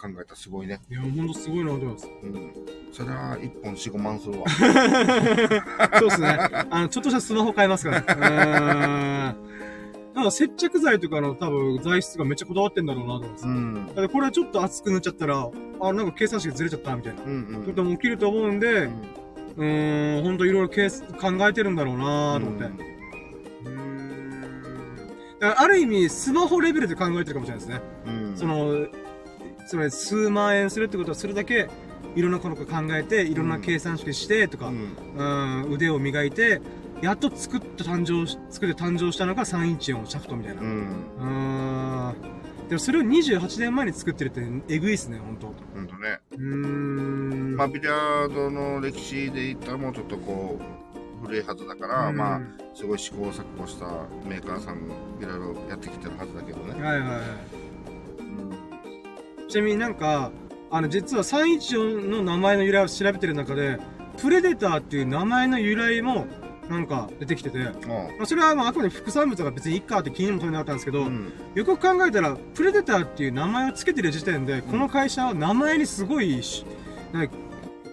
[0.00, 0.80] 考えたらすごいね。
[0.90, 2.08] いや、ほんとすごいなと思います。
[2.22, 2.52] うん。
[2.92, 4.48] それは1本4、5万するわ。
[5.98, 6.28] そうですね。
[6.70, 9.30] あの、ちょっとしたスマホ買いますから。
[9.30, 9.36] う
[10.14, 13.46] なんか接着剤とかの多分材質がめっちゃこだわってんだろうなと思います。
[13.46, 13.86] うん。
[13.88, 15.50] だからこれはちょっと厚く塗っちゃったら、
[15.80, 17.22] あ、なんか計算式ずれちゃったみたいな。
[17.24, 17.74] うんうん。
[17.74, 18.90] とも起きると思うんで、う
[19.56, 22.64] うーん、ほんといろいろ計算考えてるんだろうなと思って。
[22.64, 22.66] ん
[23.64, 25.08] うーん。
[25.40, 27.80] だからある意味、スマホレベルで考えてるかもしれないですね。
[28.06, 28.36] うん。
[28.36, 28.86] その、
[29.66, 31.68] つまり数万円するってことはするだけ、
[32.14, 35.64] いろんなことを考えて、いろんな計算式してとか、うん。
[35.64, 36.60] うん、腕を磨いて、
[37.02, 40.62] やっと作った誕生し、作って誕生したのが314シャフトみたいな。
[40.62, 40.64] う。
[40.64, 42.14] うん。
[42.68, 45.52] でもそれを28年前に作ってるってえぐいっすね、ほんと。
[45.74, 46.18] ほんとね。
[46.32, 47.56] うーん。
[47.56, 52.40] まあ、ビリヤードの歴史で言ったらもうちょっとこう、古いはずだから、うんまあ、
[52.74, 53.86] すごい試行錯誤した
[54.26, 54.76] メーカーさん、
[55.20, 56.82] いろいろやってきてるはずだけどね。
[56.82, 57.20] はいはいはい。
[58.20, 59.48] うん。
[59.48, 60.32] ちなみになんか、
[60.70, 63.78] あの、実は314の名前の由来を調べてる中で、
[64.16, 66.26] プレデターっていう名前の由来も、
[66.68, 71.32] なんか出てきてて、もまあ、それはまああくまで副産物が別にいっかって気にも留めなかったんですけう、ど、うん。
[71.54, 76.64] よく考えたら、プレデターっていう名前を付けてる時点で、この会社は名前にすごいし、
[77.12, 77.34] なんか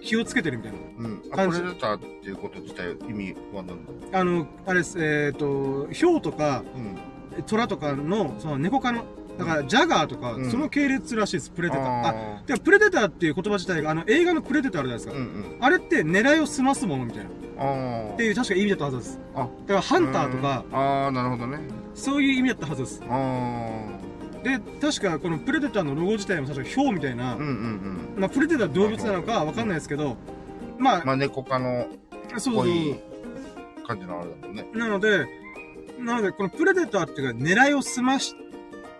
[0.00, 0.78] 気をつけてるみたいな。
[0.98, 1.22] うん。
[1.32, 3.78] あ、感じこれだっていうこと自体、意味は何だろ
[4.18, 7.42] あの、あれです、えっ、と、ヒョウとか、ううん。
[7.46, 9.04] トラとかの、その猫科の、
[9.38, 11.86] だから、ジャガーとか、うんその系列らしいです、プレデター。
[11.86, 15.66] あ、あでもプレデターっていう言葉自体が、あの、映画のプレデターあるじゃないですーか。
[15.66, 17.30] あれって狙いを済ますものみたいな。
[18.14, 19.20] っていう確か意味だったはずです。
[19.34, 21.60] あだからハンターとか、うんああ、なるほどね。
[21.94, 23.02] そういう意味だったはずです。
[23.08, 24.02] あ
[24.42, 27.34] で、確かこのプレデターのロゴ自体も確かヒョウみたいな、あ。
[27.36, 27.50] うんうんう
[28.18, 28.20] ん。
[28.20, 30.16] まあプレデター動物なのかわかんないですけど、
[30.78, 31.86] まあ、まあ、猫科の
[32.38, 32.96] そうそうい
[33.86, 34.66] 感じのあれだもんね。
[34.74, 35.26] なので、
[36.00, 38.34] なので、このプレデターっていうか、狙いを済まし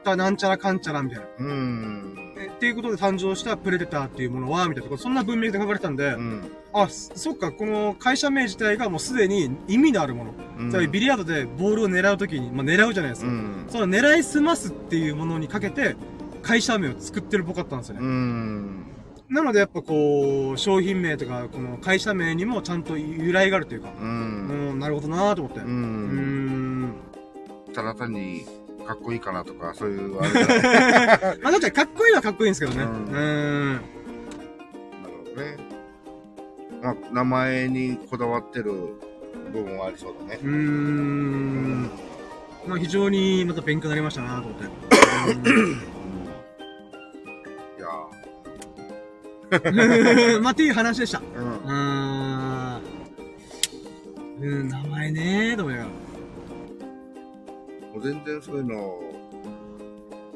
[0.02, 1.24] たなんちゃらかんちゃらみたいな。
[1.38, 2.34] うーん。
[2.38, 6.50] えっていうことで誕生したプレデターっていうものは、みたいなところ、そんな文脈で書かれてたんで、うん。
[6.72, 10.34] あ、そそっか、この会社名自体がもうすでに意味のあるもの。
[10.58, 13.30] うんつまりビリヤードでボールを狙うときに、まあ狙うじゃないですか。
[13.30, 13.66] うん。
[13.68, 15.96] その狙い済ますっていうものにかけて、
[16.42, 18.00] 会社名を作ってるっぽかったんですよね。
[18.02, 18.86] うん。
[19.28, 24.04] なのでやっぱこう、商品名とか、この会社名にもちゃんと由来があるというか、う。
[24.04, 25.60] うんん、なるほどなーと思って。
[25.60, 25.64] う。
[25.64, 26.92] うんん。
[27.72, 28.44] ただ単に、
[28.86, 30.26] かっこいいかなとか、そういう、あ
[31.34, 32.82] れまあ、だってかっこいいはかっこいいんですけどね。
[32.84, 33.80] ううんん。
[35.24, 35.56] ほどね。
[36.82, 38.72] まあ、名前にこだわってる
[39.52, 40.40] 部分はありそうだね。
[40.42, 41.90] うーん。
[42.66, 44.64] まあ非常にまた勉強になりましたなと思って。
[44.64, 44.66] い
[47.80, 47.88] や
[49.72, 51.18] うん まあっていう話でした。
[51.18, 51.56] ーうんう。
[51.66, 52.82] ーん。
[54.40, 55.90] うん、名前ねーと思いながら。
[57.92, 59.00] もう全然そういうの、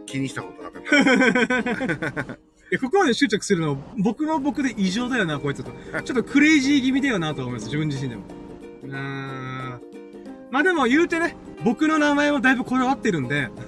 [0.05, 2.39] 気にしたことなかった。
[2.81, 5.71] ここまで執着するの、僕の僕で異常だよな、こいつと。
[6.03, 8.23] ちょっとクレイジー気味だよなと思います、自分自身でも。
[8.83, 9.81] うーん。
[10.51, 13.51] まあでも言うてね、僕の名前もだいぶこだわってるんで。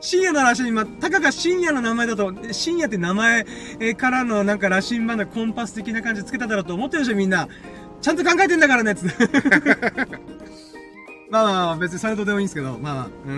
[0.00, 3.44] 深夜の話に、ま、たかが深夜の名前だと、深夜って名前
[3.96, 7.48] からのなんか羅針盤のコンパス的な感じつけただろうと思ってるでしょ、みんな。
[8.00, 9.28] ちゃんと考えてんだからね、つって。
[11.30, 13.32] まあまあ、別にそれとでもいいんですけど、まあまあ、うー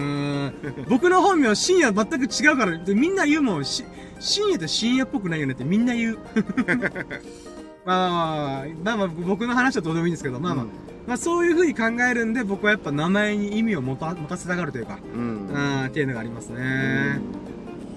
[0.47, 0.53] ん。
[0.89, 3.85] 僕の本名、深夜全く違うから、でみんな言うもん、し
[4.21, 6.19] 深夜って深夜っぽくないよねってみんな言う。
[7.85, 10.71] まあまあまあ、まあまあ、僕の話はどうでもいいんですけど、まあまあ、うん
[11.07, 15.49] まあそういう風に考えるんで、僕はやっぱ名前に意味を持た持たせたがるというか、うん。
[15.49, 17.21] うん、っていうのがありますね。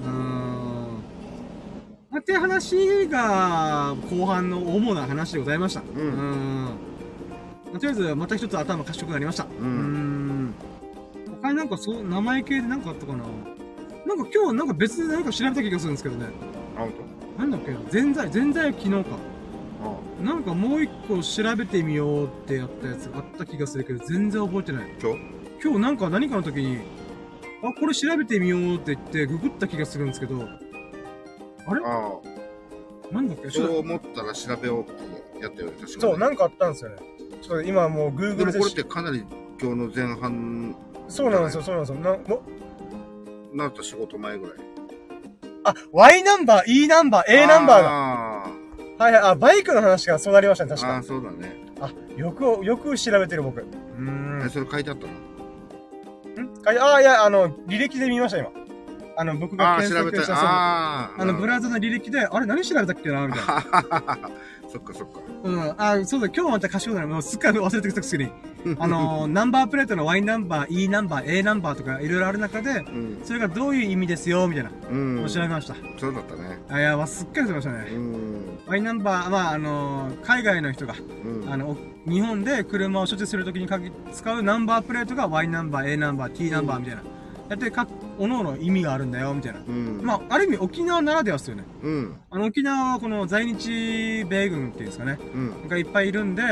[0.03, 0.53] うーん。
[2.09, 5.81] まあっていう話が、後半の主な話でございました。
[5.81, 6.92] んうんまあ
[7.79, 9.45] とりあえず、また一つ頭賢くなりました。
[9.59, 10.53] うんん
[11.41, 13.23] 他になんかそう、名前系でなんかあったかな？
[14.05, 16.27] なんか今日なんか別で何か調べた気がするんですけどね。
[16.77, 16.97] あ、ほんと
[17.37, 19.03] なんだっけ全財、全財昨日か。
[19.83, 24.87] あなんかもう一個調べてみようってやったやつがあった気がするけど、全然覚えてない。
[25.01, 25.19] 今日？
[25.63, 26.77] 今日なんか何かの時に、
[27.63, 30.47] あ、これ調べてみようって言ってググった気がするんですけど、
[31.67, 31.81] あれ？
[31.85, 32.11] あ
[33.11, 33.49] なんだっけ？
[33.49, 36.01] そう思ったら調べようってやったよね、確かに。
[36.01, 36.97] そう、なんかあったんですよね。
[37.43, 39.25] ちょっと今もう Google ででもこれってかなり
[39.61, 40.75] 今日の前半
[41.09, 41.99] そうなんですよ、そうなんですよ。
[41.99, 42.41] なも？
[43.53, 44.55] なった仕事前ぐらい。
[45.65, 47.89] あ、Y ナンバー、E ナンバー、A ナンバーが。
[47.89, 51.03] あはいはい、あ、バイクの話がそうなりましたね、確かーあー、。
[51.03, 51.55] そうだね。
[51.81, 53.61] あ、よく、よく調べてる僕。
[53.61, 54.41] うーん。
[54.45, 55.13] え、それ書いてあったの？
[55.13, 55.17] ん？
[56.65, 58.49] あ、あいや、あの、履歴で見ました、今。
[59.15, 60.01] あの、僕がああ、検。
[60.03, 61.21] 索した、そうああ。
[61.21, 64.29] あの、ブラウザの履歴で、あれ何調べたっけなみたいな。
[64.73, 65.19] そっかそっか。
[65.43, 65.75] うん。
[65.77, 67.07] あ、そうだ、今日また賢くなる。
[67.07, 68.31] もうすっかり忘れてきたくせに。
[68.79, 73.21] あのー、ナンバープレートの Y ナンバー、E ナンバー、A ナンバーとかいろいろある中で、うん。
[73.23, 74.71] それがどういう意味ですよ、みたいな。
[74.89, 75.27] うん。
[75.27, 75.75] 調べました。
[75.99, 76.59] そうだったね。
[76.69, 77.79] あ、いや、わすっかり忘れましたうね。
[77.91, 78.59] ん。
[78.65, 81.53] Y ナンバー、まあ、あのー、海外の人が、うん。
[81.53, 81.77] あの、お
[82.09, 87.01] 日本で車を所持するときに限使うナンバープレートが Y ナンバー、A ナンバー、T ナンバーみたいな。
[87.01, 87.07] や
[87.55, 89.59] って、か、おのおの意味があるんだよ、みたいな。
[89.67, 90.01] うん。
[90.03, 91.63] まあ、ある意味沖縄ならではですよね。
[91.81, 92.15] うん。
[92.29, 95.19] あの、沖縄はこの在日米軍っていうんですかね。
[95.33, 95.67] うん。
[95.67, 96.43] がいっぱいいるんで、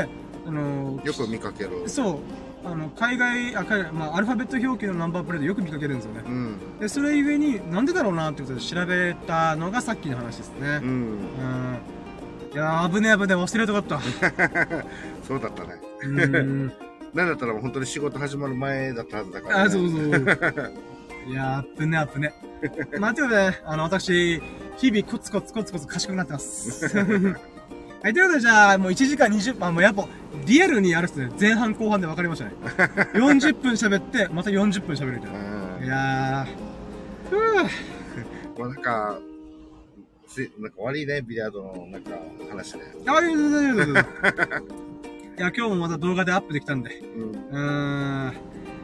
[0.45, 1.87] あのーよく見かける。
[1.87, 2.17] そう。
[2.63, 6.21] あの、海外、あ、海外、まあ、アルファベット表記のナンバープレートよく見かけるんですよね。
[6.25, 6.79] うん。
[6.79, 10.79] で、それゆえに、なんでだろうなってことで調べたのがさっきの話ですね。
[10.81, 10.87] うん。
[10.87, 11.77] うん。
[12.53, 13.99] いやー、危ねえ危ねえ、忘れたかった。
[15.25, 15.69] そうだったね。
[16.03, 16.71] うん。
[17.13, 19.63] なんだったらもう本当に仕事始まる前だったはずだから、ね。
[19.63, 20.09] あ、そうそう。
[21.27, 22.33] いやー、危ねえ危ね
[22.93, 22.99] え。
[22.99, 24.41] まあ、ということで、あの、私、
[24.77, 26.85] 日々コツコツコツコツ賢くなってます。
[28.03, 30.07] はい、ということで、じゃあ、もう1時間20分、あ、もうやっぱ、
[30.45, 31.29] リアルにやるっすね。
[31.39, 32.51] 前半後半で分かりましたね。
[33.13, 35.39] 40分喋って、また40分喋るみたいな。
[35.39, 37.63] うんいやー、ふぅ。
[38.59, 39.19] まあなんか、
[40.27, 42.11] せなんか悪いね、ビリヤードのなんか
[42.49, 42.79] 話で。
[43.07, 44.01] あ、いやいやいやいやいやいや。
[45.39, 46.99] いや、今日もまた動画でアップできたんで。
[46.99, 47.31] うん。
[47.31, 48.33] うーん。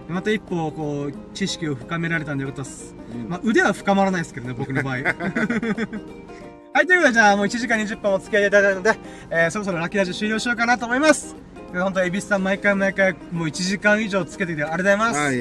[0.08, 2.96] また一歩、こう、知識を深められたんでよかったっす。
[3.14, 4.96] うんまあ、腕は深まらないですけどね、僕の場合。
[6.74, 9.00] はい、ということで、じゃあもう1時間20分お付き合いいただいたので、
[9.32, 11.36] えー、そろそろラッキーラジオ終了しようかなと思います。
[11.74, 15.20] で本当、エビスさん毎回毎回、もう1時間以上つけてきてありがとうございます。
[15.20, 15.36] はい。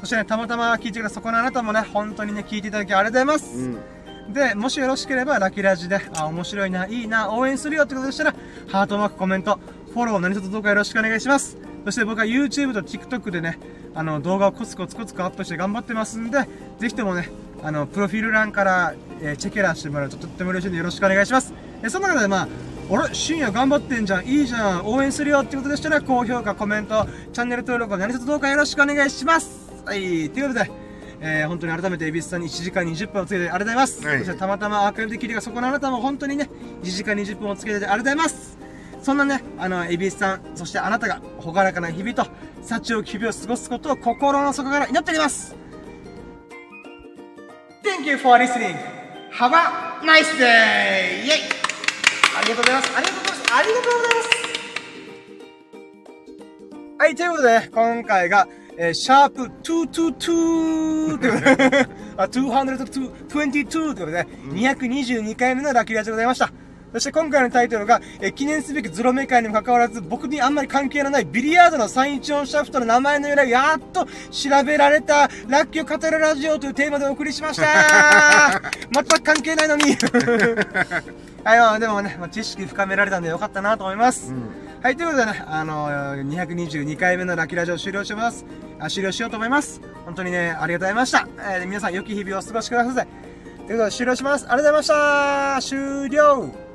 [0.00, 3.56] そしてね、たまたま聞いてくれたそこのあなたもね、本当にね、聞いていただきありがとうございます。
[4.26, 4.32] うん。
[4.32, 8.34] で、もしよろしければ、ラッキーラジで、あ、面白いな、いいな、応援するよってことでしたら、
[8.68, 9.58] ハートマーク、コメント、
[9.92, 11.56] フォロー、何卒どうかよろしくお願いします。
[11.84, 13.58] そして僕は YouTube と TikTok でね、
[13.94, 16.38] あの、動画をコツコツコツコツアップして頑張ってますんで、
[16.78, 17.28] ぜひともね、
[17.62, 21.52] あの、プロフィール欄から、えーチェケラしてもらうととっても嬉しいんでよろしくお願いします。
[21.82, 22.48] で、その中でまあ、
[22.92, 29.70] あれ深夜頑張ってんじゃん、いいじゃん、応援するよってことでしたら、高評価、コメント、チャンネル登録、何卒どうかよろしくお願いします。
[29.84, 30.70] はい、ということで、
[31.20, 34.06] えー、本当に改めて蛭子さんに1時間20分お付き合いでありがとうございます。
[34.06, 36.48] はいそしてたまたまアーカイブで聞いてたそこのあなたも本当にね、
[36.82, 38.58] 1時間20分お付き合いでありがとうございます。
[39.02, 42.26] そんなね、あの、蛭子さん、そしてあなたが、ほがらかな日々と、
[42.62, 45.56] 幸を日々を過ごすことを心の底から祈っております。
[47.82, 48.76] Thank you for listening.
[49.32, 51.24] Have a nice day!
[51.24, 51.60] イェイ
[52.36, 52.96] ありがとうございます。
[52.96, 53.52] ありがとうございます。
[53.52, 54.30] ありがとうございます。
[56.98, 58.46] はい、ということで、今回が、
[58.76, 66.52] えー、シャープ222ということで、 あ、222ということで、222回目のラッキーラジオでございました。
[66.92, 78.60] そして今回のタイトルが、えー記念すべきゾロ目会にもかかわらず、僕にあんまり関係のないビリヤードの314シャフトの名前の由来がやっと調べられた、ラッキーを語るラジオというテーマでお送りしました
[78.92, 79.96] 全く関係ないのに
[81.44, 84.32] はい、まあでもね、まあ、知識深められたんでよかったなと思います。
[84.82, 88.44] はい、ということでね、あのー、222回目のラッキーラジオ終了します。
[88.78, 89.80] あ終了しようと思います。
[90.04, 91.28] 本当にね、ありがとうございました。
[91.38, 93.06] えー皆さん良き日々をお過ごしください。
[93.66, 94.46] ということで終了します。
[94.48, 96.69] ありがとうございました終了